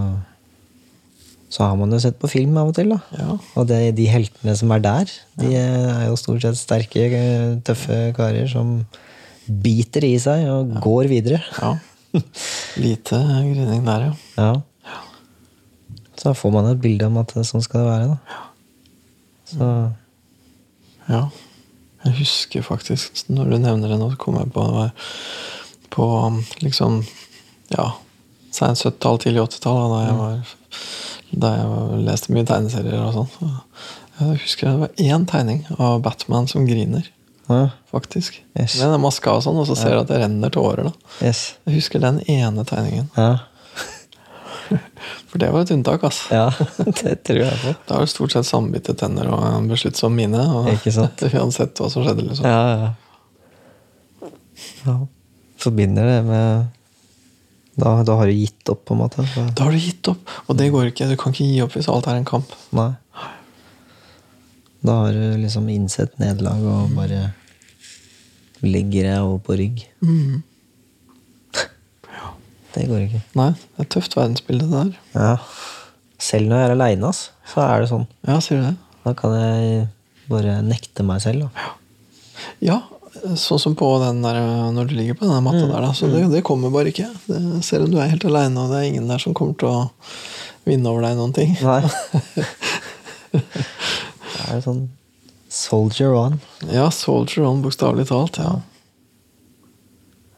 så 1.50 1.68
har 1.68 1.78
man 1.80 1.92
jo 1.96 2.00
sett 2.04 2.20
på 2.20 2.32
film 2.32 2.58
av 2.60 2.72
og 2.72 2.80
til, 2.80 2.92
da. 2.92 3.00
Ja. 3.20 3.38
Og 3.60 3.70
det, 3.70 3.82
de 4.00 4.08
heltene 4.12 4.56
som 4.60 4.72
er 4.76 4.84
der, 4.84 5.14
de 5.40 5.54
er 5.60 6.08
jo 6.10 6.18
stort 6.20 6.44
sett 6.44 6.60
sterke, 6.60 7.08
tøffe 7.68 8.02
karer 8.18 8.48
som 8.52 8.82
biter 9.50 10.06
i 10.08 10.16
seg 10.22 10.45
og 10.52 10.76
går 10.84 11.10
videre. 11.12 11.41
ja. 11.62 11.76
Lite 12.82 13.18
grining 13.22 13.84
der, 13.86 14.08
ja. 14.10 14.14
Ja. 14.38 14.93
Så 16.18 16.32
da 16.32 16.34
får 16.36 16.52
man 16.56 16.66
et 16.72 16.82
bilde 16.82 17.06
om 17.06 17.20
at 17.22 17.36
sånn 17.45 17.62
skal 17.64 17.84
det 17.84 17.91
være, 17.91 18.08
da. 18.16 18.39
Så 19.52 19.68
Ja. 21.10 21.22
Jeg 22.06 22.16
husker 22.22 22.64
faktisk, 22.64 23.26
når 23.30 23.50
du 23.52 23.58
nevner 23.60 23.91
det 23.91 24.00
nå, 24.00 24.10
så 24.14 24.18
kom 24.22 24.38
jeg 24.39 24.52
på 24.56 24.66
på 25.89 26.06
liksom 26.62 27.02
Ja, 27.74 27.91
seint 28.52 28.78
70-tall, 28.78 29.20
tidlig 29.22 29.41
80-tall, 29.47 29.89
da 29.93 30.02
jeg 30.06 30.18
var 30.20 30.54
Da 31.43 31.52
jeg 31.58 32.04
leste 32.08 32.34
mye 32.34 32.45
tegneserier 32.50 33.04
og 33.04 33.14
sånn. 33.18 33.52
Jeg 34.20 34.41
husker 34.43 34.68
det 34.70 34.80
var 34.80 34.89
én 34.97 35.26
tegning 35.30 35.66
av 35.78 36.02
Batman 36.06 36.47
som 36.50 36.66
griner, 36.66 37.06
ja. 37.50 37.70
faktisk. 37.91 38.39
Yes. 38.54 38.78
Med 38.80 38.93
den 38.93 39.04
maska 39.04 39.36
og 39.36 39.43
sånn, 39.45 39.60
og 39.60 39.68
så 39.70 39.78
ser 39.78 39.95
du 39.95 40.04
at 40.04 40.10
det 40.12 40.22
renner 40.22 40.54
tårer, 40.54 40.89
da. 40.89 41.14
Yes. 41.26 41.43
Jeg 41.68 41.80
husker 41.80 42.04
den 42.04 42.22
ene 42.30 42.66
tegningen. 42.70 43.10
Ja. 43.18 43.32
For 45.30 45.41
det 45.41 45.50
var 45.54 45.66
et 45.66 45.74
unntak, 45.74 46.04
ass. 46.06 46.24
ja, 46.34 46.47
det 47.02 47.20
tror 47.26 47.41
jeg 47.41 47.62
på. 47.64 47.76
Da 47.89 47.97
har 47.97 48.06
du 48.06 48.12
stort 48.12 48.36
sett 48.36 48.47
sambitte 48.50 48.93
tenner 48.97 49.30
og 49.34 49.45
en 49.50 49.70
besluttsom 49.72 50.14
mine. 50.18 50.41
Og 50.56 50.70
Ikke 50.76 50.93
sant? 50.93 51.26
Uansett 51.41 51.82
hva 51.82 51.89
som 51.91 52.06
skjedde, 52.06 52.28
liksom. 52.30 52.50
Ja, 52.50 52.89
ja. 54.22 54.30
ja. 54.86 55.00
Forbinder 55.60 56.06
det 56.08 56.20
med 56.30 56.70
da, 57.80 58.04
da 58.04 58.16
har 58.20 58.28
du 58.28 58.36
gitt 58.36 58.70
opp, 58.70 58.86
på 58.86 58.93
en 58.93 59.00
måte. 59.00 59.24
Så, 59.34 59.45
Da 59.56 59.64
har 59.68 59.72
du 59.72 59.80
gitt 59.80 60.08
opp. 60.12 60.32
Og 60.47 60.58
det 60.60 60.70
går 60.74 60.89
ikke. 60.91 61.08
Du 61.08 61.16
kan 61.20 61.32
ikke 61.32 61.47
gi 61.47 61.62
opp 61.64 61.78
hvis 61.78 61.88
alt 61.91 62.10
er 62.12 62.20
en 62.20 62.28
kamp. 62.28 62.52
nei. 62.76 62.91
Da 64.80 64.93
har 65.02 65.16
du 65.16 65.38
liksom 65.41 65.68
innsett 65.72 66.14
nederlag 66.22 66.64
og 66.64 66.93
bare 66.95 67.34
ligger 68.66 69.10
jeg 69.10 69.26
over 69.26 69.39
på 69.45 69.57
rygg. 69.60 69.84
Det 72.76 72.86
går 72.86 73.05
ikke. 73.07 73.22
Nei, 73.39 73.49
det 73.55 73.82
er 73.82 73.88
et 73.88 73.91
tøft 73.95 74.16
verdensbilde, 74.18 74.68
det 74.70 74.84
der. 74.84 74.91
Ja. 75.16 75.34
Selv 76.22 76.51
når 76.51 76.62
jeg 76.62 76.68
er 76.68 76.76
aleine, 76.76 77.12
så 77.16 77.64
er 77.64 77.82
det 77.82 77.89
sånn. 77.91 78.05
Ja, 78.28 78.38
sier 78.43 78.60
du 78.60 78.68
det? 78.68 78.76
Da 79.05 79.16
kan 79.18 79.34
jeg 79.38 79.88
bare 80.30 80.60
nekte 80.66 81.05
meg 81.07 81.24
selv. 81.24 81.47
Da. 81.47 81.70
Ja, 82.64 82.78
sånn 83.39 83.62
som 83.64 83.76
på 83.80 83.88
den 84.03 84.22
der 84.24 84.38
når 84.76 84.91
du 84.91 84.93
ligger 84.99 85.18
på 85.18 85.30
den 85.30 85.43
matta 85.45 85.66
der, 85.66 85.88
da. 85.88 85.93
Så 85.97 86.12
det, 86.12 86.28
det 86.34 86.43
kommer 86.45 86.74
bare 86.74 86.93
ikke. 86.93 87.10
Det, 87.26 87.39
selv 87.66 87.88
om 87.88 87.95
du 87.95 87.99
er 88.03 88.12
helt 88.12 88.28
aleine, 88.28 88.62
og 88.62 88.74
det 88.74 88.84
er 88.84 88.91
ingen 88.91 89.10
der 89.10 89.24
som 89.24 89.36
kommer 89.38 89.57
til 89.60 89.72
å 89.72 89.89
vinne 90.68 90.91
over 90.91 91.07
deg 91.07 91.18
noen 91.18 91.34
ting. 91.36 91.55
Nei. 91.64 91.82
det 93.34 94.45
er 94.51 94.64
sånn 94.66 94.86
soldier 95.60 96.14
on. 96.16 96.39
Ja, 96.72 96.88
soldier 96.93 97.45
on, 97.49 97.62
bokstavelig 97.66 98.07
talt. 98.10 98.39
Ja. 98.41 98.60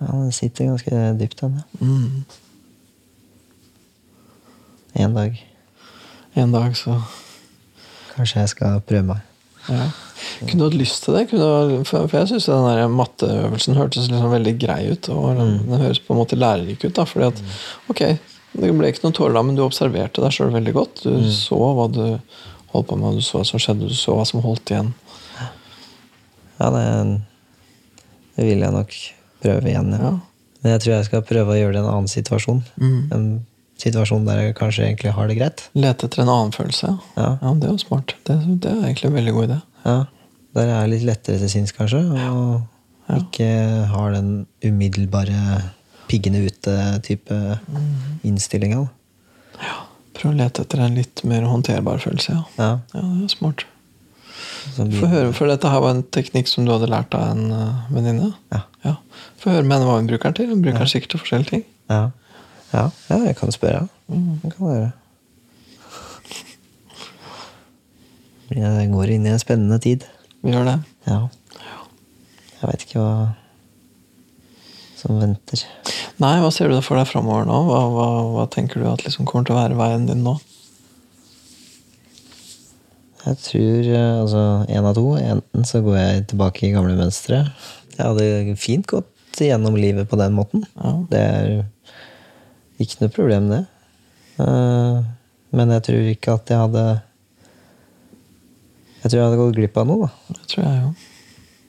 Ja, 0.01 0.11
den 0.17 0.31
sitter 0.33 0.71
ganske 0.71 1.01
dypt, 1.19 1.41
den. 1.43 1.59
ja. 1.61 1.85
Mm. 1.85 2.23
En 4.93 5.13
dag. 5.15 5.37
En 6.33 6.51
dag 6.51 6.77
så 6.77 6.97
Kanskje 8.11 8.41
jeg 8.41 8.49
skal 8.51 8.81
prøve 8.83 9.05
meg. 9.13 9.21
ja. 9.71 9.85
Kunne 10.41 10.57
du 10.59 10.65
hatt 10.67 10.75
lyst 10.77 11.03
til 11.05 11.15
det? 11.15 11.23
Kunne 11.31 11.83
for, 11.87 12.11
jeg 12.13 12.27
syns 12.29 12.45
den 12.49 12.65
der 12.67 12.91
matteøvelsen 12.91 13.77
hørtes 13.77 14.09
liksom 14.09 14.33
veldig 14.33 14.53
grei 14.61 14.91
ut. 14.91 15.07
Og 15.13 15.37
den, 15.37 15.53
den 15.69 15.81
høres 15.81 16.01
på 16.03 16.13
en 16.13 16.19
måte 16.19 16.37
lærerik 16.37 16.83
ut. 16.83 16.93
da, 16.97 17.05
fordi 17.07 17.29
at, 17.31 17.41
ok, 17.89 18.03
Det 18.51 18.67
ble 18.75 18.89
ikke 18.91 19.05
noen 19.05 19.15
tårer 19.15 19.37
da, 19.37 19.41
men 19.47 19.55
du 19.55 19.61
observerte 19.63 20.19
deg 20.21 20.33
sjøl 20.35 20.51
veldig 20.51 20.73
godt. 20.75 21.05
Du 21.07 21.29
så 21.31 21.55
hva 21.55 21.85
du 21.87 22.01
holdt 22.73 22.89
på 22.89 22.97
med, 22.99 23.15
du 23.15 23.23
så 23.23 23.39
hva 23.39 23.45
som 23.47 23.61
skjedde, 23.63 23.87
du 23.87 23.95
så 23.95 24.17
hva 24.17 24.25
som 24.27 24.43
holdt 24.43 24.73
igjen. 24.73 24.89
Ja, 26.61 26.69
det, 26.75 28.05
det 28.37 28.45
vil 28.45 28.61
jeg 28.61 28.75
nok 28.75 28.97
prøve 29.41 29.71
igjen. 29.71 29.95
Ja. 29.97 30.11
Ja. 30.11 30.17
Men 30.61 30.75
jeg 30.75 30.83
tror 30.83 30.93
jeg 30.93 31.07
skal 31.07 31.23
prøve 31.25 31.55
å 31.55 31.57
gjøre 31.57 31.73
det 31.73 31.79
i 31.79 31.83
en 31.83 31.89
annen 31.89 32.11
situasjon. 32.11 32.59
En 33.15 33.29
situasjon 33.81 34.27
der 34.27 34.43
jeg 34.43 34.57
kanskje 34.59 34.85
egentlig 34.85 35.13
har 35.17 35.29
det 35.31 35.37
greit. 35.39 35.63
Lete 35.73 36.05
etter 36.05 36.21
en 36.21 36.29
annen 36.29 36.53
følelse, 36.53 36.91
ja. 36.91 36.97
Ja. 37.17 37.29
ja 37.41 37.53
det 37.57 37.69
er 37.69 37.73
jo 37.73 37.81
smart. 37.81 38.13
Det, 38.27 38.37
det 38.61 38.69
er 38.69 38.83
egentlig 38.85 39.09
en 39.09 39.17
veldig 39.17 39.33
god 39.37 39.47
idé. 39.49 39.57
Ja, 39.87 39.97
Der 40.53 40.69
jeg 40.69 40.77
er 40.77 40.91
litt 40.91 41.07
lettere 41.07 41.41
til 41.41 41.49
sinns, 41.49 41.73
kanskje. 41.73 42.03
Og 42.29 43.17
ikke 43.17 43.49
har 43.89 44.13
den 44.13 44.31
umiddelbare 44.61 45.61
piggene 46.11 46.43
ute-type 46.45 47.39
innstillinga. 48.27 48.83
Prøv 50.11 50.33
å 50.33 50.37
lete 50.37 50.65
etter 50.65 50.83
en 50.83 50.97
litt 50.99 51.23
mer 51.25 51.47
håndterbar 51.49 52.01
følelse, 52.03 52.35
ja. 52.35 52.43
Ja. 52.59 52.71
Ja, 52.93 53.01
det 53.01 53.31
er 53.31 53.33
smart. 53.33 53.65
Så 54.75 54.85
blir- 54.87 54.99
Få 55.01 55.07
høre, 55.11 55.33
for 55.33 55.47
dette 55.51 55.69
her 55.71 55.81
var 55.83 55.95
en 55.95 56.03
teknikk 56.15 56.47
som 56.47 56.65
du 56.65 56.71
hadde 56.71 56.89
lært 56.91 57.13
av 57.17 57.31
en 57.33 57.51
uh, 57.51 57.81
venninne. 57.93 58.31
Ja. 58.53 58.61
Ja. 58.85 58.95
Få 59.41 59.51
høre 59.55 59.63
med 59.65 59.77
henne 59.79 59.87
hva 59.89 59.97
hun 59.99 60.07
bruker 60.09 60.29
den 60.31 60.37
til. 60.39 60.49
Hun 60.53 60.61
bruker 60.63 60.83
den 60.83 60.91
sikkert 60.91 61.15
til 61.15 61.21
forskjellige 61.23 61.49
ting. 61.55 61.63
Ja. 61.89 62.01
Ja, 62.71 62.85
ja, 63.09 63.17
jeg 63.27 63.35
kan 63.39 63.51
spørre. 63.51 63.87
Det 64.07 64.53
kan 64.55 64.69
jeg. 64.75 64.91
Jeg 68.51 68.89
går 68.91 69.11
inn 69.15 69.25
i 69.27 69.31
en 69.31 69.39
spennende 69.39 69.77
tid. 69.83 70.03
Vi 70.43 70.51
gjør 70.53 70.65
det. 70.67 70.77
Ja. 71.07 71.19
Jeg 72.61 72.69
veit 72.69 72.83
ikke 72.85 72.99
hva 73.01 73.13
som 75.01 75.17
venter. 75.21 75.63
Nei, 76.21 76.35
hva 76.43 76.51
ser 76.53 76.69
du 76.69 76.75
for 76.85 76.99
deg 76.99 77.07
framover 77.09 77.47
nå? 77.49 77.57
Hva, 77.65 77.79
hva, 77.95 78.07
hva 78.35 78.43
tenker 78.53 78.83
du 78.83 78.89
at 78.91 79.01
liksom 79.05 79.25
kommer 79.29 79.47
til 79.47 79.55
å 79.55 79.61
være 79.63 79.77
veien 79.79 80.05
din 80.09 80.21
nå? 80.25 80.35
Jeg 83.21 83.37
tror 83.45 83.87
eh, 83.93 84.21
altså 84.23 84.41
én 84.71 84.87
av 84.87 84.95
to. 84.97 85.05
Enten 85.19 85.65
så 85.67 85.81
går 85.85 85.97
jeg 85.99 86.27
tilbake 86.31 86.65
i 86.67 86.71
gamle 86.73 86.95
mønstre. 86.97 87.43
Jeg 87.97 88.01
hadde 88.01 88.55
fint 88.57 88.87
gått 88.89 89.41
gjennom 89.41 89.77
livet 89.77 90.09
på 90.09 90.17
den 90.19 90.33
måten. 90.37 90.63
Ja. 90.75 90.93
Det 91.11 91.21
er 91.21 91.51
ikke 92.81 93.03
noe 93.03 93.13
problem, 93.13 93.49
det. 93.53 93.61
Eh, 94.41 95.01
Men 95.51 95.73
jeg 95.75 95.83
tror 95.83 96.05
ikke 96.07 96.33
at 96.39 96.47
jeg 96.49 96.57
hadde 96.61 96.83
Jeg 99.01 99.09
tror 99.11 99.17
jeg 99.19 99.25
hadde 99.25 99.39
gått 99.41 99.55
glipp 99.57 99.77
av 99.81 99.87
noe. 99.89 100.07
da. 100.07 100.35
Det 100.37 100.47
tror 100.53 100.63
jeg 100.65 100.81
jo. 100.81 100.91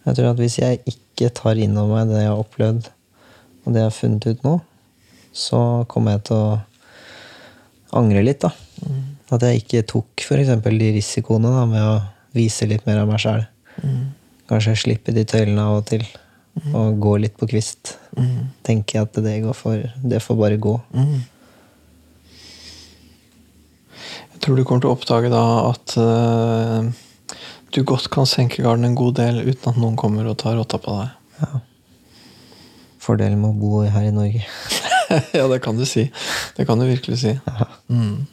Jeg 0.04 0.16
tror 0.18 0.28
at 0.32 0.40
hvis 0.42 0.58
jeg 0.60 0.80
ikke 0.92 1.30
tar 1.34 1.56
inn 1.62 1.76
over 1.78 1.94
meg 1.96 2.10
det 2.12 2.20
jeg 2.22 2.28
har 2.32 2.42
opplevd, 2.42 2.88
og 3.64 3.72
det 3.72 3.80
jeg 3.82 3.88
har 3.88 3.96
funnet 3.96 4.26
ut 4.26 4.42
nå, 4.44 4.52
så 5.32 5.60
kommer 5.88 6.16
jeg 6.16 6.24
til 6.28 6.36
å 6.36 6.60
angre 8.02 8.22
litt, 8.26 8.42
da. 8.42 8.50
At 9.32 9.44
jeg 9.46 9.62
ikke 9.62 9.84
tok 9.88 10.24
f.eks. 10.24 10.50
de 10.64 10.90
risikoene 10.96 11.52
da, 11.52 11.64
med 11.68 11.82
å 11.86 11.94
vise 12.36 12.68
litt 12.68 12.84
mer 12.88 13.02
av 13.02 13.08
meg 13.10 13.22
sjæl. 13.22 13.46
Kanskje 14.50 14.76
slippe 14.76 15.14
de 15.16 15.24
tøylene 15.28 15.64
av 15.64 15.80
og 15.80 15.86
til, 15.88 16.04
og 16.76 16.98
gå 17.00 17.16
litt 17.22 17.38
på 17.40 17.48
kvist. 17.48 17.96
tenker 18.66 18.98
jeg 18.98 19.08
at 19.08 19.22
det, 19.24 19.38
går 19.46 19.56
for, 19.56 19.86
det 20.04 20.20
får 20.24 20.40
bare 20.40 20.60
gå. 20.60 20.74
Jeg 24.32 24.44
tror 24.44 24.58
du 24.58 24.64
kommer 24.66 24.82
til 24.82 24.90
å 24.90 24.96
oppdage 24.96 25.30
da 25.32 25.42
at 25.70 25.96
uh, 26.02 26.82
du 27.72 27.84
godt 27.88 28.10
kan 28.12 28.26
senke 28.28 28.64
garden 28.64 28.84
en 28.84 28.98
god 28.98 29.14
del 29.20 29.38
uten 29.46 29.70
at 29.70 29.78
noen 29.80 29.96
kommer 29.96 30.26
og 30.28 30.40
tar 30.42 30.58
rotta 30.58 30.80
på 30.82 30.96
deg. 30.98 31.14
Ja. 31.40 31.60
Fordelen 33.02 33.40
med 33.40 33.54
å 33.54 33.58
bo 33.58 33.80
her 33.86 34.04
i 34.06 34.14
Norge. 34.14 34.42
ja, 35.38 35.46
det 35.48 35.62
kan 35.64 35.78
du 35.78 35.86
si. 35.88 36.08
Det 36.56 36.66
kan 36.68 36.78
du 36.78 36.86
virkelig 36.86 37.22
si. 37.22 37.32
Mm. 37.88 38.26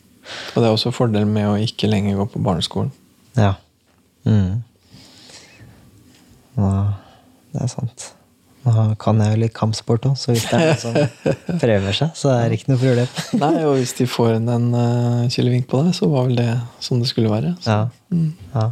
Og 0.53 0.61
det 0.61 0.67
er 0.67 0.73
også 0.73 0.93
fordelen 0.95 1.31
med 1.33 1.49
å 1.49 1.57
ikke 1.61 1.89
lenger 1.89 2.19
gå 2.19 2.29
på 2.33 2.41
barneskolen. 2.43 2.91
Ja. 3.37 3.53
Mm. 4.27 4.61
Nå, 6.59 6.71
det 7.53 7.65
er 7.65 7.71
sant. 7.71 8.09
Nå 8.67 8.73
kan 8.99 9.21
jeg 9.23 9.33
jo 9.33 9.39
litt 9.45 9.55
kampsport 9.55 10.05
òg, 10.09 10.17
så 10.19 10.33
hvis 10.33 10.45
det 10.49 10.57
er 10.57 10.65
noen 10.67 10.81
som 10.81 11.59
prøver 11.63 11.95
seg, 11.95 12.11
så 12.19 12.33
er 12.33 12.49
det 12.49 12.59
ikke 12.59 12.73
noe 12.73 12.81
problem. 12.81 13.15
Nei, 13.43 13.53
og 13.63 13.77
hvis 13.79 13.95
de 13.97 14.07
får 14.09 14.35
en, 14.35 14.51
en 14.51 14.67
uh, 14.75 15.29
kilevink 15.31 15.69
på 15.71 15.79
deg, 15.85 15.95
så 15.95 16.09
var 16.11 16.27
vel 16.27 16.41
det 16.41 16.51
som 16.83 16.99
det 16.99 17.09
skulle 17.11 17.31
være. 17.31 17.55
Så. 17.63 17.71
Ja. 17.71 18.27
ja. 18.57 18.67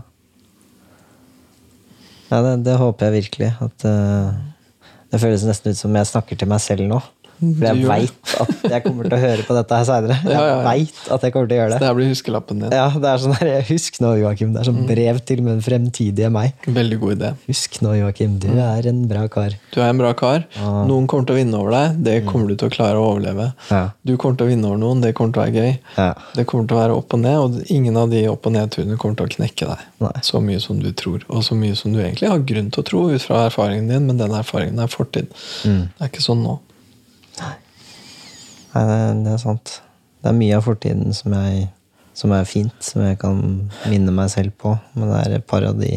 ja 2.34 2.44
det, 2.50 2.54
det 2.68 2.78
håper 2.84 3.08
jeg 3.08 3.24
virkelig. 3.24 3.54
At, 3.64 3.88
uh, 3.88 4.92
det 5.08 5.24
føles 5.24 5.48
nesten 5.48 5.72
ut 5.72 5.80
som 5.80 5.96
jeg 5.96 6.12
snakker 6.12 6.40
til 6.40 6.52
meg 6.52 6.62
selv 6.64 6.90
nå. 6.90 7.00
For 7.38 7.66
jeg 7.68 7.86
veit 7.86 8.32
at 8.42 8.64
jeg 8.72 8.84
kommer 8.84 9.08
til 9.08 9.14
å 9.18 9.22
høre 9.22 9.44
på 9.48 9.56
dette 9.58 9.78
her 9.78 9.86
seinere. 9.86 10.16
Jeg 10.24 10.34
Ja, 10.38 10.42
ja, 10.42 10.56
ja. 10.58 10.64
veit 10.66 11.02
at 11.14 11.22
jeg 11.28 11.34
kommer 11.36 11.48
til 11.52 11.58
å 11.58 11.60
gjøre 11.62 11.72
Det 11.74 11.80
det. 11.80 11.88
her 11.88 11.98
blir 12.00 12.10
huskelappen 12.12 12.60
din. 12.64 12.72
Ja, 12.74 12.88
det 12.90 13.10
er 13.12 13.22
sånn 13.24 13.36
her, 13.38 13.62
Husk 13.68 14.00
nå, 14.02 14.12
Joakim. 14.22 14.54
Det 14.54 14.62
er 14.62 14.68
Mm. 14.72 14.78
sånn 14.78 14.88
brev 14.90 15.20
til 15.26 15.42
min 15.46 15.62
fremtidige 15.62 16.32
meg. 16.34 16.54
Veldig 16.66 17.00
god 17.00 17.16
idé. 17.18 17.30
Husk 17.48 17.78
nå, 17.86 17.94
Joakim. 18.00 18.40
Du 18.42 18.48
er 18.50 18.88
en 18.90 19.04
bra 19.08 19.28
kar. 19.28 19.54
Du 19.74 19.80
er 19.82 19.90
en 19.90 19.98
bra 20.02 20.14
kar. 20.14 20.46
Noen 20.58 21.08
kommer 21.08 21.26
til 21.28 21.36
å 21.36 21.40
vinne 21.40 21.54
over 21.62 21.72
deg. 21.72 22.04
Det 22.04 22.18
kommer 22.26 22.48
du 22.50 22.56
til 22.56 22.70
å 22.70 22.74
klare 22.74 22.98
å 22.98 23.06
overleve. 23.14 23.52
Ja. 23.70 23.84
Du 24.06 24.16
kommer 24.18 24.38
til 24.38 24.48
å 24.48 24.50
vinne 24.50 24.66
over 24.72 24.78
noen. 24.82 25.02
Det 25.02 25.14
kommer 25.16 25.34
til 25.34 25.42
å 25.42 25.46
være 25.46 25.56
gøy. 25.62 25.78
Ja. 25.98 26.14
Det 26.36 26.46
kommer 26.48 26.68
til 26.68 26.78
å 26.78 26.82
være 26.82 26.98
opp 26.98 27.14
og 27.14 27.20
ned, 27.22 27.38
og 27.38 27.62
ingen 27.70 27.98
av 27.98 28.10
de 28.10 28.26
opp- 28.28 28.46
og 28.50 28.54
nedturene 28.54 28.98
kommer 28.98 29.16
til 29.22 29.28
å 29.28 29.34
knekke 29.38 29.68
deg. 29.72 29.86
Nei. 30.02 30.14
Så 30.26 30.42
mye 30.44 30.60
som 30.62 30.80
du 30.80 30.92
tror, 30.94 31.22
og 31.30 31.44
så 31.44 31.56
mye 31.56 31.76
som 31.78 31.94
du 31.94 32.00
egentlig 32.00 32.30
har 32.30 32.40
grunn 32.40 32.72
til 32.72 32.84
å 32.84 32.86
tro 32.88 33.06
ut 33.10 33.22
fra 33.22 33.46
erfaringen 33.50 33.88
din, 33.88 34.08
men 34.08 34.18
den 34.18 34.32
erfaringen 34.32 34.80
er 34.80 34.88
fortid. 34.88 35.28
Mm. 35.64 35.90
Det 35.98 36.02
er 36.02 36.10
ikke 36.12 36.26
sånn 36.26 36.44
nå. 36.44 36.60
Det, 39.24 39.32
er 39.34 39.42
sant. 39.42 39.82
Det 40.22 40.30
er 40.32 40.38
mye 40.38 40.58
av 40.58 40.66
fortiden 40.68 41.16
som, 41.16 41.34
jeg, 41.34 41.68
som 42.18 42.34
er 42.36 42.48
fint, 42.50 42.78
som 42.84 43.04
jeg 43.06 43.20
kan 43.22 43.42
minne 43.90 44.14
meg 44.14 44.30
selv 44.34 44.56
på. 44.62 44.76
Men 44.94 45.12
det 45.12 45.20
er 45.24 45.36
et 45.40 45.48
par 45.50 45.66
av 45.68 45.80
de 45.80 45.94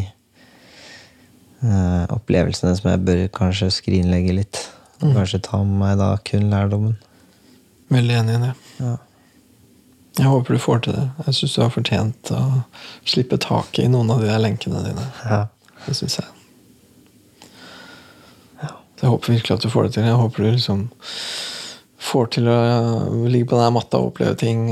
eh, 1.61 2.03
opplevelsene 2.15 2.73
som 2.79 2.91
jeg 2.93 3.05
bør 3.07 3.23
kanskje 3.37 3.71
skrinlegge 3.77 4.33
litt. 4.41 4.63
Og 5.01 5.15
Kanskje 5.17 5.41
ta 5.45 5.61
med 5.65 5.79
meg 5.81 5.95
da 6.01 6.11
kun 6.25 6.49
lærdommen. 6.51 6.99
Veldig 7.91 8.19
enig 8.21 8.35
i 8.37 8.43
det. 8.47 8.53
Ja. 8.81 8.97
Jeg 10.19 10.27
håper 10.27 10.53
du 10.53 10.59
får 10.59 10.83
til 10.85 10.93
det. 10.97 11.07
Jeg 11.25 11.37
syns 11.37 11.55
du 11.55 11.61
har 11.63 11.71
fortjent 11.73 12.31
å 12.35 12.43
slippe 13.07 13.39
taket 13.41 13.85
i 13.85 13.89
noen 13.91 14.11
av 14.11 14.21
de 14.21 14.27
der 14.29 14.43
lenkene 14.43 14.83
dine. 14.85 15.07
Ja. 15.23 15.45
Det 15.87 15.95
syns 15.97 16.19
jeg. 16.19 16.29
Så 19.01 19.07
jeg 19.07 19.13
håper 19.15 19.33
virkelig 19.33 19.55
at 19.55 19.63
du 19.65 19.69
får 19.73 19.87
det 19.87 19.93
til. 19.95 20.03
Jeg 20.05 20.13
håper 20.19 20.43
du 20.43 20.47
liksom 20.51 20.81
får 22.01 22.31
til 22.35 22.49
å 22.49 22.57
ligge 23.29 23.51
på 23.51 23.59
den 23.59 23.75
matta 23.75 23.99
og 24.01 24.11
oppleve 24.11 24.33
ting. 24.39 24.71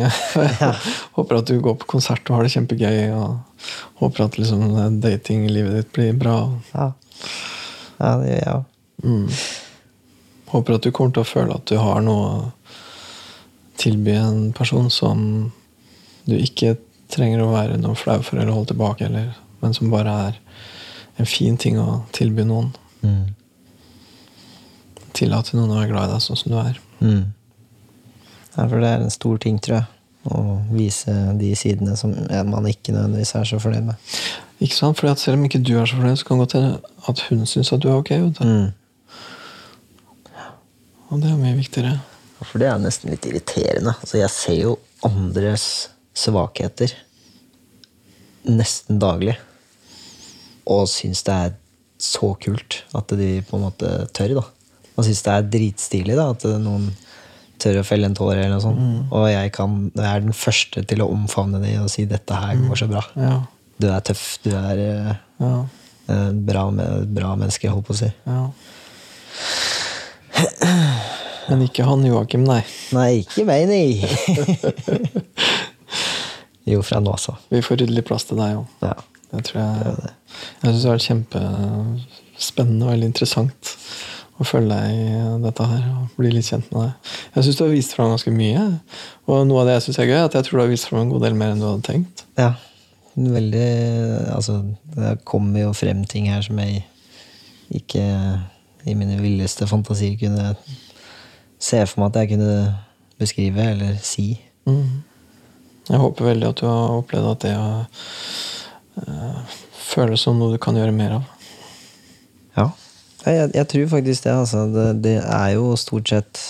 håper 1.18 1.40
at 1.40 1.50
du 1.50 1.60
går 1.62 1.78
på 1.82 1.90
konsert 1.98 2.30
og 2.30 2.40
har 2.40 2.48
det 2.48 2.54
kjempegøy. 2.56 3.00
Og 3.14 3.66
håper 4.02 4.26
at 4.26 4.40
liksom 4.40 4.66
datinglivet 5.04 5.78
ditt 5.78 5.92
blir 5.96 6.18
bra. 6.18 6.38
Ja. 6.74 6.92
ja, 8.00 8.14
det 8.22 8.32
gjør 8.32 8.40
jeg 8.40 8.56
òg. 8.56 8.70
Mm. 9.00 9.28
Håper 10.50 10.76
at 10.76 10.86
du 10.88 10.92
kommer 10.96 11.14
til 11.16 11.24
å 11.24 11.30
føle 11.30 11.60
at 11.60 11.70
du 11.70 11.78
har 11.78 12.02
noe 12.04 12.30
å 12.30 12.40
tilby 13.80 14.18
en 14.18 14.50
person 14.52 14.90
som 14.92 15.20
du 16.28 16.36
ikke 16.36 16.76
trenger 17.10 17.44
å 17.44 17.54
være 17.54 17.78
noe 17.80 17.98
flau 17.98 18.20
for 18.26 18.42
eller 18.42 18.52
holde 18.52 18.74
tilbake, 18.74 19.08
eller, 19.08 19.32
men 19.62 19.76
som 19.78 19.94
bare 19.94 20.16
er 20.28 20.42
en 21.20 21.30
fin 21.30 21.56
ting 21.60 21.80
å 21.80 22.02
tilby 22.16 22.44
noen. 22.48 22.74
Mm. 23.06 23.32
Tillate 25.16 25.58
noen 25.58 25.72
å 25.72 25.80
være 25.80 25.94
glad 25.94 26.10
i 26.10 26.14
deg 26.14 26.26
sånn 26.26 26.42
som 26.44 26.54
du 26.54 26.60
er. 26.60 26.78
Mm. 27.00 27.32
Ja, 28.56 28.66
for 28.66 28.78
det 28.82 28.90
er 28.90 29.04
en 29.04 29.14
stor 29.14 29.40
ting, 29.42 29.60
tror 29.64 29.80
jeg. 29.80 29.88
Å 30.30 30.42
vise 30.74 31.14
de 31.40 31.54
sidene 31.56 31.96
som 31.98 32.12
man 32.12 32.68
ikke 32.68 32.92
nødvendigvis 32.92 33.36
er 33.40 33.48
så 33.48 33.60
fornøyd 33.64 33.88
med. 33.88 34.18
Ikke 34.60 34.76
sant? 34.76 35.00
Fordi 35.00 35.14
at 35.14 35.22
Selv 35.24 35.40
om 35.40 35.46
ikke 35.48 35.62
du 35.64 35.78
er 35.80 35.88
så 35.88 35.96
fornøyd, 35.96 36.20
så 36.20 36.28
kan 36.28 36.40
det 36.40 36.48
godt 36.48 36.58
hende 36.58 36.74
at 37.08 37.24
hun 37.30 37.46
syns 37.48 37.72
at 37.74 37.84
du 37.84 37.90
er 37.90 38.02
ok. 38.02 38.12
Vet 38.12 38.40
du. 38.40 38.44
Mm. 38.46 38.70
Og 41.10 41.22
det 41.24 41.32
er 41.32 41.40
mye 41.40 41.58
viktigere. 41.58 41.96
For 42.40 42.62
det 42.62 42.68
er 42.70 42.82
nesten 42.82 43.12
litt 43.12 43.26
irriterende. 43.28 43.96
Altså, 43.98 44.20
jeg 44.20 44.32
ser 44.36 44.60
jo 44.60 44.76
andres 45.08 45.66
svakheter 46.18 46.94
nesten 48.50 49.00
daglig. 49.02 49.38
Og 50.70 50.86
syns 50.92 51.24
det 51.28 51.36
er 51.36 51.58
så 52.00 52.34
kult 52.40 52.84
at 52.96 53.12
de 53.20 53.40
på 53.48 53.58
en 53.58 53.66
måte 53.68 53.90
tør. 54.16 54.40
da. 54.40 54.46
Og 55.00 55.06
syns 55.08 55.22
det 55.26 55.32
er 55.36 55.48
dritstilig 55.54 56.18
da, 56.20 56.26
at 56.36 56.44
noen 56.60 56.90
tør 57.60 57.82
å 57.82 57.86
felle 57.88 58.08
en 58.08 58.16
tåre. 58.18 58.38
eller 58.40 58.56
noe 58.58 58.64
sånt. 58.64 59.12
Og 59.16 59.26
jeg, 59.32 59.52
kan, 59.56 59.78
jeg 59.96 60.08
er 60.10 60.26
den 60.26 60.36
første 60.36 60.84
til 60.88 61.04
å 61.04 61.10
omfavne 61.12 61.62
det 61.64 61.78
og 61.82 61.90
si 61.92 62.06
'dette 62.08 62.36
her 62.36 62.60
går 62.66 62.82
så 62.84 62.88
bra'. 62.92 63.06
Ja, 63.20 63.38
Du 63.80 63.88
er 63.88 64.02
tøff. 64.04 64.26
Du 64.44 64.50
er 64.52 64.80
eh, 64.84 65.14
ja, 65.40 65.54
eh, 66.12 66.32
bra, 66.36 66.66
med, 66.72 67.08
bra 67.16 67.36
menneske, 67.40 67.72
holdt 67.72 67.88
på 67.88 67.96
å 67.96 68.02
si. 68.04 68.12
ja. 68.28 68.50
Men 71.50 71.64
ikke 71.66 71.86
han 71.88 72.04
Joakim, 72.06 72.44
nei. 72.46 72.62
Nei, 72.94 73.24
ikke 73.24 73.46
meg, 73.48 73.66
nei! 73.72 74.06
jo, 76.72 76.84
fra 76.86 77.00
nå, 77.02 77.16
så. 77.18 77.34
Vi 77.50 77.64
får 77.66 77.82
ryddelig 77.82 78.04
plass 78.06 78.28
til 78.30 78.38
deg 78.38 78.60
òg. 78.60 78.68
Ja. 78.86 78.94
Det 79.30 79.44
tror 79.46 79.60
jeg 79.62 79.96
Jeg 80.62 80.72
syns 80.74 80.84
det 80.84 80.88
har 80.90 80.96
vært 80.96 81.08
kjempespennende 81.08 82.86
og 82.86 82.92
veldig 82.94 83.10
interessant 83.12 83.74
å 84.40 84.48
følge 84.48 84.72
deg 84.72 84.96
i 84.96 85.24
dette 85.44 85.66
her 85.68 85.88
og 85.92 86.16
bli 86.20 86.32
litt 86.32 86.48
kjent 86.48 86.70
med 86.72 86.86
deg. 86.86 87.14
Jeg 87.36 87.46
syns 87.46 87.60
du 87.60 87.64
har 87.66 87.74
vist 87.74 87.96
fram 87.96 88.14
ganske 88.14 88.32
mye. 88.34 88.66
Og 89.28 89.44
noe 89.50 89.64
av 89.64 89.70
det 89.70 89.78
jeg 89.78 89.88
syns 89.90 90.00
er 90.00 90.10
gøy, 90.10 90.18
er 90.18 90.28
at 90.30 90.38
jeg 90.38 90.48
tror 90.48 90.60
du 90.60 90.64
har 90.64 90.72
vist 90.72 90.88
fram 90.88 91.02
en 91.04 91.12
god 91.12 91.26
del 91.28 91.36
mer 91.40 91.54
enn 91.54 91.62
du 91.62 91.68
hadde 91.68 91.88
tenkt. 91.88 92.24
Ja. 92.40 92.54
Veldig 93.20 93.68
Altså, 94.32 94.62
det 94.96 95.18
kommer 95.28 95.66
jo 95.66 95.76
frem 95.76 96.06
ting 96.08 96.30
her 96.32 96.46
som 96.46 96.62
jeg 96.64 96.86
ikke 97.76 98.04
i 98.88 98.96
mine 98.98 99.20
villeste 99.20 99.68
fantasier 99.70 100.16
kunne 100.18 100.54
se 101.60 101.82
for 101.84 102.02
meg 102.02 102.14
at 102.14 102.22
jeg 102.22 102.38
kunne 102.38 102.54
beskrive 103.20 103.66
eller 103.74 104.00
si. 104.06 104.32
Mm. 104.70 105.04
Jeg 105.90 106.00
håper 106.00 106.30
veldig 106.32 106.48
at 106.54 106.62
du 106.62 106.68
har 106.70 107.00
opplevd 107.02 107.32
at 107.34 107.44
det 107.44 107.54
uh, 109.04 109.58
føles 109.90 110.24
som 110.24 110.40
noe 110.40 110.56
du 110.56 110.62
kan 110.62 110.78
gjøre 110.78 110.96
mer 110.96 111.18
av. 111.20 111.36
Ja. 112.56 112.70
Jeg, 113.26 113.52
jeg, 113.54 113.68
tror 113.68 113.92
faktisk 113.92 114.24
det, 114.26 114.34
altså. 114.34 114.64
Det, 114.74 114.88
det 115.04 115.18
er 115.20 115.50
jo 115.58 115.74
stort 115.80 116.10
sett 116.12 116.42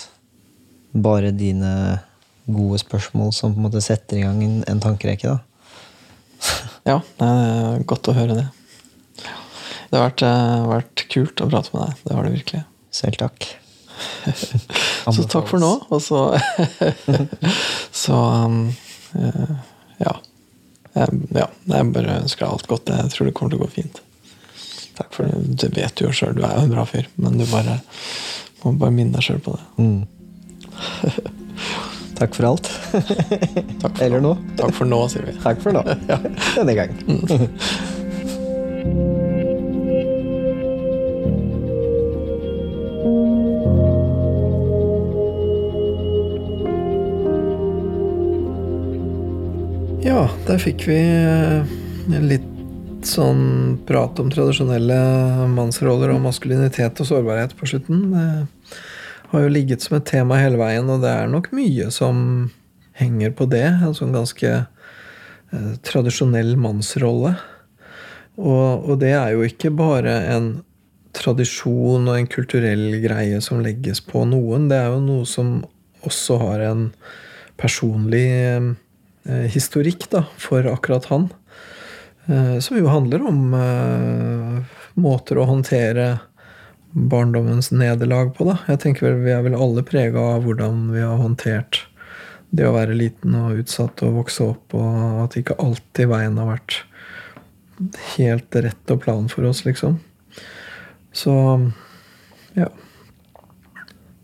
bare 0.90 1.32
dine 1.34 2.00
gode 2.50 2.78
spørsmål 2.82 3.32
som 3.34 3.54
på 3.54 3.60
en 3.60 3.66
måte 3.68 3.82
setter 3.84 4.20
i 4.20 4.24
gang 4.24 4.42
en, 4.44 4.60
en 4.70 4.82
tankerekke, 4.82 5.36
da. 5.36 5.38
Ja, 6.90 7.00
det 7.20 7.26
er 7.28 7.82
godt 7.88 8.08
å 8.08 8.16
høre 8.16 8.38
det. 8.38 8.46
Det 9.90 9.98
har 9.98 10.06
vært, 10.06 10.22
eh, 10.24 10.68
vært 10.70 11.02
kult 11.10 11.42
å 11.42 11.48
prate 11.50 11.74
med 11.74 11.82
deg. 11.82 12.04
Det 12.06 12.16
har 12.16 12.26
det 12.26 12.34
virkelig. 12.36 12.62
Selv 12.94 13.18
takk. 13.20 13.48
Så 15.16 15.26
takk 15.28 15.50
for 15.50 15.60
nå, 15.60 15.70
og 15.92 16.00
så 16.00 16.20
Så 18.02 18.16
um, 18.16 18.62
eh, 19.18 19.56
ja. 20.00 20.14
Jeg, 20.94 21.18
ja. 21.36 21.48
Jeg 21.70 21.90
bare 21.94 22.20
ønsker 22.22 22.46
deg 22.46 22.54
alt 22.54 22.70
godt. 22.70 22.94
Jeg 22.94 23.12
tror 23.12 23.28
det 23.28 23.34
kommer 23.36 23.52
til 23.52 23.60
å 23.60 23.66
gå 23.66 23.70
fint. 23.74 24.00
Takk 25.00 25.14
for 25.16 25.24
det. 25.24 25.56
Det 25.62 25.70
vet 25.76 25.96
du 25.96 26.04
jo 26.04 26.12
sjøl, 26.12 26.34
du 26.36 26.42
er 26.44 26.56
jo 26.58 26.66
en 26.66 26.74
bra 26.74 26.84
fyr, 26.88 27.06
men 27.16 27.40
du 27.40 27.46
bare 27.48 27.80
må 28.60 28.74
bare 28.76 28.92
minne 28.92 29.16
deg 29.16 29.24
sjøl 29.24 29.40
på 29.44 29.56
det. 29.56 29.64
Mm. 29.80 30.02
Takk 32.20 32.36
for 32.36 32.50
alt. 32.50 32.68
Takk 32.92 33.96
for 33.96 34.02
Eller 34.04 34.20
nå. 34.20 34.34
Takk 34.60 34.76
for 34.76 34.84
nå, 34.88 35.00
sier 35.08 35.24
vi. 35.24 35.32
Takk 35.40 35.64
for 35.64 35.72
nå. 35.72 35.80
Denne 36.58 36.76
gang. 36.76 36.92
Ja, 50.04 50.26
der 50.44 50.60
fikk 50.60 50.84
vi 50.90 51.00
eh, 51.00 51.76
litt 53.00 53.08
sånn 53.08 53.78
prat 53.88 54.18
om 54.20 54.28
tradisjonelle 54.28 54.96
mannsroller 55.48 56.10
og 56.12 56.20
maskulinitet 56.20 57.00
og 57.00 57.06
sårbarhet 57.08 57.54
på 57.56 57.68
slutten. 57.70 58.10
Det 58.12 59.30
har 59.30 59.44
jo 59.46 59.52
ligget 59.54 59.80
som 59.80 59.96
et 59.96 60.04
tema 60.04 60.36
hele 60.36 60.60
veien, 60.60 60.84
og 60.84 61.00
det 61.00 61.08
er 61.08 61.30
nok 61.32 61.48
mye 61.56 61.88
som 61.94 62.50
henger 63.00 63.32
på 63.32 63.46
det. 63.48 63.64
En 63.80 63.96
sånn 63.96 64.12
ganske 64.12 64.50
eh, 64.52 65.72
tradisjonell 65.80 66.58
mannsrolle. 66.60 67.38
Og, 68.36 68.84
og 68.84 69.00
det 69.00 69.14
er 69.16 69.32
jo 69.32 69.48
ikke 69.48 69.72
bare 69.72 70.18
en 70.34 70.52
tradisjon 71.16 72.04
og 72.04 72.18
en 72.18 72.28
kulturell 72.28 73.00
greie 73.00 73.40
som 73.40 73.64
legges 73.64 74.04
på 74.04 74.26
noen. 74.28 74.68
Det 74.68 74.76
er 74.76 74.92
jo 74.92 75.00
noe 75.06 75.24
som 75.24 75.62
også 76.04 76.36
har 76.44 76.68
en 76.68 76.88
personlig 77.56 78.28
eh, 78.44 79.46
historikk 79.56 80.10
da, 80.12 80.26
for 80.36 80.68
akkurat 80.68 81.08
han. 81.08 81.30
Eh, 82.26 82.58
som 82.58 82.78
jo 82.78 82.90
handler 82.90 83.22
om 83.28 83.54
eh, 83.54 84.80
måter 85.00 85.40
å 85.40 85.46
håndtere 85.48 86.18
barndommens 86.90 87.70
nederlag 87.70 88.34
på. 88.36 88.44
da. 88.50 88.58
Jeg 88.68 88.82
tenker 88.82 89.06
vel 89.06 89.22
Vi 89.24 89.32
er 89.34 89.46
vel 89.46 89.56
alle 89.56 89.84
prega 89.86 90.26
av 90.34 90.44
hvordan 90.44 90.90
vi 90.94 91.04
har 91.04 91.20
håndtert 91.20 91.84
det 92.50 92.66
å 92.66 92.74
være 92.74 92.96
liten 92.98 93.34
og 93.38 93.62
utsatt 93.62 94.02
og 94.02 94.16
vokse 94.24 94.42
opp, 94.42 94.74
og 94.74 95.24
at 95.24 95.36
ikke 95.38 95.58
alltid 95.62 96.10
veien 96.10 96.38
har 96.40 96.48
vært 96.50 96.80
helt 98.16 98.56
rett 98.66 98.92
og 98.92 99.02
plan 99.04 99.28
for 99.30 99.46
oss, 99.48 99.62
liksom. 99.64 100.00
Så 101.14 101.34
ja. 102.58 102.66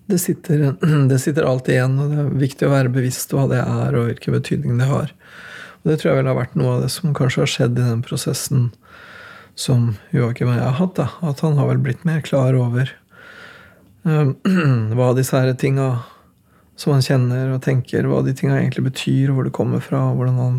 Det 0.06 0.18
sitter, 0.22 0.72
det 1.10 1.20
sitter 1.22 1.46
alltid 1.46 1.78
igjen, 1.78 1.98
og 2.02 2.10
det 2.10 2.18
er 2.24 2.34
viktig 2.42 2.66
å 2.66 2.74
være 2.74 2.92
bevisst 2.98 3.34
hva 3.34 3.46
det 3.50 3.62
er, 3.62 3.94
og 3.94 4.10
hvilken 4.10 4.36
betydning 4.40 4.82
det 4.82 4.90
har. 4.90 5.14
Og 5.86 5.92
det 5.92 6.00
tror 6.00 6.08
jeg 6.10 6.18
vel 6.18 6.26
har 6.26 6.34
vært 6.34 6.56
noe 6.58 6.70
av 6.74 6.80
det 6.82 6.88
som 6.90 7.12
kanskje 7.14 7.44
har 7.44 7.50
skjedd 7.52 7.76
i 7.78 7.84
den 7.86 8.00
prosessen 8.02 8.62
som 9.54 9.92
Joakim 10.10 10.48
og 10.50 10.56
jeg 10.56 10.64
har 10.64 10.78
hatt. 10.80 10.96
da, 10.98 11.04
At 11.22 11.44
han 11.46 11.54
har 11.60 11.68
vel 11.70 11.78
blitt 11.84 12.02
mer 12.02 12.24
klar 12.26 12.56
over 12.58 12.90
eh, 14.02 14.32
hva 14.98 15.12
disse 15.14 15.38
her 15.38 15.54
tinga 15.54 16.02
som 16.74 16.90
han 16.96 17.06
kjenner 17.06 17.52
og 17.54 17.62
tenker, 17.62 18.02
hva 18.10 18.18
de 18.26 18.34
tinga 18.34 18.58
egentlig 18.58 18.88
betyr, 18.88 19.30
hvor 19.30 19.46
det 19.46 19.54
kommer 19.54 19.78
fra, 19.78 20.08
og 20.10 20.18
hvordan 20.18 20.40
han, 20.42 20.58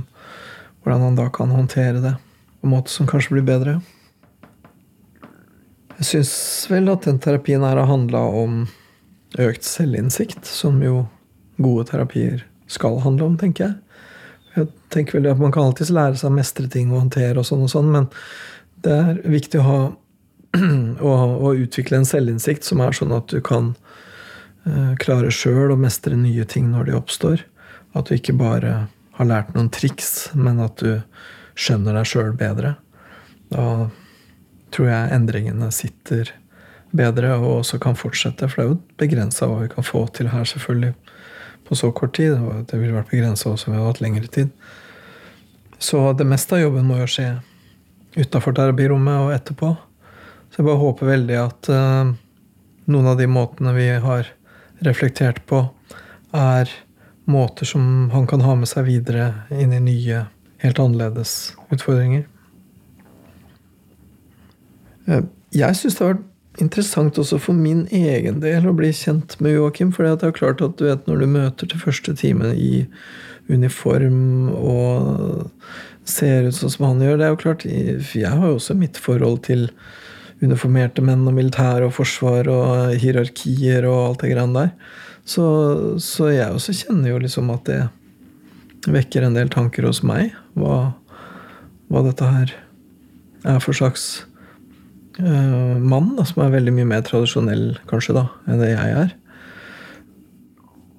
hvordan 0.81 1.03
han 1.09 1.19
da 1.19 1.27
kan 1.35 1.51
håndtere 1.51 1.99
det 1.99 2.15
på 2.15 2.69
en 2.69 2.73
måte 2.73 2.89
som 2.95 3.09
kanskje 3.11 3.35
blir 3.35 3.45
bedre. 3.51 3.75
Jeg 5.99 6.07
syns 6.07 6.31
vel 6.71 6.87
at 6.93 7.03
den 7.03 7.19
terapien 7.19 7.67
her 7.67 7.75
har 7.75 7.91
handla 7.91 8.23
om 8.31 8.63
økt 9.43 9.67
selvinnsikt, 9.67 10.47
som 10.47 10.79
jo 10.81 11.03
gode 11.59 11.89
terapier 11.91 12.47
skal 12.71 13.01
handle 13.03 13.27
om, 13.27 13.35
tenker 13.37 13.67
jeg. 13.67 13.75
Jeg 14.57 14.71
tenker 14.93 15.19
vel 15.19 15.29
at 15.31 15.41
Man 15.41 15.53
kan 15.53 15.69
alltids 15.69 15.93
lære 15.93 16.17
seg 16.17 16.31
å 16.31 16.35
mestre 16.35 16.67
ting 16.71 16.91
og 16.91 17.03
håndtere, 17.03 17.37
og 17.39 17.47
sånn 17.47 17.65
og 17.67 17.71
sånn, 17.71 17.91
men 17.93 18.09
det 18.85 18.93
er 18.93 19.19
viktig 19.27 19.61
å 19.61 19.67
ha 19.67 19.79
å, 21.09 21.53
utvikle 21.53 21.99
en 21.99 22.07
selvinnsikt 22.07 22.65
som 22.65 22.81
er 22.81 22.95
sånn 22.95 23.13
at 23.15 23.29
du 23.29 23.41
kan 23.43 23.73
uh, 24.65 24.93
klare 25.01 25.31
sjøl 25.33 25.73
å 25.73 25.79
mestre 25.79 26.17
nye 26.17 26.45
ting 26.49 26.71
når 26.71 26.89
de 26.89 26.97
oppstår. 26.97 27.43
At 27.97 28.09
du 28.09 28.15
ikke 28.17 28.37
bare 28.37 28.87
har 29.17 29.29
lært 29.29 29.53
noen 29.55 29.69
triks, 29.73 30.29
men 30.37 30.61
at 30.63 30.81
du 30.81 30.99
skjønner 31.57 31.97
deg 31.97 32.09
sjøl 32.09 32.33
bedre. 32.37 32.75
Da 33.53 33.89
tror 34.75 34.91
jeg 34.91 35.15
endringene 35.15 35.71
sitter 35.73 36.31
bedre 36.97 37.33
og 37.37 37.61
også 37.61 37.79
kan 37.81 37.97
fortsette. 37.97 38.49
For 38.49 38.59
det 38.59 38.65
er 38.65 38.71
jo 38.71 38.79
begrensa 39.01 39.49
hva 39.49 39.63
vi 39.63 39.71
kan 39.73 39.85
få 39.85 40.05
til 40.15 40.31
her, 40.31 40.45
selvfølgelig, 40.47 40.93
på 41.67 41.77
så 41.77 41.91
kort 41.91 42.15
tid. 42.17 42.37
Og 42.39 42.65
det 42.69 42.79
ville 42.79 42.95
vært 42.95 43.11
begrensa 43.11 43.51
også 43.51 43.71
ved 43.71 43.79
å 43.79 43.85
ha 43.85 43.91
hatt 43.91 44.01
lengre 44.03 44.27
tid. 44.31 44.51
Så 45.77 46.01
det 46.17 46.25
meste 46.27 46.57
av 46.57 46.63
jobben 46.63 46.87
må 46.89 46.97
jo 47.01 47.09
skje 47.11 47.27
utafor 48.17 48.55
terapirommet 48.57 49.27
og 49.27 49.33
etterpå. 49.35 49.75
Så 50.49 50.61
jeg 50.61 50.67
bare 50.69 50.81
håper 50.81 51.11
veldig 51.11 51.37
at 51.41 51.69
uh, 51.69 52.13
noen 52.89 53.11
av 53.11 53.19
de 53.19 53.27
måtene 53.29 53.75
vi 53.75 53.89
har 54.01 54.31
reflektert 54.85 55.43
på, 55.49 55.65
er 56.33 56.71
måter 57.27 57.67
som 57.67 58.09
han 58.13 58.27
kan 58.29 58.43
ha 58.45 58.55
med 58.57 58.69
seg 58.69 58.87
videre 58.87 59.29
inn 59.51 59.73
i 59.75 59.83
nye, 59.83 60.23
helt 60.63 60.79
annerledes 60.81 61.53
utfordringer. 61.73 62.25
Uh, 65.05 65.27
jeg 65.53 65.77
syns 65.77 65.99
det 65.99 66.05
har 66.05 66.15
vært 66.15 66.25
interessant 66.61 67.17
også 67.19 67.39
for 67.41 67.57
min 67.57 67.85
egen 67.93 68.41
del 68.43 68.67
å 68.67 68.75
bli 68.75 68.89
kjent 68.95 69.37
med 69.43 69.55
Joakim. 69.57 69.91
For 69.95 70.07
det 70.07 70.25
er 70.25 70.35
klart 70.35 70.63
at 70.65 70.77
du 70.79 70.87
vet 70.87 71.07
når 71.09 71.23
du 71.23 71.27
møter 71.31 71.69
til 71.69 71.81
første 71.81 72.15
time 72.17 72.53
i 72.55 72.85
uniform 73.47 74.49
og 74.55 75.51
ser 76.07 76.47
ut 76.47 76.55
sånn 76.55 76.71
som 76.71 76.85
han 76.87 77.03
gjør 77.03 77.17
Det 77.19 77.25
er 77.25 77.31
jo 77.31 77.39
klart, 77.41 77.65
Jeg 77.65 78.31
har 78.31 78.47
jo 78.47 78.57
også 78.57 78.75
mitt 78.75 78.99
forhold 78.99 79.43
til 79.47 79.69
uniformerte 80.43 81.01
menn 81.01 81.25
og 81.27 81.33
militær 81.33 81.83
og 81.85 81.95
forsvar 81.97 82.47
og 82.51 82.95
hierarkier 83.01 83.87
og 83.89 84.01
alt 84.03 84.23
det 84.23 84.33
greiene 84.35 84.59
der. 84.67 84.73
Så, 85.27 85.45
så, 85.99 86.29
jeg 86.31 86.53
også 86.53 86.75
kjenner 86.77 87.11
jo 87.11 87.21
liksom 87.23 87.49
at 87.51 87.65
det 87.67 87.81
vekker 88.87 89.25
en 89.25 89.35
del 89.35 89.49
tanker 89.51 89.87
hos 89.89 90.03
meg. 90.05 90.35
Hva, 90.55 90.93
hva 91.91 92.03
dette 92.05 92.29
her 92.31 92.53
er 93.47 93.59
for 93.63 93.75
slags 93.75 94.27
uh, 95.21 95.77
mann, 95.77 96.13
da, 96.17 96.25
som 96.27 96.43
er 96.45 96.53
veldig 96.57 96.73
mye 96.79 96.91
mer 96.95 97.05
tradisjonell 97.07 97.71
kanskje 97.89 98.17
da, 98.17 98.27
enn 98.47 98.61
det 98.63 98.73
jeg 98.73 98.99
er. 99.05 99.15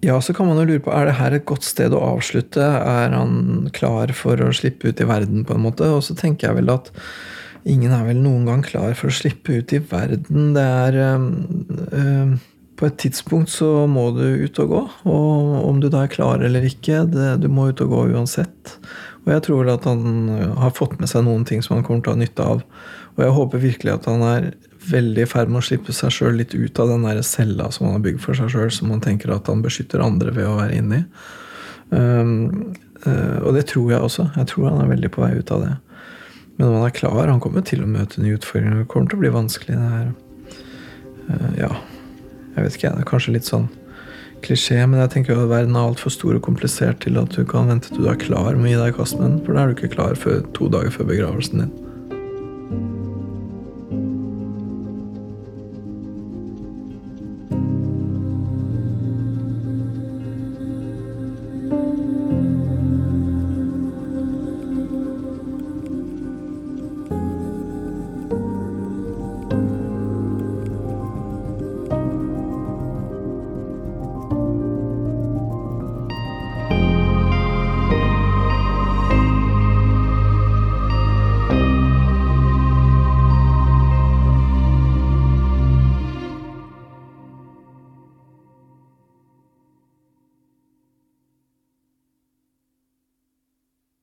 Ja, 0.01 0.21
så 0.23 0.35
kan 0.35 0.47
man 0.47 0.61
jo 0.61 0.69
lure 0.69 0.83
på 0.85 0.93
er 0.95 1.09
det 1.09 1.17
her 1.19 1.35
et 1.35 1.47
godt 1.49 1.67
sted 1.67 1.95
å 1.95 2.05
avslutte. 2.13 2.63
Er 2.63 3.15
han 3.17 3.67
klar 3.75 4.13
for 4.15 4.39
å 4.39 4.53
slippe 4.55 4.93
ut 4.93 5.01
i 5.03 5.09
verden, 5.09 5.43
på 5.47 5.57
en 5.57 5.65
måte? 5.65 5.89
Og 5.91 6.05
så 6.07 6.15
tenker 6.19 6.49
jeg 6.49 6.61
vel 6.61 6.71
at 6.71 6.93
ingen 7.69 7.91
er 7.95 8.05
vel 8.07 8.21
noen 8.23 8.47
gang 8.47 8.63
klar 8.63 8.95
for 8.99 9.11
å 9.11 9.17
slippe 9.17 9.59
ut 9.59 9.75
i 9.75 9.83
verden. 9.83 10.53
Det 10.55 10.63
er 10.63 11.01
øh, 11.03 12.39
På 12.79 12.87
et 12.87 12.99
tidspunkt 13.03 13.51
så 13.51 13.89
må 13.91 14.13
du 14.15 14.23
ut 14.47 14.63
og 14.63 14.71
gå. 14.71 14.83
Og 15.11 15.67
om 15.67 15.83
du 15.83 15.89
da 15.91 16.05
er 16.07 16.15
klar 16.15 16.47
eller 16.47 16.63
ikke, 16.63 17.03
det, 17.11 17.41
du 17.43 17.49
må 17.51 17.73
ut 17.73 17.83
og 17.83 17.91
gå 17.91 18.05
uansett. 18.15 18.79
Og 19.27 19.35
jeg 19.35 19.45
tror 19.49 19.65
vel 19.65 19.75
at 19.75 19.89
han 19.91 20.31
har 20.63 20.77
fått 20.79 20.95
med 21.03 21.11
seg 21.11 21.27
noen 21.27 21.43
ting 21.49 21.65
som 21.65 21.75
han 21.75 21.83
kommer 21.85 22.07
til 22.07 22.15
å 22.15 22.17
ha 22.17 22.23
nytte 22.23 22.47
av. 22.55 22.63
Og 23.19 23.25
jeg 23.25 23.35
håper 23.35 23.63
virkelig 23.63 23.95
at 23.97 24.07
han 24.07 24.23
er 24.23 24.53
veldig 24.89 25.25
i 25.25 25.29
ferd 25.29 25.51
med 25.51 25.61
å 25.61 25.67
slippe 25.67 25.95
seg 25.95 26.13
sjøl 26.15 26.39
litt 26.39 26.55
ut 26.55 26.79
av 26.79 26.93
den 26.93 27.07
der 27.09 27.19
cella 27.27 27.67
som 27.75 27.89
han 27.89 27.97
har 27.97 28.05
bygd 28.05 28.23
for 28.23 28.39
seg 28.39 28.53
sjøl, 28.53 28.71
som 28.73 28.93
han 28.95 29.03
tenker 29.05 29.33
at 29.35 29.51
han 29.51 29.65
beskytter 29.65 30.05
andre 30.05 30.31
ved 30.37 30.47
å 30.47 30.55
være 30.61 30.79
inni. 30.79 31.01
Um, 31.91 32.77
uh, 33.03 33.43
og 33.43 33.57
det 33.57 33.67
tror 33.73 33.91
jeg 33.91 34.07
også. 34.07 34.29
Jeg 34.37 34.51
tror 34.53 34.71
han 34.71 34.85
er 34.85 34.93
veldig 34.93 35.11
på 35.15 35.25
vei 35.25 35.33
ut 35.41 35.51
av 35.55 35.65
det. 35.67 35.75
Men 36.59 36.69
når 36.69 36.77
han 36.77 36.87
er 36.89 36.95
klar 36.95 37.31
Han 37.31 37.43
kommer 37.43 37.63
til 37.63 37.85
å 37.85 37.91
møte 37.91 38.23
nye 38.23 38.39
utfordringer. 38.39 38.81
Det 38.83 38.89
kommer 38.91 39.11
til 39.11 39.19
å 39.19 39.25
bli 39.25 39.35
vanskelig. 39.35 39.77
Det 39.79 39.91
her. 39.97 40.09
Uh, 41.27 41.51
ja, 41.59 41.73
jeg 42.55 42.69
vet 42.69 42.79
ikke. 42.79 42.95
Det 42.95 43.03
er 43.03 43.11
kanskje 43.11 43.35
litt 43.35 43.51
sånn 43.51 43.67
klisjé, 44.47 44.79
men 44.87 45.03
jeg 45.03 45.11
tenker 45.17 45.35
at 45.35 45.51
verden 45.51 45.75
er 45.75 45.91
altfor 45.91 46.15
stor 46.15 46.39
og 46.39 46.45
komplisert 46.47 47.03
til 47.03 47.19
at 47.19 47.35
du 47.35 47.43
kan 47.49 47.67
vente 47.67 47.91
til 47.91 48.07
du 48.07 48.13
er 48.13 48.21
klar 48.23 48.55
med 48.55 48.69
å 48.69 48.71
gi 48.71 48.79
deg 48.79 48.95
i 48.95 48.97
kast 49.01 49.19
med 49.19 49.27
den. 49.27 49.43
For 49.43 49.59
da 49.59 49.65
er 49.65 49.73
du 49.73 49.75
ikke 49.75 49.95
klar 49.99 50.15
før 50.15 50.45
to 50.55 50.71
dager 50.71 50.95
før 50.95 51.11
begravelsen 51.11 51.65
din. 51.67 51.88